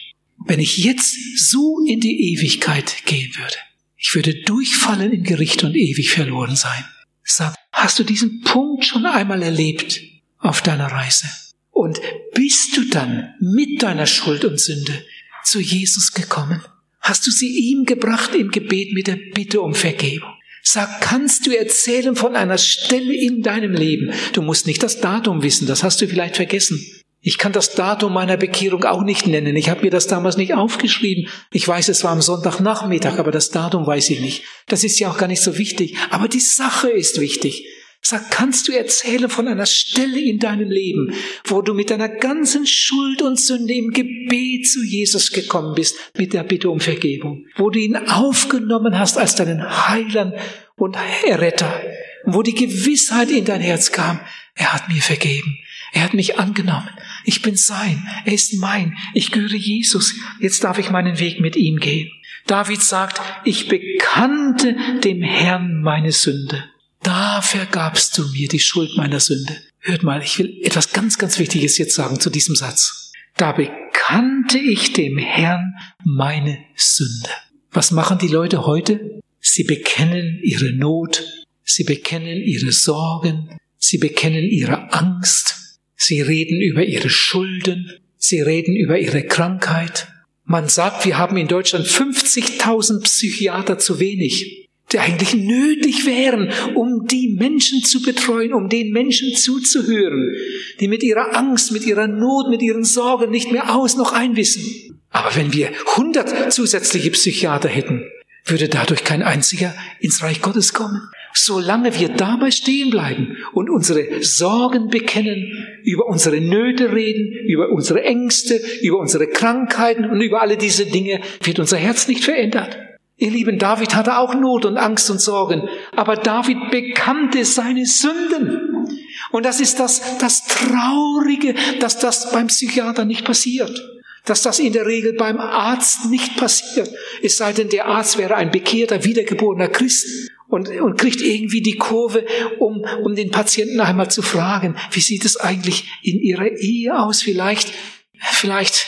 Wenn 0.45 0.61
ich 0.61 0.79
jetzt 0.79 1.17
so 1.37 1.79
in 1.87 2.01
die 2.01 2.33
Ewigkeit 2.33 3.05
gehen 3.07 3.35
würde, 3.37 3.57
ich 3.97 4.15
würde 4.15 4.35
durchfallen 4.43 5.13
im 5.13 5.25
Gericht 5.25 5.63
und 5.65 5.75
ewig 5.75 6.11
verloren 6.11 6.57
sein. 6.57 6.85
Sag, 7.23 7.55
hast 7.73 7.99
du 7.99 8.05
diesen 8.05 8.41
Punkt 8.41 8.85
schon 8.85 9.07
einmal 9.07 9.43
erlebt 9.43 10.01
auf 10.41 10.63
deiner 10.63 10.87
Reise? 10.87 11.27
Und 11.71 12.01
bist 12.35 12.77
du 12.77 12.85
dann 12.91 13.35
mit 13.41 13.83
deiner 13.83 14.07
Schuld 14.07 14.45
und 14.45 14.61
Sünde 14.61 15.05
zu 15.45 15.61
Jesus 15.61 16.13
gekommen? 16.13 16.63
Hast 17.01 17.27
du 17.27 17.31
sie 17.31 17.71
ihm 17.71 17.85
gebracht 17.85 18.35
im 18.35 18.51
Gebet 18.51 18.93
mit 18.93 19.07
der 19.07 19.19
Bitte 19.35 19.61
um 19.61 19.75
Vergebung? 19.75 20.29
Sag, 20.63 21.01
kannst 21.01 21.47
du 21.47 21.57
erzählen 21.57 22.15
von 22.15 22.37
einer 22.37 22.59
Stelle 22.59 23.15
in 23.15 23.43
deinem 23.43 23.73
Leben? 23.73 24.13
Du 24.35 24.43
musst 24.43 24.67
nicht 24.67 24.83
das 24.83 25.01
Datum 25.01 25.43
wissen, 25.43 25.67
das 25.67 25.83
hast 25.83 26.03
du 26.03 26.07
vielleicht 26.07 26.37
vergessen. 26.37 26.85
Ich 27.23 27.37
kann 27.37 27.53
das 27.53 27.75
Datum 27.75 28.15
meiner 28.15 28.39
Bekehrung 28.39 28.85
auch 28.85 29.03
nicht 29.03 29.27
nennen. 29.27 29.55
Ich 29.57 29.69
habe 29.69 29.83
mir 29.83 29.91
das 29.91 30.07
damals 30.07 30.39
nicht 30.39 30.55
aufgeschrieben. 30.55 31.29
Ich 31.53 31.69
weiß, 31.69 31.89
es 31.91 32.03
war 32.03 32.13
am 32.13 32.23
Sonntagnachmittag, 32.23 33.19
aber 33.19 33.31
das 33.31 33.51
Datum 33.51 33.87
weiß 33.87 34.09
ich 34.11 34.21
nicht. 34.21 34.45
Das 34.69 34.85
ist 34.85 34.99
ja 34.99 35.11
auch 35.11 35.19
gar 35.19 35.29
nicht 35.29 35.43
so 35.43 35.59
wichtig. 35.59 35.97
Aber 36.11 36.29
die 36.29 36.41
Sache 36.41 36.89
ist 36.89 37.21
wichtig. 37.21 37.67
Sag, 38.03 38.31
kannst 38.31 38.67
du 38.67 38.73
erzählen 38.73 39.29
von 39.29 39.47
einer 39.47 39.67
Stelle 39.67 40.21
in 40.21 40.39
deinem 40.39 40.71
Leben, 40.71 41.13
wo 41.45 41.61
du 41.61 41.75
mit 41.75 41.91
deiner 41.91 42.09
ganzen 42.09 42.67
Schuld 42.67 43.21
und 43.21 43.39
Sünde 43.39 43.75
im 43.75 43.91
Gebet 43.91 44.67
zu 44.67 44.83
Jesus 44.83 45.31
gekommen 45.31 45.75
bist, 45.75 45.97
mit 46.17 46.33
der 46.33 46.43
Bitte 46.43 46.71
um 46.71 46.81
Vergebung, 46.81 47.47
wo 47.57 47.69
du 47.69 47.79
ihn 47.79 47.97
aufgenommen 47.97 48.99
hast 48.99 49.19
als 49.19 49.35
deinen 49.35 49.89
Heiland 49.89 50.35
und 50.77 50.97
Erretter, 51.27 51.83
und 52.25 52.35
wo 52.35 52.43
die 52.43 52.55
Gewissheit 52.55 53.31
in 53.31 53.45
dein 53.45 53.61
Herz 53.61 53.93
kam, 53.93 54.21
er 54.55 54.73
hat 54.73 54.89
mir 54.89 55.03
vergeben, 55.03 55.59
er 55.93 56.05
hat 56.05 56.15
mich 56.15 56.39
angenommen, 56.39 56.91
ich 57.25 57.43
bin 57.43 57.57
sein, 57.57 58.09
er 58.25 58.33
ist 58.33 58.55
mein, 58.55 58.97
ich 59.13 59.31
gehöre 59.31 59.55
Jesus, 59.55 60.15
jetzt 60.41 60.65
darf 60.65 60.79
ich 60.79 60.91
meinen 60.91 61.19
Weg 61.19 61.41
mit 61.41 61.55
ihm 61.55 61.79
gehen. 61.79 62.11
David 62.47 62.83
sagt, 62.83 63.21
ich 63.45 63.69
bekannte 63.69 64.75
dem 65.05 65.21
Herrn 65.23 65.83
meine 65.83 66.13
Sünde 66.13 66.65
da 67.03 67.41
vergabst 67.43 68.17
du 68.19 68.27
mir 68.29 68.49
die 68.49 68.61
Schuld 68.61 68.97
meiner 68.97 69.21
Sünde. 69.21 69.57
Hört 69.79 70.03
mal, 70.03 70.23
ich 70.23 70.39
will 70.39 70.61
etwas 70.63 70.93
ganz, 70.93 71.19
ganz 71.19 71.39
Wichtiges 71.39 71.79
jetzt 71.79 71.95
sagen 71.95 72.21
zu 72.21 72.31
diesem 72.31 72.55
Satz. 72.55 73.13
Da 73.37 73.53
bekannte 73.53 74.59
ich 74.59 74.93
dem 74.93 75.17
Herrn 75.17 75.75
meine 76.05 76.59
Sünde. 76.77 77.31
Was 77.71 77.91
machen 77.91 78.19
die 78.19 78.29
Leute 78.29 78.67
heute? 78.67 79.21
Sie 79.41 79.65
bekennen 79.65 80.41
ihre 80.43 80.73
Not, 80.73 81.25
sie 81.65 81.85
bekennen 81.85 82.43
ihre 82.43 82.73
Sorgen, 82.73 83.59
sie 83.79 83.99
bekennen 83.99 84.45
ihre 84.45 84.93
Angst, 84.93 85.79
sie 85.97 86.21
reden 86.21 86.61
über 86.61 86.85
ihre 86.85 87.09
Schulden, 87.09 87.91
sie 88.17 88.41
reden 88.41 88.77
über 88.77 88.99
ihre 88.99 89.25
Krankheit. 89.25 90.09
Man 90.45 90.69
sagt, 90.69 91.07
wir 91.07 91.17
haben 91.17 91.37
in 91.37 91.49
Deutschland 91.49 91.87
50.000 91.87 93.03
Psychiater 93.03 93.79
zu 93.79 94.01
wenig 94.01 94.69
die 94.93 94.99
eigentlich 94.99 95.35
nötig 95.35 96.07
wären, 96.07 96.51
um 96.75 97.07
die 97.07 97.37
Menschen 97.39 97.83
zu 97.83 98.03
betreuen, 98.03 98.53
um 98.53 98.69
den 98.69 98.93
Menschen 98.93 99.35
zuzuhören, 99.35 100.35
die 100.81 100.89
mit 100.89 101.03
ihrer 101.03 101.37
Angst, 101.37 101.73
mit 101.73 101.85
ihrer 101.87 102.09
Not, 102.09 102.51
mit 102.51 102.63
ihren 102.63 102.85
Sorgen 102.85 103.31
nicht 103.31 103.53
mehr 103.53 103.75
aus 103.75 103.97
noch 103.97 104.13
einwissen. 104.13 104.65
Aber 105.11 105.35
wenn 105.35 105.53
wir 105.53 105.71
hundert 105.97 106.53
zusätzliche 106.53 107.11
Psychiater 107.11 107.69
hätten, 107.69 108.05
würde 108.47 108.69
dadurch 108.69 109.05
kein 109.05 109.23
einziger 109.23 109.75
ins 110.01 110.23
Reich 110.23 110.41
Gottes 110.41 110.73
kommen. 110.73 111.03
Solange 111.33 111.99
wir 111.99 112.09
dabei 112.09 112.51
stehen 112.51 112.91
bleiben 112.91 113.37
und 113.53 113.71
unsere 113.71 114.23
Sorgen 114.23 114.89
bekennen, 114.89 115.67
über 115.85 116.07
unsere 116.07 116.41
Nöte 116.41 116.93
reden, 116.93 117.33
über 117.47 117.71
unsere 117.71 118.03
Ängste, 118.03 118.61
über 118.83 118.99
unsere 118.99 119.29
Krankheiten 119.29 120.07
und 120.07 120.21
über 120.21 120.43
alle 120.43 120.57
diese 120.57 120.87
Dinge, 120.87 121.21
wird 121.43 121.61
unser 121.61 121.77
Herz 121.77 122.09
nicht 122.09 122.25
verändert. 122.25 122.77
Ihr 123.21 123.31
Lieben, 123.31 123.59
David 123.59 123.95
hatte 123.95 124.17
auch 124.17 124.35
Not 124.35 124.65
und 124.65 124.79
Angst 124.79 125.11
und 125.11 125.21
Sorgen, 125.21 125.69
aber 125.95 126.17
David 126.17 126.71
bekannte 126.71 127.45
seine 127.45 127.85
Sünden. 127.85 128.89
Und 129.31 129.45
das 129.45 129.61
ist 129.61 129.79
das, 129.79 130.17
das 130.19 130.47
Traurige, 130.47 131.55
dass 131.81 131.99
das 131.99 132.33
beim 132.33 132.47
Psychiater 132.47 133.05
nicht 133.05 133.27
passiert. 133.27 133.79
Dass 134.25 134.41
das 134.41 134.59
in 134.59 134.73
der 134.73 134.87
Regel 134.87 135.13
beim 135.13 135.39
Arzt 135.39 136.07
nicht 136.07 136.39
passiert. 136.39 136.91
Es 137.23 137.37
sei 137.37 137.53
denn, 137.53 137.69
der 137.69 137.87
Arzt 137.87 138.17
wäre 138.17 138.37
ein 138.37 138.51
bekehrter, 138.51 139.05
wiedergeborener 139.05 139.69
Christ 139.69 140.31
und, 140.49 140.69
und 140.69 140.99
kriegt 140.99 141.21
irgendwie 141.21 141.61
die 141.61 141.77
Kurve, 141.77 142.25
um, 142.59 142.87
um 143.03 143.15
den 143.15 143.31
Patienten 143.31 143.81
einmal 143.81 144.11
zu 144.11 144.23
fragen, 144.23 144.77
wie 144.93 145.01
sieht 145.01 145.27
es 145.27 145.37
eigentlich 145.37 145.91
in 146.03 146.19
ihrer 146.21 146.51
Ehe 146.53 146.99
aus? 146.99 147.21
Vielleicht, 147.21 147.71
vielleicht, 148.19 148.87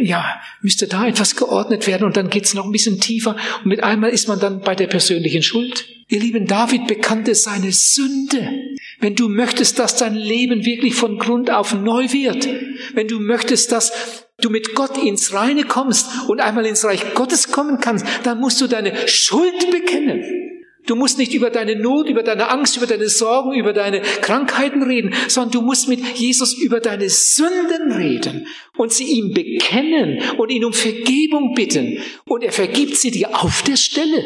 ja, 0.00 0.40
müsste 0.62 0.86
da 0.86 1.06
etwas 1.06 1.36
geordnet 1.36 1.86
werden 1.86 2.04
und 2.04 2.16
dann 2.16 2.30
geht's 2.30 2.54
noch 2.54 2.64
ein 2.64 2.72
bisschen 2.72 3.00
tiefer 3.00 3.36
und 3.62 3.66
mit 3.66 3.82
einmal 3.82 4.10
ist 4.10 4.28
man 4.28 4.40
dann 4.40 4.60
bei 4.60 4.74
der 4.74 4.86
persönlichen 4.86 5.42
Schuld. 5.42 5.86
Ihr 6.08 6.20
lieben 6.20 6.46
David 6.46 6.86
bekannte 6.86 7.34
seine 7.34 7.72
Sünde. 7.72 8.48
Wenn 9.00 9.14
du 9.14 9.28
möchtest, 9.28 9.78
dass 9.78 9.96
dein 9.96 10.14
Leben 10.14 10.64
wirklich 10.64 10.94
von 10.94 11.18
Grund 11.18 11.50
auf 11.50 11.74
neu 11.74 12.12
wird, 12.12 12.48
wenn 12.94 13.08
du 13.08 13.18
möchtest, 13.18 13.72
dass 13.72 13.92
du 14.40 14.50
mit 14.50 14.74
Gott 14.74 15.02
ins 15.02 15.32
Reine 15.32 15.64
kommst 15.64 16.06
und 16.28 16.40
einmal 16.40 16.66
ins 16.66 16.84
Reich 16.84 17.14
Gottes 17.14 17.50
kommen 17.50 17.80
kannst, 17.80 18.06
dann 18.22 18.40
musst 18.40 18.60
du 18.60 18.66
deine 18.66 19.08
Schuld 19.08 19.70
bekennen. 19.70 20.45
Du 20.86 20.94
musst 20.94 21.18
nicht 21.18 21.34
über 21.34 21.50
deine 21.50 21.76
Not, 21.76 22.08
über 22.08 22.22
deine 22.22 22.48
Angst, 22.48 22.76
über 22.76 22.86
deine 22.86 23.08
Sorgen, 23.08 23.54
über 23.54 23.72
deine 23.72 24.00
Krankheiten 24.00 24.82
reden, 24.82 25.14
sondern 25.28 25.50
du 25.50 25.62
musst 25.62 25.88
mit 25.88 26.00
Jesus 26.16 26.56
über 26.56 26.80
deine 26.80 27.10
Sünden 27.10 27.92
reden 27.92 28.46
und 28.76 28.92
sie 28.92 29.04
ihm 29.04 29.32
bekennen 29.34 30.20
und 30.38 30.50
ihn 30.50 30.64
um 30.64 30.72
Vergebung 30.72 31.54
bitten. 31.54 31.98
Und 32.24 32.44
er 32.44 32.52
vergibt 32.52 32.96
sie 32.96 33.10
dir 33.10 33.34
auf 33.34 33.62
der 33.62 33.76
Stelle. 33.76 34.24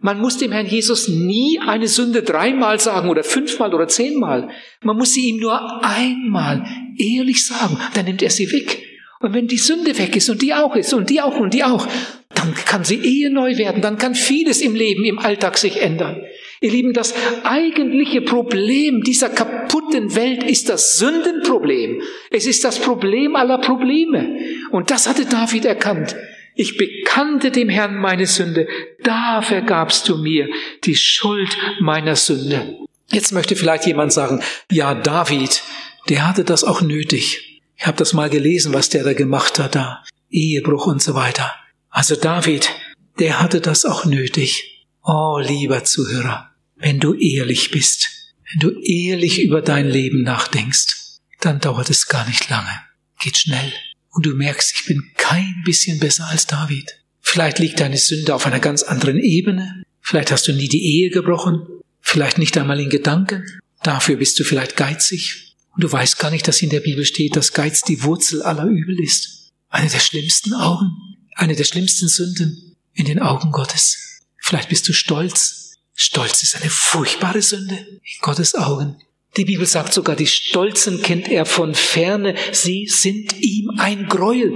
Man 0.00 0.20
muss 0.20 0.36
dem 0.36 0.52
Herrn 0.52 0.66
Jesus 0.66 1.08
nie 1.08 1.58
eine 1.66 1.88
Sünde 1.88 2.22
dreimal 2.22 2.78
sagen 2.78 3.08
oder 3.08 3.24
fünfmal 3.24 3.74
oder 3.74 3.88
zehnmal. 3.88 4.50
Man 4.82 4.98
muss 4.98 5.14
sie 5.14 5.30
ihm 5.30 5.38
nur 5.38 5.82
einmal 5.82 6.66
ehrlich 6.98 7.46
sagen, 7.46 7.78
dann 7.94 8.04
nimmt 8.04 8.22
er 8.22 8.28
sie 8.28 8.52
weg. 8.52 8.93
Und 9.20 9.34
wenn 9.34 9.46
die 9.46 9.58
Sünde 9.58 9.96
weg 9.98 10.16
ist 10.16 10.28
und 10.28 10.42
die 10.42 10.54
auch 10.54 10.76
ist 10.76 10.92
und 10.92 11.10
die 11.10 11.20
auch 11.20 11.36
und 11.36 11.54
die 11.54 11.64
auch, 11.64 11.86
dann 12.34 12.54
kann 12.54 12.84
sie 12.84 12.96
Ehe 12.96 13.30
neu 13.30 13.56
werden, 13.56 13.80
dann 13.80 13.96
kann 13.96 14.14
vieles 14.14 14.60
im 14.60 14.74
Leben, 14.74 15.04
im 15.04 15.18
Alltag 15.18 15.56
sich 15.56 15.80
ändern. 15.80 16.22
Ihr 16.60 16.70
Lieben, 16.70 16.92
das 16.92 17.14
eigentliche 17.44 18.22
Problem 18.22 19.02
dieser 19.02 19.28
kaputten 19.28 20.14
Welt 20.14 20.42
ist 20.44 20.68
das 20.68 20.98
Sündenproblem. 20.98 22.02
Es 22.30 22.46
ist 22.46 22.64
das 22.64 22.78
Problem 22.78 23.36
aller 23.36 23.58
Probleme. 23.58 24.38
Und 24.70 24.90
das 24.90 25.08
hatte 25.08 25.26
David 25.26 25.64
erkannt. 25.64 26.16
Ich 26.56 26.76
bekannte 26.76 27.50
dem 27.50 27.68
Herrn 27.68 27.96
meine 27.96 28.26
Sünde, 28.26 28.68
da 29.02 29.42
vergabst 29.42 30.08
du 30.08 30.16
mir 30.16 30.48
die 30.84 30.94
Schuld 30.94 31.56
meiner 31.80 32.16
Sünde. 32.16 32.78
Jetzt 33.10 33.32
möchte 33.32 33.56
vielleicht 33.56 33.86
jemand 33.86 34.12
sagen, 34.12 34.40
ja, 34.70 34.94
David, 34.94 35.62
der 36.08 36.26
hatte 36.26 36.44
das 36.44 36.64
auch 36.64 36.80
nötig. 36.80 37.53
Ich 37.76 37.86
habe 37.86 37.96
das 37.96 38.12
mal 38.12 38.30
gelesen, 38.30 38.72
was 38.72 38.88
der 38.88 39.04
da 39.04 39.12
gemacht 39.12 39.58
hat, 39.58 39.74
da 39.74 40.02
Ehebruch 40.30 40.86
und 40.86 41.02
so 41.02 41.14
weiter. 41.14 41.54
Also 41.90 42.16
David, 42.16 42.70
der 43.18 43.40
hatte 43.40 43.60
das 43.60 43.84
auch 43.84 44.04
nötig. 44.04 44.86
Oh, 45.02 45.38
lieber 45.40 45.84
Zuhörer, 45.84 46.50
wenn 46.76 46.98
du 46.98 47.14
ehrlich 47.14 47.70
bist, 47.70 48.08
wenn 48.50 48.60
du 48.60 48.80
ehrlich 48.80 49.42
über 49.42 49.62
dein 49.62 49.88
Leben 49.88 50.22
nachdenkst, 50.22 51.20
dann 51.40 51.60
dauert 51.60 51.90
es 51.90 52.06
gar 52.06 52.26
nicht 52.26 52.48
lange. 52.48 52.80
Geht 53.20 53.36
schnell. 53.36 53.72
Und 54.10 54.26
du 54.26 54.34
merkst, 54.34 54.74
ich 54.74 54.86
bin 54.86 55.10
kein 55.16 55.62
bisschen 55.64 55.98
besser 55.98 56.26
als 56.28 56.46
David. 56.46 56.98
Vielleicht 57.20 57.58
liegt 57.58 57.80
deine 57.80 57.98
Sünde 57.98 58.34
auf 58.34 58.46
einer 58.46 58.60
ganz 58.60 58.82
anderen 58.82 59.18
Ebene. 59.18 59.82
Vielleicht 60.00 60.30
hast 60.30 60.46
du 60.46 60.52
nie 60.52 60.68
die 60.68 60.84
Ehe 60.84 61.10
gebrochen. 61.10 61.66
Vielleicht 62.00 62.38
nicht 62.38 62.56
einmal 62.56 62.80
in 62.80 62.90
Gedanken. 62.90 63.44
Dafür 63.82 64.16
bist 64.16 64.38
du 64.38 64.44
vielleicht 64.44 64.76
geizig. 64.76 65.53
Und 65.74 65.82
du 65.82 65.90
weißt 65.90 66.18
gar 66.18 66.30
nicht, 66.30 66.46
dass 66.46 66.62
in 66.62 66.70
der 66.70 66.80
Bibel 66.80 67.04
steht, 67.04 67.36
dass 67.36 67.52
Geiz 67.52 67.82
die 67.82 68.02
Wurzel 68.02 68.42
aller 68.42 68.66
Übel 68.66 69.00
ist. 69.00 69.52
Eine 69.68 69.88
der 69.88 69.98
schlimmsten 69.98 70.54
Augen 70.54 70.90
eine 71.34 71.56
der 71.56 71.64
schlimmsten 71.64 72.08
Sünden 72.08 72.76
in 72.92 73.06
den 73.06 73.20
Augen 73.20 73.50
Gottes. 73.50 74.22
Vielleicht 74.38 74.68
bist 74.68 74.88
du 74.88 74.92
stolz. 74.92 75.74
Stolz 75.94 76.42
ist 76.42 76.56
eine 76.56 76.70
furchtbare 76.70 77.42
Sünde 77.42 77.74
in 77.76 78.20
Gottes 78.20 78.54
Augen. 78.54 78.96
Die 79.36 79.44
Bibel 79.44 79.66
sagt 79.66 79.92
sogar, 79.92 80.16
die 80.16 80.28
Stolzen 80.28 81.02
kennt 81.02 81.28
er 81.28 81.44
von 81.44 81.74
ferne. 81.74 82.36
Sie 82.52 82.86
sind 82.86 83.32
ihm 83.40 83.70
ein 83.78 84.06
Gräuel. 84.06 84.52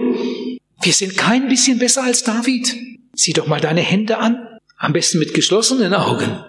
Wir 0.81 0.93
sind 0.93 1.17
kein 1.17 1.49
bisschen 1.49 1.79
besser 1.79 2.05
als 2.05 2.23
David. 2.23 2.77
Sieh 3.15 3.33
doch 3.33 3.49
mal 3.49 3.61
deine 3.61 3.81
Hände 3.81 4.19
an. 4.19 4.39
Am 4.77 4.93
besten 4.93 5.19
mit 5.19 5.35
geschlossenen 5.35 5.95
Augen. 5.95 6.45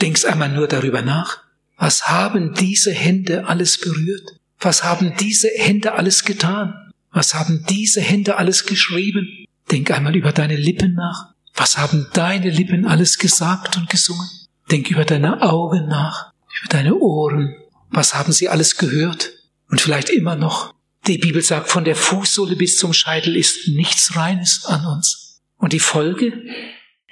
Denkst 0.00 0.24
einmal 0.24 0.48
nur 0.48 0.66
darüber 0.66 1.02
nach. 1.02 1.43
Was 1.76 2.08
haben 2.08 2.54
diese 2.54 2.92
Hände 2.92 3.46
alles 3.46 3.80
berührt? 3.80 4.40
Was 4.60 4.84
haben 4.84 5.14
diese 5.18 5.48
Hände 5.48 5.94
alles 5.94 6.24
getan? 6.24 6.92
Was 7.12 7.34
haben 7.34 7.64
diese 7.68 8.00
Hände 8.00 8.36
alles 8.36 8.66
geschrieben? 8.66 9.46
Denk 9.70 9.90
einmal 9.90 10.16
über 10.16 10.32
deine 10.32 10.56
Lippen 10.56 10.94
nach. 10.94 11.34
Was 11.54 11.78
haben 11.78 12.06
deine 12.12 12.50
Lippen 12.50 12.86
alles 12.86 13.18
gesagt 13.18 13.76
und 13.76 13.88
gesungen? 13.88 14.28
Denk 14.70 14.90
über 14.90 15.04
deine 15.04 15.42
Augen 15.42 15.86
nach, 15.88 16.32
über 16.60 16.68
deine 16.68 16.96
Ohren. 16.96 17.54
Was 17.90 18.14
haben 18.14 18.32
sie 18.32 18.48
alles 18.48 18.76
gehört? 18.76 19.30
Und 19.70 19.80
vielleicht 19.80 20.10
immer 20.10 20.36
noch. 20.36 20.74
Die 21.06 21.18
Bibel 21.18 21.42
sagt, 21.42 21.68
von 21.68 21.84
der 21.84 21.96
Fußsohle 21.96 22.56
bis 22.56 22.78
zum 22.78 22.92
Scheitel 22.92 23.36
ist 23.36 23.68
nichts 23.68 24.16
Reines 24.16 24.64
an 24.64 24.86
uns. 24.86 25.42
Und 25.58 25.72
die 25.72 25.80
Folge? 25.80 26.32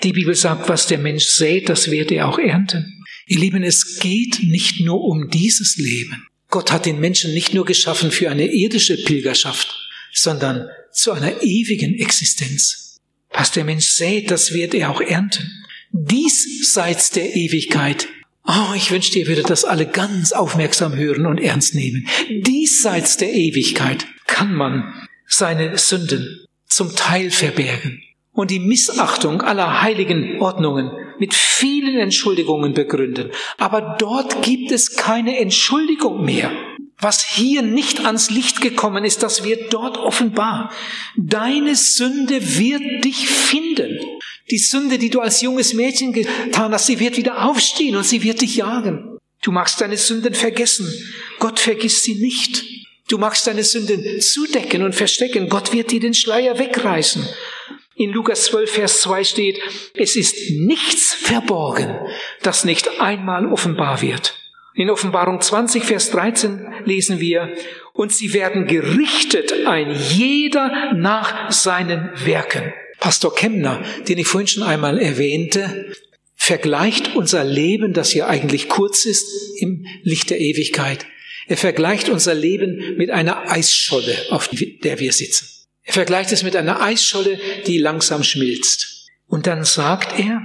Die 0.02 0.12
Bibel 0.12 0.34
sagt, 0.34 0.68
was 0.68 0.86
der 0.86 0.98
Mensch 0.98 1.26
sät, 1.26 1.68
das 1.68 1.90
wird 1.90 2.10
er 2.10 2.28
auch 2.28 2.38
ernten. 2.38 3.01
Ihr 3.26 3.38
Lieben, 3.38 3.62
es 3.62 3.98
geht 3.98 4.40
nicht 4.42 4.80
nur 4.80 5.02
um 5.02 5.28
dieses 5.28 5.76
Leben. 5.76 6.26
Gott 6.48 6.72
hat 6.72 6.86
den 6.86 7.00
Menschen 7.00 7.32
nicht 7.32 7.54
nur 7.54 7.64
geschaffen 7.64 8.10
für 8.10 8.30
eine 8.30 8.46
irdische 8.52 8.96
Pilgerschaft, 8.96 9.74
sondern 10.12 10.68
zu 10.92 11.12
einer 11.12 11.42
ewigen 11.42 11.94
Existenz. 11.98 13.00
Was 13.30 13.50
der 13.52 13.64
Mensch 13.64 13.86
sät, 13.86 14.30
das 14.30 14.52
wird 14.52 14.74
er 14.74 14.90
auch 14.90 15.00
ernten. 15.00 15.50
Diesseits 15.92 17.10
der 17.10 17.34
Ewigkeit. 17.34 18.08
Oh, 18.46 18.74
ich 18.74 18.90
wünschte, 18.90 19.20
ihr 19.20 19.28
würdet 19.28 19.50
das 19.50 19.64
alle 19.64 19.86
ganz 19.86 20.32
aufmerksam 20.32 20.94
hören 20.96 21.26
und 21.26 21.38
ernst 21.38 21.74
nehmen. 21.74 22.08
Diesseits 22.28 23.16
der 23.16 23.32
Ewigkeit 23.32 24.06
kann 24.26 24.54
man 24.54 24.92
seine 25.26 25.78
Sünden 25.78 26.46
zum 26.66 26.94
Teil 26.96 27.30
verbergen 27.30 28.02
und 28.32 28.50
die 28.50 28.58
Missachtung 28.58 29.42
aller 29.42 29.82
heiligen 29.82 30.40
Ordnungen 30.40 30.90
mit 31.18 31.34
vielen 31.34 31.98
Entschuldigungen 31.98 32.74
begründen. 32.74 33.30
Aber 33.58 33.96
dort 33.98 34.42
gibt 34.42 34.70
es 34.70 34.96
keine 34.96 35.38
Entschuldigung 35.38 36.24
mehr. 36.24 36.50
Was 36.98 37.26
hier 37.26 37.62
nicht 37.62 38.04
ans 38.04 38.30
Licht 38.30 38.60
gekommen 38.60 39.04
ist, 39.04 39.24
das 39.24 39.42
wird 39.42 39.72
dort 39.74 39.98
offenbar. 39.98 40.70
Deine 41.16 41.74
Sünde 41.74 42.58
wird 42.58 43.04
dich 43.04 43.28
finden. 43.28 43.98
Die 44.50 44.58
Sünde, 44.58 44.98
die 44.98 45.10
du 45.10 45.20
als 45.20 45.40
junges 45.40 45.72
Mädchen 45.74 46.12
getan 46.12 46.72
hast, 46.72 46.86
sie 46.86 47.00
wird 47.00 47.16
wieder 47.16 47.44
aufstehen 47.44 47.96
und 47.96 48.04
sie 48.04 48.22
wird 48.22 48.40
dich 48.40 48.56
jagen. 48.56 49.18
Du 49.42 49.50
magst 49.50 49.80
deine 49.80 49.96
Sünden 49.96 50.34
vergessen. 50.34 50.86
Gott 51.40 51.58
vergisst 51.58 52.04
sie 52.04 52.14
nicht. 52.14 52.64
Du 53.08 53.18
magst 53.18 53.46
deine 53.48 53.64
Sünden 53.64 54.20
zudecken 54.20 54.82
und 54.84 54.94
verstecken. 54.94 55.48
Gott 55.48 55.72
wird 55.72 55.90
dir 55.90 56.00
den 56.00 56.14
Schleier 56.14 56.58
wegreißen. 56.58 57.26
In 57.94 58.10
Lukas 58.10 58.44
12, 58.46 58.70
Vers 58.70 59.00
2 59.02 59.24
steht, 59.24 59.60
es 59.94 60.16
ist 60.16 60.50
nichts 60.50 61.14
verborgen, 61.14 61.98
das 62.42 62.64
nicht 62.64 63.00
einmal 63.00 63.46
offenbar 63.46 64.00
wird. 64.00 64.34
In 64.74 64.88
Offenbarung 64.88 65.40
20, 65.40 65.84
Vers 65.84 66.10
13 66.10 66.66
lesen 66.86 67.20
wir, 67.20 67.54
und 67.92 68.12
sie 68.12 68.32
werden 68.32 68.66
gerichtet, 68.66 69.66
ein 69.66 69.94
jeder 70.10 70.94
nach 70.94 71.50
seinen 71.50 72.10
Werken. 72.24 72.72
Pastor 72.98 73.34
Kemner, 73.34 73.82
den 74.08 74.16
ich 74.18 74.26
vorhin 74.26 74.48
schon 74.48 74.62
einmal 74.62 74.98
erwähnte, 74.98 75.92
vergleicht 76.36 77.14
unser 77.14 77.44
Leben, 77.44 77.92
das 77.92 78.14
ja 78.14 78.28
eigentlich 78.28 78.68
kurz 78.68 79.04
ist, 79.04 79.26
im 79.58 79.86
Licht 80.02 80.30
der 80.30 80.40
Ewigkeit. 80.40 81.06
Er 81.48 81.56
vergleicht 81.58 82.08
unser 82.08 82.34
Leben 82.34 82.96
mit 82.96 83.10
einer 83.10 83.50
Eisscholle, 83.50 84.16
auf 84.30 84.48
der 84.82 84.98
wir 85.00 85.12
sitzen. 85.12 85.48
Er 85.84 85.92
vergleicht 85.94 86.32
es 86.32 86.42
mit 86.42 86.56
einer 86.56 86.80
Eisscholle, 86.80 87.38
die 87.66 87.78
langsam 87.78 88.22
schmilzt. 88.22 89.08
Und 89.26 89.46
dann 89.46 89.64
sagt 89.64 90.18
er, 90.18 90.42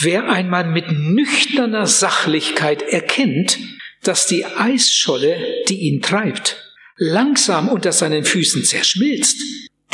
Wer 0.00 0.28
einmal 0.28 0.64
mit 0.64 0.92
nüchterner 0.92 1.86
Sachlichkeit 1.86 2.82
erkennt, 2.82 3.58
dass 4.02 4.26
die 4.26 4.44
Eisscholle, 4.44 5.64
die 5.68 5.80
ihn 5.80 6.02
treibt, 6.02 6.56
langsam 6.96 7.68
unter 7.68 7.92
seinen 7.92 8.24
Füßen 8.24 8.64
zerschmilzt, 8.64 9.40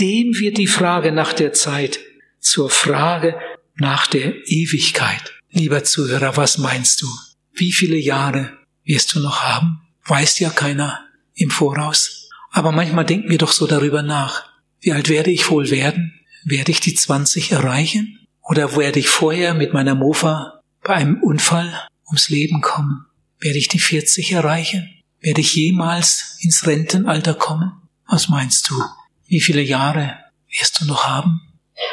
dem 0.01 0.39
wird 0.39 0.59
die 0.59 0.67
Frage 0.67 1.13
nach 1.13 1.33
der 1.33 1.53
Zeit 1.53 2.01
zur 2.41 2.69
Frage 2.69 3.39
nach 3.77 4.07
der 4.07 4.35
Ewigkeit. 4.47 5.33
Lieber 5.51 5.85
Zuhörer, 5.85 6.37
was 6.37 6.59
meinst 6.59 7.01
du? 7.01 7.07
Wie 7.53 7.73
viele 7.73 7.97
Jahre 7.97 8.59
wirst 8.85 9.15
du 9.15 9.21
noch 9.21 9.43
haben? 9.43 9.81
Weiß 10.05 10.39
ja 10.41 10.51
keiner 10.51 11.07
im 11.35 11.51
Voraus. 11.51 12.29
Aber 12.51 12.73
manchmal 12.73 13.05
denken 13.05 13.31
wir 13.31 13.39
doch 13.39 13.53
so 13.53 13.67
darüber 13.67 14.03
nach. 14.03 14.54
Wie 14.85 14.93
alt 14.93 15.09
werde 15.09 15.31
ich 15.31 15.51
wohl 15.51 15.71
werden? 15.71 16.21
Werde 16.45 16.71
ich 16.71 16.79
die 16.79 16.95
20 16.95 17.53
erreichen? 17.53 18.19
Oder 18.43 18.77
werde 18.77 18.99
ich 18.99 19.09
vorher 19.09 19.55
mit 19.55 19.73
meiner 19.73 19.95
Mofa 19.95 20.61
bei 20.83 20.97
einem 20.97 21.23
Unfall 21.23 21.89
ums 22.07 22.29
Leben 22.29 22.61
kommen? 22.61 23.07
Werde 23.41 23.57
ich 23.57 23.69
die 23.69 23.79
40 23.79 24.33
erreichen? 24.33 24.91
Werde 25.21 25.41
ich 25.41 25.55
jemals 25.55 26.37
ins 26.41 26.67
Rentenalter 26.67 27.33
kommen? 27.33 27.73
Was 28.07 28.29
meinst 28.29 28.69
du? 28.69 28.75
Wie 29.27 29.41
viele 29.41 29.63
Jahre 29.63 30.19
wirst 30.51 30.83
du 30.83 30.85
noch 30.85 31.07
haben? 31.07 31.41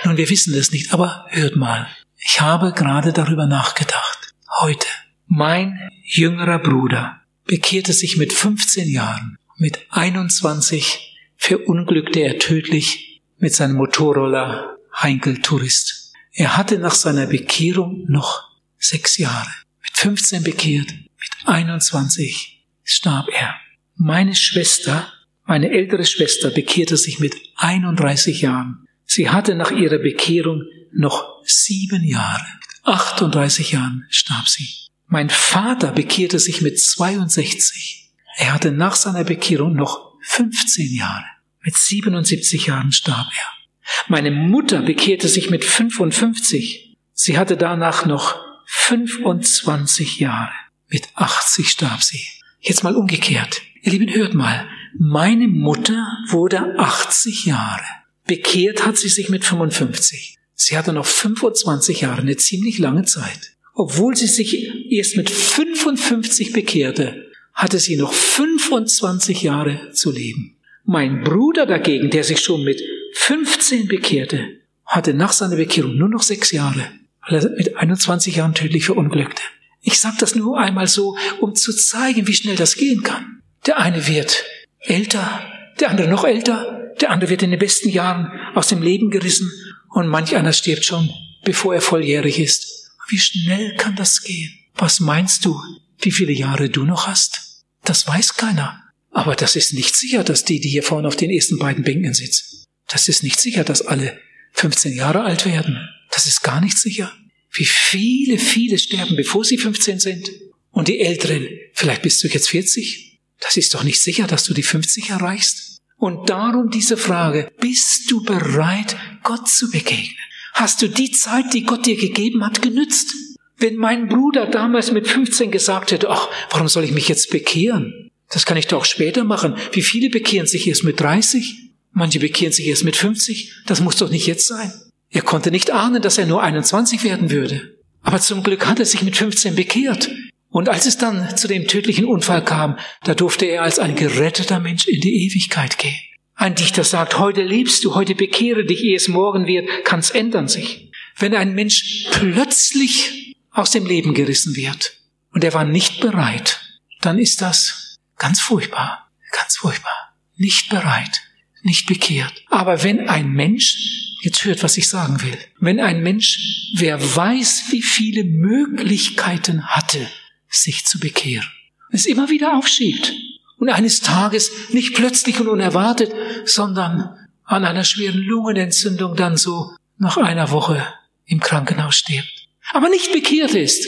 Nun, 0.03 0.17
wir 0.17 0.29
wissen 0.29 0.53
das 0.53 0.71
nicht, 0.71 0.91
aber 0.93 1.27
hört 1.29 1.55
mal. 1.55 1.87
Ich 2.17 2.41
habe 2.41 2.73
gerade 2.73 3.13
darüber 3.13 3.45
nachgedacht. 3.45 4.33
heute. 4.59 4.87
Mein 5.27 5.79
jüngerer 6.03 6.59
Bruder 6.59 7.21
bekehrte 7.45 7.93
sich 7.93 8.17
mit 8.17 8.33
15 8.33 8.89
Jahren. 8.89 9.37
Mit 9.55 9.79
21 9.91 11.10
verunglückte 11.41 12.19
er 12.19 12.37
tödlich 12.37 13.21
mit 13.39 13.53
seinem 13.53 13.75
Motorroller 13.75 14.77
Heinkel 14.95 15.41
Tourist. 15.41 16.13
Er 16.33 16.55
hatte 16.55 16.77
nach 16.77 16.93
seiner 16.93 17.25
Bekehrung 17.25 18.05
noch 18.07 18.47
sechs 18.77 19.17
Jahre. 19.17 19.49
Mit 19.81 19.97
15 19.97 20.43
bekehrt, 20.43 20.91
mit 20.91 21.29
21 21.45 22.63
starb 22.83 23.27
er. 23.33 23.55
Meine 23.95 24.35
Schwester, 24.35 25.11
meine 25.43 25.71
ältere 25.71 26.05
Schwester, 26.05 26.51
bekehrte 26.51 26.95
sich 26.95 27.19
mit 27.19 27.35
31 27.55 28.41
Jahren. 28.41 28.87
Sie 29.05 29.29
hatte 29.29 29.55
nach 29.55 29.71
ihrer 29.71 29.97
Bekehrung 29.97 30.63
noch 30.93 31.41
sieben 31.43 32.03
Jahre. 32.03 32.45
Mit 32.61 32.95
38 32.95 33.71
Jahren 33.71 34.05
starb 34.09 34.47
sie. 34.47 34.69
Mein 35.07 35.31
Vater 35.31 35.91
bekehrte 35.91 36.37
sich 36.37 36.61
mit 36.61 36.79
62. 36.79 38.11
Er 38.37 38.53
hatte 38.53 38.71
nach 38.71 38.95
seiner 38.95 39.23
Bekehrung 39.23 39.73
noch 39.73 40.11
15 40.21 40.95
Jahre. 40.95 41.30
Mit 41.63 41.77
77 41.77 42.67
Jahren 42.67 42.91
starb 42.91 43.27
er. 43.27 43.61
Meine 44.07 44.31
Mutter 44.31 44.81
bekehrte 44.81 45.27
sich 45.27 45.49
mit 45.49 45.63
55. 45.63 46.97
Sie 47.13 47.37
hatte 47.37 47.57
danach 47.57 48.05
noch 48.05 48.39
25 48.65 50.19
Jahre. 50.19 50.53
Mit 50.87 51.09
80 51.15 51.69
starb 51.69 52.01
sie. 52.01 52.21
Jetzt 52.59 52.83
mal 52.83 52.95
umgekehrt. 52.95 53.61
Ihr 53.83 53.91
Lieben, 53.91 54.13
hört 54.13 54.33
mal. 54.33 54.67
Meine 54.97 55.47
Mutter 55.47 56.07
wurde 56.29 56.75
80 56.79 57.45
Jahre. 57.45 57.83
Bekehrt 58.25 58.85
hat 58.85 58.97
sie 58.97 59.09
sich 59.09 59.29
mit 59.29 59.45
55. 59.45 60.37
Sie 60.53 60.77
hatte 60.77 60.93
noch 60.93 61.05
25 61.05 62.01
Jahre, 62.01 62.21
eine 62.21 62.37
ziemlich 62.37 62.77
lange 62.77 63.03
Zeit. 63.05 63.53
Obwohl 63.73 64.15
sie 64.15 64.27
sich 64.27 64.91
erst 64.91 65.17
mit 65.17 65.29
55 65.29 66.53
bekehrte, 66.53 67.31
hatte 67.53 67.79
sie 67.79 67.97
noch 67.97 68.13
25 68.13 69.41
Jahre 69.43 69.91
zu 69.91 70.11
leben. 70.11 70.57
Mein 70.83 71.23
Bruder 71.23 71.65
dagegen, 71.65 72.09
der 72.09 72.23
sich 72.23 72.39
schon 72.39 72.63
mit 72.63 72.81
15 73.13 73.87
bekehrte, 73.87 74.61
hatte 74.85 75.13
nach 75.13 75.31
seiner 75.31 75.55
Bekehrung 75.55 75.95
nur 75.95 76.09
noch 76.09 76.23
sechs 76.23 76.51
Jahre, 76.51 76.91
weil 77.27 77.43
er 77.43 77.49
mit 77.51 77.77
21 77.77 78.35
Jahren 78.35 78.53
tödlich 78.53 78.85
verunglückte. 78.85 79.41
Ich 79.81 79.99
sage 79.99 80.17
das 80.19 80.35
nur 80.35 80.59
einmal 80.59 80.87
so, 80.87 81.17
um 81.39 81.55
zu 81.55 81.73
zeigen, 81.75 82.27
wie 82.27 82.33
schnell 82.33 82.55
das 82.55 82.75
gehen 82.75 83.03
kann. 83.03 83.41
Der 83.65 83.77
eine 83.77 84.07
wird 84.07 84.43
älter, 84.79 85.41
der 85.79 85.89
andere 85.91 86.07
noch 86.07 86.23
älter, 86.23 86.91
der 86.99 87.11
andere 87.11 87.29
wird 87.29 87.43
in 87.43 87.51
den 87.51 87.59
besten 87.59 87.89
Jahren 87.89 88.31
aus 88.53 88.67
dem 88.67 88.81
Leben 88.81 89.09
gerissen 89.09 89.51
und 89.89 90.07
manch 90.07 90.35
einer 90.35 90.53
stirbt 90.53 90.85
schon, 90.85 91.09
bevor 91.43 91.73
er 91.73 91.81
volljährig 91.81 92.39
ist. 92.39 92.91
Wie 93.07 93.19
schnell 93.19 93.75
kann 93.77 93.95
das 93.95 94.21
gehen? 94.21 94.51
Was 94.75 94.99
meinst 94.99 95.45
du, 95.45 95.59
wie 95.99 96.11
viele 96.11 96.31
Jahre 96.31 96.69
du 96.69 96.85
noch 96.85 97.07
hast? 97.07 97.63
Das 97.83 98.07
weiß 98.07 98.35
keiner. 98.35 98.83
Aber 99.11 99.35
das 99.35 99.55
ist 99.55 99.73
nicht 99.73 99.95
sicher, 99.95 100.23
dass 100.23 100.45
die, 100.45 100.59
die 100.59 100.69
hier 100.69 100.83
vorne 100.83 101.07
auf 101.07 101.15
den 101.15 101.29
ersten 101.29 101.59
beiden 101.59 101.83
Bänken 101.83 102.13
sitzen, 102.13 102.65
das 102.87 103.07
ist 103.07 103.23
nicht 103.23 103.39
sicher, 103.39 103.63
dass 103.63 103.81
alle 103.81 104.19
15 104.53 104.93
Jahre 104.93 105.23
alt 105.23 105.45
werden. 105.45 105.87
Das 106.11 106.25
ist 106.25 106.43
gar 106.43 106.61
nicht 106.61 106.77
sicher. 106.77 107.13
Wie 107.53 107.65
viele, 107.65 108.37
viele 108.37 108.77
sterben, 108.77 109.15
bevor 109.15 109.43
sie 109.43 109.57
15 109.57 109.99
sind. 109.99 110.29
Und 110.71 110.87
die 110.87 110.99
Älteren, 110.99 111.47
vielleicht 111.73 112.01
bist 112.01 112.23
du 112.23 112.27
jetzt 112.27 112.49
40. 112.49 113.19
Das 113.39 113.57
ist 113.57 113.73
doch 113.73 113.83
nicht 113.83 114.01
sicher, 114.01 114.27
dass 114.27 114.43
du 114.43 114.53
die 114.53 114.63
50 114.63 115.09
erreichst. 115.09 115.79
Und 115.97 116.29
darum 116.29 116.69
diese 116.69 116.97
Frage, 116.97 117.51
bist 117.59 118.09
du 118.09 118.23
bereit, 118.23 118.95
Gott 119.23 119.47
zu 119.47 119.69
begegnen? 119.69 120.15
Hast 120.53 120.81
du 120.81 120.89
die 120.89 121.11
Zeit, 121.11 121.53
die 121.53 121.63
Gott 121.63 121.85
dir 121.85 121.95
gegeben 121.95 122.45
hat, 122.45 122.61
genützt? 122.61 123.13
Wenn 123.57 123.75
mein 123.75 124.07
Bruder 124.07 124.47
damals 124.47 124.91
mit 124.91 125.07
15 125.07 125.51
gesagt 125.51 125.91
hätte, 125.91 126.09
ach, 126.09 126.29
warum 126.49 126.67
soll 126.67 126.83
ich 126.83 126.91
mich 126.91 127.07
jetzt 127.07 127.29
bekehren? 127.29 128.10
Das 128.31 128.45
kann 128.45 128.57
ich 128.57 128.67
doch 128.67 128.79
auch 128.79 128.85
später 128.85 129.23
machen. 129.23 129.55
Wie 129.73 129.81
viele 129.81 130.09
bekehren 130.09 130.47
sich 130.47 130.67
erst 130.67 130.83
mit 130.83 130.99
30? 130.99 131.71
Manche 131.91 132.19
bekehren 132.19 132.53
sich 132.53 132.67
erst 132.67 132.83
mit 132.83 132.95
50. 132.95 133.51
Das 133.65 133.81
muss 133.81 133.97
doch 133.97 134.09
nicht 134.09 134.27
jetzt 134.27 134.47
sein. 134.47 134.71
Er 135.09 135.21
konnte 135.21 135.51
nicht 135.51 135.71
ahnen, 135.71 136.01
dass 136.01 136.17
er 136.17 136.25
nur 136.25 136.41
21 136.41 137.03
werden 137.03 137.31
würde. 137.31 137.77
Aber 138.01 138.19
zum 138.19 138.43
Glück 138.43 138.65
hat 138.65 138.79
er 138.79 138.85
sich 138.85 139.03
mit 139.03 139.17
15 139.17 139.55
bekehrt. 139.55 140.09
Und 140.49 140.69
als 140.69 140.85
es 140.85 140.97
dann 140.97 141.37
zu 141.37 141.47
dem 141.47 141.67
tödlichen 141.67 142.05
Unfall 142.05 142.43
kam, 142.43 142.77
da 143.03 143.13
durfte 143.13 143.45
er 143.45 143.63
als 143.63 143.79
ein 143.79 143.95
geretteter 143.95 144.59
Mensch 144.59 144.87
in 144.87 145.01
die 145.01 145.25
Ewigkeit 145.25 145.77
gehen. 145.77 145.99
Ein 146.35 146.55
Dichter 146.55 146.83
sagt, 146.83 147.19
heute 147.19 147.43
lebst 147.43 147.83
du, 147.83 147.93
heute 147.93 148.15
bekehre 148.15 148.65
dich, 148.65 148.83
ehe 148.83 148.95
es 148.95 149.07
morgen 149.07 149.47
wird, 149.47 149.69
kann's 149.83 150.09
ändern 150.09 150.47
sich. 150.47 150.91
Wenn 151.17 151.35
ein 151.35 151.53
Mensch 151.53 152.07
plötzlich 152.11 153.35
aus 153.51 153.71
dem 153.71 153.85
Leben 153.85 154.13
gerissen 154.13 154.55
wird 154.55 154.97
und 155.33 155.43
er 155.43 155.53
war 155.53 155.65
nicht 155.65 155.99
bereit, 155.99 156.61
dann 157.01 157.19
ist 157.19 157.41
das 157.41 157.80
ganz 158.21 158.39
furchtbar, 158.39 159.09
ganz 159.31 159.57
furchtbar. 159.57 160.13
Nicht 160.37 160.69
bereit, 160.69 161.21
nicht 161.63 161.87
bekehrt. 161.87 162.33
Aber 162.49 162.83
wenn 162.83 163.09
ein 163.09 163.31
Mensch 163.31 164.01
Jetzt 164.21 164.45
hört, 164.45 164.61
was 164.61 164.77
ich 164.77 164.87
sagen 164.87 165.19
will. 165.23 165.37
Wenn 165.59 165.79
ein 165.79 166.03
Mensch, 166.03 166.69
wer 166.75 167.01
weiß, 167.15 167.63
wie 167.71 167.81
viele 167.81 168.23
Möglichkeiten 168.23 169.65
hatte, 169.65 170.07
sich 170.47 170.85
zu 170.85 170.99
bekehren, 170.99 171.47
es 171.89 172.05
immer 172.05 172.29
wieder 172.29 172.55
aufschiebt 172.55 173.13
und 173.57 173.69
eines 173.69 174.01
Tages 174.01 174.51
nicht 174.69 174.93
plötzlich 174.93 175.39
und 175.39 175.47
unerwartet, 175.47 176.13
sondern 176.45 177.17
an 177.45 177.65
einer 177.65 177.83
schweren 177.83 178.21
Lungenentzündung 178.21 179.15
dann 179.15 179.37
so 179.37 179.75
nach 179.97 180.17
einer 180.17 180.51
Woche 180.51 180.85
im 181.25 181.39
Krankenhaus 181.39 181.95
stirbt, 181.95 182.47
aber 182.73 182.89
nicht 182.89 183.11
bekehrt 183.11 183.55
ist, 183.55 183.87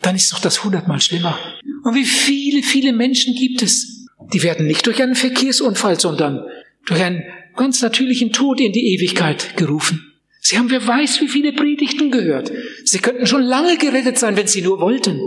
dann 0.00 0.16
ist 0.16 0.32
doch 0.32 0.40
das 0.40 0.64
hundertmal 0.64 1.00
schlimmer. 1.02 1.38
Und 1.84 1.94
wie 1.94 2.04
viele, 2.04 2.62
viele 2.62 2.92
Menschen 2.92 3.34
gibt 3.34 3.62
es, 3.62 4.06
die 4.32 4.42
werden 4.42 4.66
nicht 4.66 4.86
durch 4.86 5.02
einen 5.02 5.14
Verkehrsunfall, 5.14 6.00
sondern 6.00 6.44
durch 6.86 7.02
einen 7.02 7.22
ganz 7.56 7.82
natürlichen 7.82 8.32
Tod 8.32 8.58
in 8.60 8.72
die 8.72 8.94
Ewigkeit 8.94 9.56
gerufen. 9.56 10.12
Sie 10.40 10.58
haben 10.58 10.70
wer 10.70 10.86
weiß 10.86 11.20
wie 11.20 11.28
viele 11.28 11.52
Predigten 11.52 12.10
gehört. 12.10 12.50
Sie 12.84 12.98
könnten 12.98 13.26
schon 13.26 13.42
lange 13.42 13.76
gerettet 13.76 14.18
sein, 14.18 14.36
wenn 14.36 14.46
sie 14.46 14.62
nur 14.62 14.80
wollten. 14.80 15.20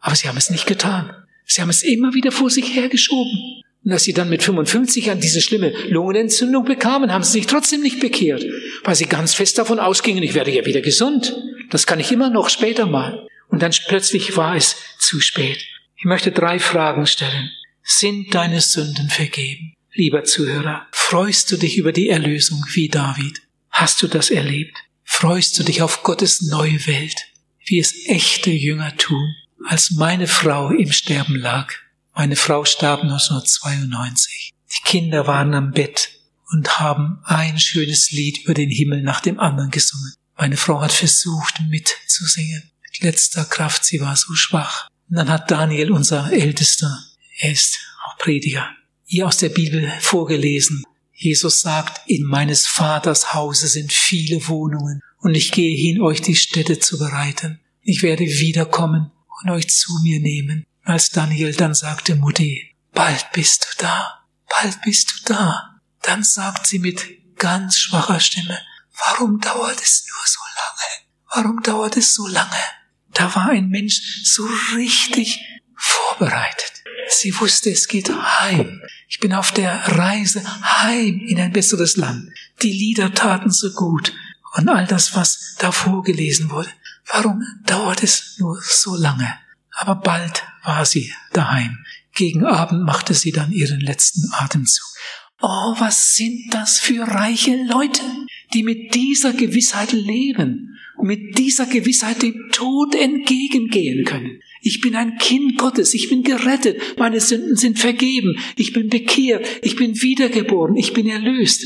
Aber 0.00 0.14
sie 0.14 0.28
haben 0.28 0.36
es 0.38 0.50
nicht 0.50 0.66
getan. 0.66 1.10
Sie 1.46 1.60
haben 1.60 1.70
es 1.70 1.82
immer 1.82 2.14
wieder 2.14 2.32
vor 2.32 2.48
sich 2.48 2.74
hergeschoben. 2.74 3.62
Und 3.84 3.92
als 3.92 4.04
sie 4.04 4.12
dann 4.12 4.30
mit 4.30 4.42
55 4.42 5.10
an 5.10 5.20
diese 5.20 5.40
schlimme 5.40 5.72
Lungenentzündung 5.88 6.64
bekamen, 6.64 7.12
haben 7.12 7.24
sie 7.24 7.32
sich 7.32 7.46
trotzdem 7.46 7.82
nicht 7.82 8.00
bekehrt, 8.00 8.44
weil 8.84 8.94
sie 8.94 9.04
ganz 9.04 9.34
fest 9.34 9.58
davon 9.58 9.78
ausgingen, 9.78 10.22
ich 10.22 10.34
werde 10.34 10.52
ja 10.52 10.64
wieder 10.64 10.80
gesund. 10.80 11.36
Das 11.70 11.86
kann 11.86 12.00
ich 12.00 12.10
immer 12.10 12.30
noch 12.30 12.48
später 12.48 12.86
mal. 12.86 13.26
Und 13.48 13.62
dann 13.62 13.72
plötzlich 13.88 14.36
war 14.36 14.56
es 14.56 14.76
zu 14.98 15.20
spät. 15.20 15.58
Ich 16.04 16.06
möchte 16.06 16.32
drei 16.32 16.58
Fragen 16.58 17.06
stellen. 17.06 17.50
Sind 17.82 18.34
deine 18.34 18.60
Sünden 18.60 19.08
vergeben? 19.08 19.72
Lieber 19.94 20.22
Zuhörer, 20.24 20.86
freust 20.92 21.50
du 21.50 21.56
dich 21.56 21.78
über 21.78 21.92
die 21.92 22.10
Erlösung 22.10 22.62
wie 22.74 22.90
David? 22.90 23.40
Hast 23.70 24.02
du 24.02 24.06
das 24.06 24.28
erlebt? 24.28 24.76
Freust 25.02 25.58
du 25.58 25.62
dich 25.62 25.80
auf 25.80 26.02
Gottes 26.02 26.42
neue 26.42 26.86
Welt, 26.86 27.16
wie 27.64 27.78
es 27.78 27.94
echte 28.06 28.50
Jünger 28.50 28.94
tun? 28.98 29.34
Als 29.66 29.92
meine 29.92 30.26
Frau 30.26 30.68
im 30.68 30.92
Sterben 30.92 31.36
lag, 31.36 31.72
meine 32.14 32.36
Frau 32.36 32.66
starb 32.66 33.00
1992, 33.00 34.50
die 34.72 34.86
Kinder 34.86 35.26
waren 35.26 35.54
am 35.54 35.70
Bett 35.70 36.10
und 36.52 36.80
haben 36.80 37.20
ein 37.24 37.58
schönes 37.58 38.10
Lied 38.10 38.44
über 38.44 38.52
den 38.52 38.68
Himmel 38.68 39.00
nach 39.00 39.22
dem 39.22 39.40
anderen 39.40 39.70
gesungen. 39.70 40.12
Meine 40.36 40.58
Frau 40.58 40.82
hat 40.82 40.92
versucht 40.92 41.62
mitzusingen, 41.70 42.62
mit 42.82 43.00
letzter 43.00 43.46
Kraft, 43.46 43.86
sie 43.86 44.02
war 44.02 44.16
so 44.16 44.34
schwach. 44.34 44.90
Und 45.08 45.16
dann 45.16 45.28
hat 45.28 45.50
Daniel, 45.50 45.92
unser 45.92 46.32
Ältester, 46.32 47.04
er 47.38 47.52
ist 47.52 47.78
auch 48.06 48.18
Prediger, 48.18 48.68
ihr 49.06 49.26
aus 49.26 49.38
der 49.38 49.48
Bibel 49.50 49.92
vorgelesen. 50.00 50.84
Jesus 51.12 51.60
sagt, 51.60 52.00
in 52.08 52.24
meines 52.24 52.66
Vaters 52.66 53.34
Hause 53.34 53.68
sind 53.68 53.92
viele 53.92 54.48
Wohnungen 54.48 55.00
und 55.18 55.34
ich 55.34 55.52
gehe 55.52 55.76
hin, 55.76 56.02
euch 56.02 56.20
die 56.20 56.36
Städte 56.36 56.78
zu 56.78 56.98
bereiten. 56.98 57.60
Ich 57.82 58.02
werde 58.02 58.24
wiederkommen 58.24 59.10
und 59.42 59.50
euch 59.50 59.68
zu 59.68 59.92
mir 60.02 60.20
nehmen. 60.20 60.66
Als 60.82 61.10
Daniel 61.10 61.54
dann 61.54 61.74
sagte, 61.74 62.16
Mutti, 62.16 62.74
bald 62.92 63.30
bist 63.32 63.66
du 63.70 63.82
da, 63.82 64.26
bald 64.48 64.80
bist 64.82 65.10
du 65.10 65.32
da. 65.32 65.80
Dann 66.02 66.22
sagt 66.22 66.66
sie 66.66 66.78
mit 66.78 67.36
ganz 67.36 67.78
schwacher 67.78 68.20
Stimme, 68.20 68.58
warum 69.06 69.40
dauert 69.40 69.80
es 69.80 70.06
nur 70.10 70.26
so 70.26 70.40
lange? 70.56 71.44
Warum 71.46 71.62
dauert 71.62 71.96
es 71.96 72.14
so 72.14 72.26
lange? 72.26 72.50
Da 73.14 73.34
war 73.34 73.50
ein 73.50 73.68
Mensch 73.68 74.22
so 74.24 74.48
richtig 74.74 75.40
vorbereitet. 75.76 76.84
Sie 77.08 77.38
wusste, 77.38 77.70
es 77.70 77.88
geht 77.88 78.10
heim. 78.10 78.80
Ich 79.08 79.20
bin 79.20 79.32
auf 79.32 79.52
der 79.52 79.72
Reise 79.98 80.42
heim 80.82 81.20
in 81.20 81.38
ein 81.40 81.52
besseres 81.52 81.96
Land. 81.96 82.30
Die 82.62 82.72
Lieder 82.72 83.12
taten 83.12 83.50
so 83.50 83.72
gut 83.72 84.12
und 84.56 84.68
all 84.68 84.86
das, 84.86 85.14
was 85.14 85.56
da 85.58 85.72
vorgelesen 85.72 86.50
wurde. 86.50 86.70
Warum 87.06 87.42
dauert 87.66 88.02
es 88.02 88.36
nur 88.38 88.60
so 88.62 88.96
lange? 88.96 89.32
Aber 89.70 89.96
bald 89.96 90.44
war 90.62 90.86
sie 90.86 91.12
daheim. 91.32 91.84
Gegen 92.12 92.46
Abend 92.46 92.84
machte 92.84 93.14
sie 93.14 93.32
dann 93.32 93.52
ihren 93.52 93.80
letzten 93.80 94.32
Atemzug. 94.32 94.86
Oh, 95.40 95.74
was 95.78 96.14
sind 96.14 96.54
das 96.54 96.78
für 96.78 97.06
reiche 97.06 97.56
Leute? 97.64 98.00
die 98.54 98.62
mit 98.62 98.94
dieser 98.94 99.32
Gewissheit 99.32 99.92
leben 99.92 100.78
mit 101.02 101.38
dieser 101.38 101.66
Gewissheit 101.66 102.22
dem 102.22 102.50
Tod 102.52 102.94
entgegengehen 102.94 104.04
können. 104.04 104.40
Ich 104.62 104.80
bin 104.80 104.96
ein 104.96 105.18
Kind 105.18 105.58
Gottes, 105.58 105.92
ich 105.94 106.08
bin 106.08 106.22
gerettet, 106.22 106.80
meine 106.98 107.20
Sünden 107.20 107.56
sind 107.56 107.78
vergeben, 107.78 108.38
ich 108.56 108.72
bin 108.72 108.88
bekehrt, 108.88 109.46
ich 109.62 109.76
bin 109.76 110.00
wiedergeboren, 110.00 110.76
ich 110.76 110.92
bin 110.92 111.08
erlöst. 111.08 111.62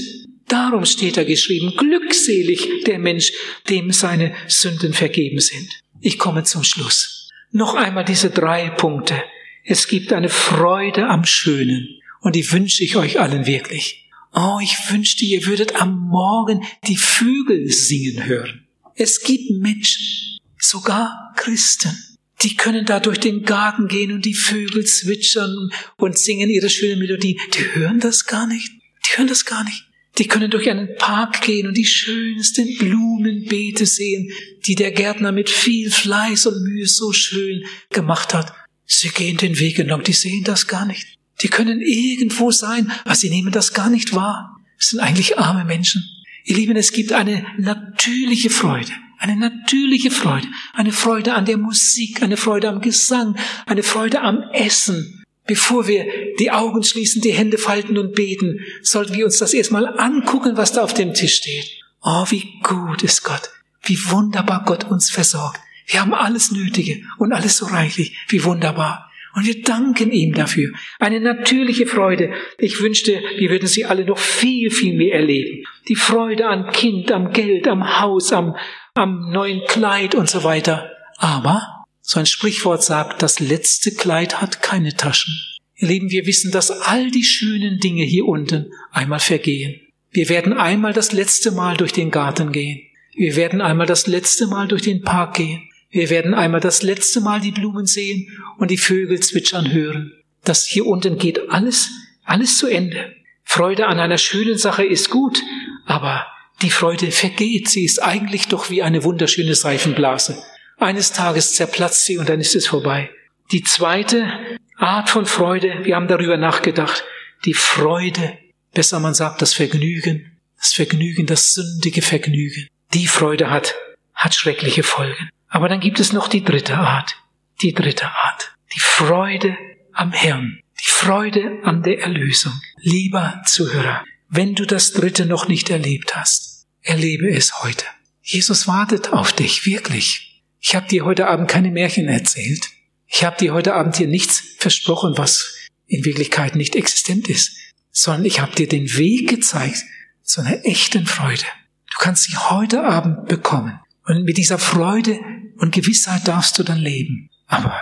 Darum 0.49 0.85
steht 0.87 1.17
da 1.17 1.25
geschrieben, 1.25 1.75
glückselig 1.77 2.85
der 2.87 2.99
Mensch, 2.99 3.33
dem 3.69 3.93
seine 3.93 4.35
Sünden 4.47 4.95
vergeben 4.95 5.41
sind. 5.41 5.69
Ich 6.01 6.19
komme 6.19 6.45
zum 6.45 6.65
Schluss. 6.65 7.29
Noch 7.51 7.75
einmal 7.75 8.05
diese 8.05 8.31
drei 8.31 8.71
Punkte. 8.71 9.23
Es 9.65 9.89
gibt 9.89 10.13
eine 10.13 10.29
Freude 10.29 11.07
am 11.09 11.25
Schönen 11.25 12.01
und 12.21 12.35
die 12.35 12.51
wünsche 12.51 12.83
ich 12.83 12.97
euch 12.97 13.21
allen 13.21 13.47
wirklich. 13.47 14.09
Oh, 14.35 14.59
ich 14.63 14.77
wünschte, 14.91 15.25
ihr 15.25 15.47
würdet 15.47 15.81
am 15.81 16.09
Morgen 16.09 16.65
die 16.87 16.97
Vögel 16.97 17.69
singen 17.71 18.27
hören. 18.27 18.68
Es 19.01 19.23
gibt 19.23 19.49
Menschen, 19.51 20.39
sogar 20.59 21.33
Christen, 21.37 21.97
die 22.43 22.57
können 22.57 22.85
da 22.85 22.99
durch 22.99 23.21
den 23.21 23.45
Garten 23.45 23.87
gehen 23.87 24.11
und 24.11 24.25
die 24.25 24.35
Vögel 24.35 24.85
zwitschern 24.85 25.71
und 25.99 26.19
singen 26.19 26.51
ihre 26.51 26.69
schöne 26.69 26.97
Melodie. 26.97 27.39
Die 27.55 27.75
hören 27.77 28.01
das 28.01 28.27
gar 28.27 28.49
nicht. 28.49 28.69
Die 29.07 29.17
hören 29.17 29.29
das 29.29 29.45
gar 29.45 29.63
nicht. 29.63 29.85
Die 30.19 30.27
können 30.27 30.51
durch 30.51 30.69
einen 30.69 30.97
Park 30.97 31.43
gehen 31.43 31.69
und 31.69 31.77
die 31.77 31.87
schönsten 31.87 32.77
Blumenbeete 32.77 33.87
sehen, 33.87 34.33
die 34.67 34.75
der 34.75 34.91
Gärtner 34.91 35.31
mit 35.31 35.49
viel 35.49 35.93
Fleiß 35.93 36.47
und 36.47 36.65
Mühe 36.65 36.89
so 36.89 37.13
schön 37.13 37.65
gemacht 37.91 38.35
hat. 38.35 38.53
Sie 38.85 39.11
gehen 39.11 39.37
den 39.37 39.61
Weg 39.61 39.79
entlang, 39.79 40.03
die 40.03 40.13
sehen 40.13 40.43
das 40.43 40.67
gar 40.67 40.87
nicht. 40.87 41.07
Die 41.41 41.49
können 41.49 41.81
irgendwo 41.81 42.51
sein, 42.51 42.91
aber 43.05 43.15
sie 43.15 43.31
nehmen 43.31 43.53
das 43.53 43.75
gar 43.75 43.91
nicht 43.91 44.13
wahr. 44.13 44.57
Es 44.77 44.89
sind 44.89 44.99
eigentlich 44.99 45.39
arme 45.39 45.65
Menschen. 45.65 46.03
Ihr 46.45 46.57
Lieben, 46.57 46.77
es 46.77 46.93
gibt 46.93 47.13
eine 47.13 47.47
natürliche 47.59 48.51
Freude. 48.51 48.93
Eine 49.19 49.37
natürliche 49.37 50.11
Freude. 50.11 50.47
Eine 50.73 50.93
Freude 50.93 51.35
an 51.35 51.45
der 51.45 51.59
Musik, 51.59 52.23
eine 52.23 52.37
Freude 52.37 52.69
am 52.69 52.81
Gesang, 52.81 53.37
eine 53.67 53.83
Freude 53.83 54.21
am 54.21 54.43
Essen. 54.53 55.25
Bevor 55.47 55.89
wir 55.89 56.07
die 56.39 56.51
Augen 56.51 56.83
schließen, 56.83 57.23
die 57.23 57.33
Hände 57.33 57.59
falten 57.59 57.99
und 57.99 58.15
beten, 58.15 58.61
sollten 58.83 59.15
wir 59.15 59.25
uns 59.25 59.39
das 59.39 59.55
erstmal 59.55 59.99
angucken, 59.99 60.57
was 60.57 60.73
da 60.73 60.83
auf 60.83 60.95
dem 60.95 61.15
Tisch 61.15 61.37
steht. 61.37 61.69
Oh, 62.03 62.25
wie 62.29 62.61
gut 62.63 63.03
ist 63.03 63.25
Gott. 63.25 63.51
Wie 63.83 63.99
wunderbar 64.11 64.65
Gott 64.67 64.85
uns 64.85 65.11
versorgt. 65.11 65.61
Wir 65.87 66.03
haben 66.03 66.13
alles 66.13 66.51
Nötige 66.51 67.03
und 67.17 67.33
alles 67.33 67.57
so 67.57 67.67
reichlich. 67.67 68.17
Wie 68.29 68.45
wunderbar. 68.45 69.08
Und 69.39 69.47
wir 69.47 69.63
danken 69.63 70.11
ihm 70.11 70.35
dafür. 70.35 70.73
Eine 70.99 71.21
natürliche 71.21 71.87
Freude. 71.87 72.33
Ich 72.59 72.83
wünschte, 72.83 73.23
wir 73.37 73.51
würden 73.51 73.69
sie 73.69 73.85
alle 73.85 74.05
noch 74.05 74.19
viel, 74.19 74.69
viel 74.73 74.97
mehr 74.97 75.15
erleben. 75.15 75.65
Die 75.87 75.95
Freude 75.95 76.49
am 76.49 76.73
Kind, 76.73 77.13
am 77.13 77.33
Geld, 77.33 77.69
am 77.69 78.01
Haus, 78.01 78.33
am, 78.33 78.57
am 78.95 79.31
neuen 79.31 79.61
Kleid 79.69 80.17
und 80.17 80.29
so 80.29 80.43
weiter. 80.43 80.91
Aber, 81.19 81.85
so 82.01 82.19
ein 82.19 82.27
Sprichwort 82.27 82.83
sagt, 82.83 83.23
das 83.23 83.39
letzte 83.39 83.95
Kleid 83.95 84.43
hat 84.43 84.61
keine 84.61 84.97
Taschen. 84.97 85.33
Ihr 85.77 85.87
Lieben, 85.87 86.11
wir 86.11 86.27
wissen, 86.27 86.51
dass 86.51 86.73
all 86.73 87.13
die 87.13 87.23
schönen 87.23 87.79
Dinge 87.79 88.03
hier 88.03 88.27
unten 88.27 88.73
einmal 88.91 89.21
vergehen. 89.21 89.81
Wir 90.11 90.29
werden 90.29 90.53
einmal 90.53 90.93
das 90.93 91.13
letzte 91.13 91.53
Mal 91.53 91.77
durch 91.77 91.93
den 91.93 92.11
Garten 92.11 92.51
gehen. 92.51 92.81
Wir 93.15 93.37
werden 93.37 93.61
einmal 93.61 93.87
das 93.87 94.09
letzte 94.09 94.49
Mal 94.49 94.67
durch 94.67 94.83
den 94.83 95.03
Park 95.03 95.37
gehen. 95.37 95.68
Wir 95.91 96.11
werden 96.11 96.35
einmal 96.35 96.61
das 96.61 96.83
letzte 96.83 97.21
Mal 97.21 97.41
die 97.41 97.51
Blumen 97.51 97.87
sehen 97.87 98.29
und 98.59 98.71
die 98.71 98.77
Vögel 98.77 99.21
zwitschern 99.21 99.73
hören. 99.73 100.13
Das 100.45 100.67
hier 100.67 100.87
unten 100.87 101.19
geht 101.19 101.51
alles, 101.51 101.91
alles 102.25 102.59
zu 102.59 102.67
Ende. 102.67 103.15
Freude 103.45 103.87
an 103.87 103.99
einer 103.99 104.19
schönen 104.19 104.59
Sache 104.59 104.85
ist 104.85 105.09
gut, 105.09 105.39
aber 105.87 106.27
die 106.61 106.71
Freude 106.71 107.11
vergeht. 107.11 107.69
Sie 107.69 107.85
ist 107.85 108.03
eigentlich 108.03 108.49
doch 108.49 108.69
wie 108.69 108.83
eine 108.83 109.05
wunderschöne 109.05 109.55
Seifenblase. 109.55 110.43
Eines 110.77 111.13
Tages 111.13 111.55
zerplatzt 111.55 112.05
sie 112.05 112.19
und 112.19 112.29
dann 112.29 112.41
ist 112.41 112.55
es 112.55 112.67
vorbei. 112.67 113.11
Die 113.51 113.63
zweite 113.63 114.31
Art 114.77 115.09
von 115.09 115.25
Freude, 115.25 115.85
wir 115.85 115.97
haben 115.97 116.09
darüber 116.09 116.37
nachgedacht, 116.37 117.05
die 117.47 117.55
Freude, 117.55 118.37
besser 118.75 119.01
man 119.01 119.15
sagt 119.15 119.41
das 119.41 119.55
Vergnügen, 119.55 120.39
das 120.59 120.75
Vergnügen, 120.75 121.27
das 121.27 121.55
sündige 121.55 122.03
Vergnügen. 122.03 122.69
Die 122.93 123.07
Freude 123.07 123.51
hat, 123.51 123.75
hat 124.15 124.35
schreckliche 124.35 124.83
Folgen. 124.83 125.31
Aber 125.49 125.69
dann 125.69 125.81
gibt 125.81 126.01
es 126.01 126.13
noch 126.13 126.29
die 126.29 126.45
dritte 126.45 126.77
Art. 126.77 127.17
Die 127.63 127.73
dritte 127.73 128.07
Art. 128.07 128.55
Die 128.75 128.81
Freude 128.81 129.57
am 129.93 130.13
Herrn. 130.13 130.61
Die 130.81 130.89
Freude 130.89 131.61
an 131.65 131.83
der 131.83 132.01
Erlösung. 132.01 132.53
Lieber 132.81 133.43
Zuhörer, 133.47 134.05
wenn 134.29 134.55
du 134.55 134.67
das 134.67 134.93
dritte 134.93 135.27
noch 135.27 135.49
nicht 135.49 135.71
erlebt 135.71 136.17
hast, 136.17 136.67
erlebe 136.83 137.29
es 137.31 137.63
heute. 137.63 137.85
Jesus 138.23 138.69
wartet 138.69 139.13
auf 139.13 139.33
dich, 139.33 139.65
wirklich. 139.65 140.45
Ich 140.61 140.75
habe 140.75 140.87
dir 140.87 141.05
heute 141.05 141.29
Abend 141.29 141.49
keine 141.49 141.71
Märchen 141.71 142.09
erzählt. 142.09 142.69
Ich 143.07 143.25
habe 143.25 143.39
dir 143.39 143.55
heute 143.55 143.75
Abend 143.75 143.97
hier 143.97 144.07
nichts 144.07 144.43
versprochen, 144.59 145.17
was 145.17 145.57
in 145.87 146.05
Wirklichkeit 146.05 146.55
nicht 146.55 146.77
existent 146.77 147.29
ist, 147.29 147.57
sondern 147.91 148.27
ich 148.27 148.41
habe 148.41 148.55
dir 148.55 148.69
den 148.69 148.97
Weg 148.97 149.29
gezeigt 149.31 149.83
zu 150.23 150.43
einer 150.43 150.65
echten 150.67 151.07
Freude. 151.07 151.45
Du 151.91 151.99
kannst 151.99 152.25
sie 152.25 152.37
heute 152.37 152.85
Abend 152.85 153.27
bekommen. 153.29 153.81
Und 154.09 154.25
mit 154.25 154.39
dieser 154.39 154.59
Freude 154.59 155.21
und 155.59 155.75
Gewissheit 155.75 156.27
darfst 156.27 156.59
du 156.59 156.63
dann 156.63 156.79
leben. 156.79 157.29
Aber 157.47 157.75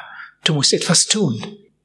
du 0.45 0.55
musst 0.55 0.73
etwas 0.73 1.07
tun. 1.07 1.41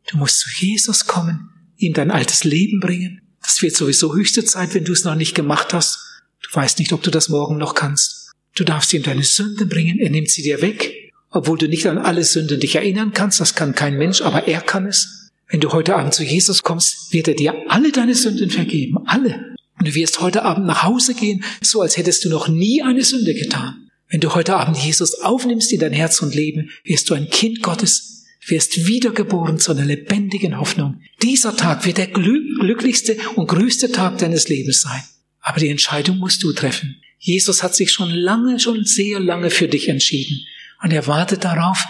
Du 0.09 0.17
musst 0.17 0.39
zu 0.39 0.49
Jesus 0.65 1.05
kommen, 1.05 1.51
ihm 1.77 1.93
dein 1.93 2.09
altes 2.09 2.43
Leben 2.43 2.79
bringen. 2.79 3.21
Das 3.43 3.61
wird 3.61 3.75
sowieso 3.75 4.15
höchste 4.15 4.43
Zeit, 4.43 4.73
wenn 4.73 4.83
du 4.83 4.93
es 4.93 5.03
noch 5.03 5.15
nicht 5.15 5.35
gemacht 5.35 5.73
hast. 5.73 5.99
Du 6.41 6.55
weißt 6.55 6.79
nicht, 6.79 6.91
ob 6.91 7.03
du 7.03 7.11
das 7.11 7.29
morgen 7.29 7.57
noch 7.57 7.75
kannst. 7.75 8.31
Du 8.55 8.63
darfst 8.63 8.91
ihm 8.93 9.03
deine 9.03 9.23
Sünden 9.23 9.69
bringen, 9.69 9.99
er 9.99 10.09
nimmt 10.09 10.29
sie 10.29 10.41
dir 10.41 10.61
weg, 10.61 10.91
obwohl 11.29 11.57
du 11.57 11.69
nicht 11.69 11.87
an 11.87 11.97
alle 11.97 12.23
Sünden 12.23 12.59
dich 12.59 12.75
erinnern 12.75 13.13
kannst, 13.13 13.39
das 13.39 13.55
kann 13.55 13.75
kein 13.75 13.97
Mensch, 13.97 14.21
aber 14.21 14.47
er 14.47 14.59
kann 14.59 14.87
es. 14.87 15.29
Wenn 15.47 15.61
du 15.61 15.71
heute 15.71 15.95
Abend 15.95 16.13
zu 16.13 16.23
Jesus 16.23 16.63
kommst, 16.63 17.13
wird 17.13 17.27
er 17.27 17.35
dir 17.35 17.55
alle 17.69 17.91
deine 17.91 18.15
Sünden 18.15 18.49
vergeben, 18.49 18.97
alle. 19.05 19.55
Und 19.77 19.87
du 19.87 19.95
wirst 19.95 20.19
heute 20.19 20.43
Abend 20.43 20.65
nach 20.65 20.83
Hause 20.83 21.13
gehen, 21.13 21.43
so 21.61 21.81
als 21.81 21.95
hättest 21.95 22.25
du 22.25 22.29
noch 22.29 22.49
nie 22.49 22.81
eine 22.81 23.03
Sünde 23.03 23.33
getan. 23.33 23.90
Wenn 24.11 24.19
du 24.19 24.35
heute 24.35 24.57
Abend 24.57 24.77
Jesus 24.77 25.21
aufnimmst 25.21 25.71
in 25.71 25.79
dein 25.79 25.93
Herz 25.93 26.21
und 26.21 26.35
Leben, 26.35 26.69
wirst 26.83 27.09
du 27.09 27.13
ein 27.13 27.29
Kind 27.29 27.63
Gottes, 27.63 28.25
wirst 28.45 28.85
wiedergeboren 28.85 29.57
zu 29.57 29.71
einer 29.71 29.85
lebendigen 29.85 30.59
Hoffnung. 30.59 30.99
Dieser 31.23 31.55
Tag 31.55 31.85
wird 31.85 31.97
der 31.97 32.07
glücklichste 32.07 33.15
und 33.35 33.47
größte 33.47 33.89
Tag 33.93 34.17
deines 34.17 34.49
Lebens 34.49 34.81
sein. 34.81 35.01
Aber 35.39 35.61
die 35.61 35.69
Entscheidung 35.69 36.17
musst 36.17 36.43
du 36.43 36.51
treffen. 36.51 37.01
Jesus 37.19 37.63
hat 37.63 37.73
sich 37.73 37.91
schon 37.93 38.09
lange, 38.09 38.59
schon 38.59 38.83
sehr 38.83 39.21
lange 39.21 39.49
für 39.49 39.69
dich 39.69 39.87
entschieden. 39.87 40.45
Und 40.83 40.91
er 40.91 41.07
wartet 41.07 41.45
darauf, 41.45 41.81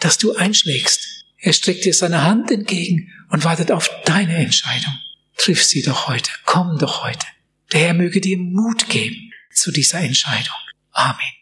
dass 0.00 0.18
du 0.18 0.34
einschlägst. 0.34 1.24
Er 1.38 1.54
streckt 1.54 1.86
dir 1.86 1.94
seine 1.94 2.24
Hand 2.24 2.50
entgegen 2.50 3.10
und 3.30 3.44
wartet 3.44 3.72
auf 3.72 3.90
deine 4.04 4.36
Entscheidung. 4.36 4.92
Triff 5.38 5.64
sie 5.64 5.80
doch 5.80 6.08
heute. 6.08 6.30
Komm 6.44 6.78
doch 6.78 7.04
heute. 7.04 7.26
Der 7.72 7.80
Herr 7.80 7.94
möge 7.94 8.20
dir 8.20 8.36
Mut 8.36 8.90
geben 8.90 9.32
zu 9.54 9.72
dieser 9.72 10.00
Entscheidung. 10.00 10.56
Amen. 10.92 11.39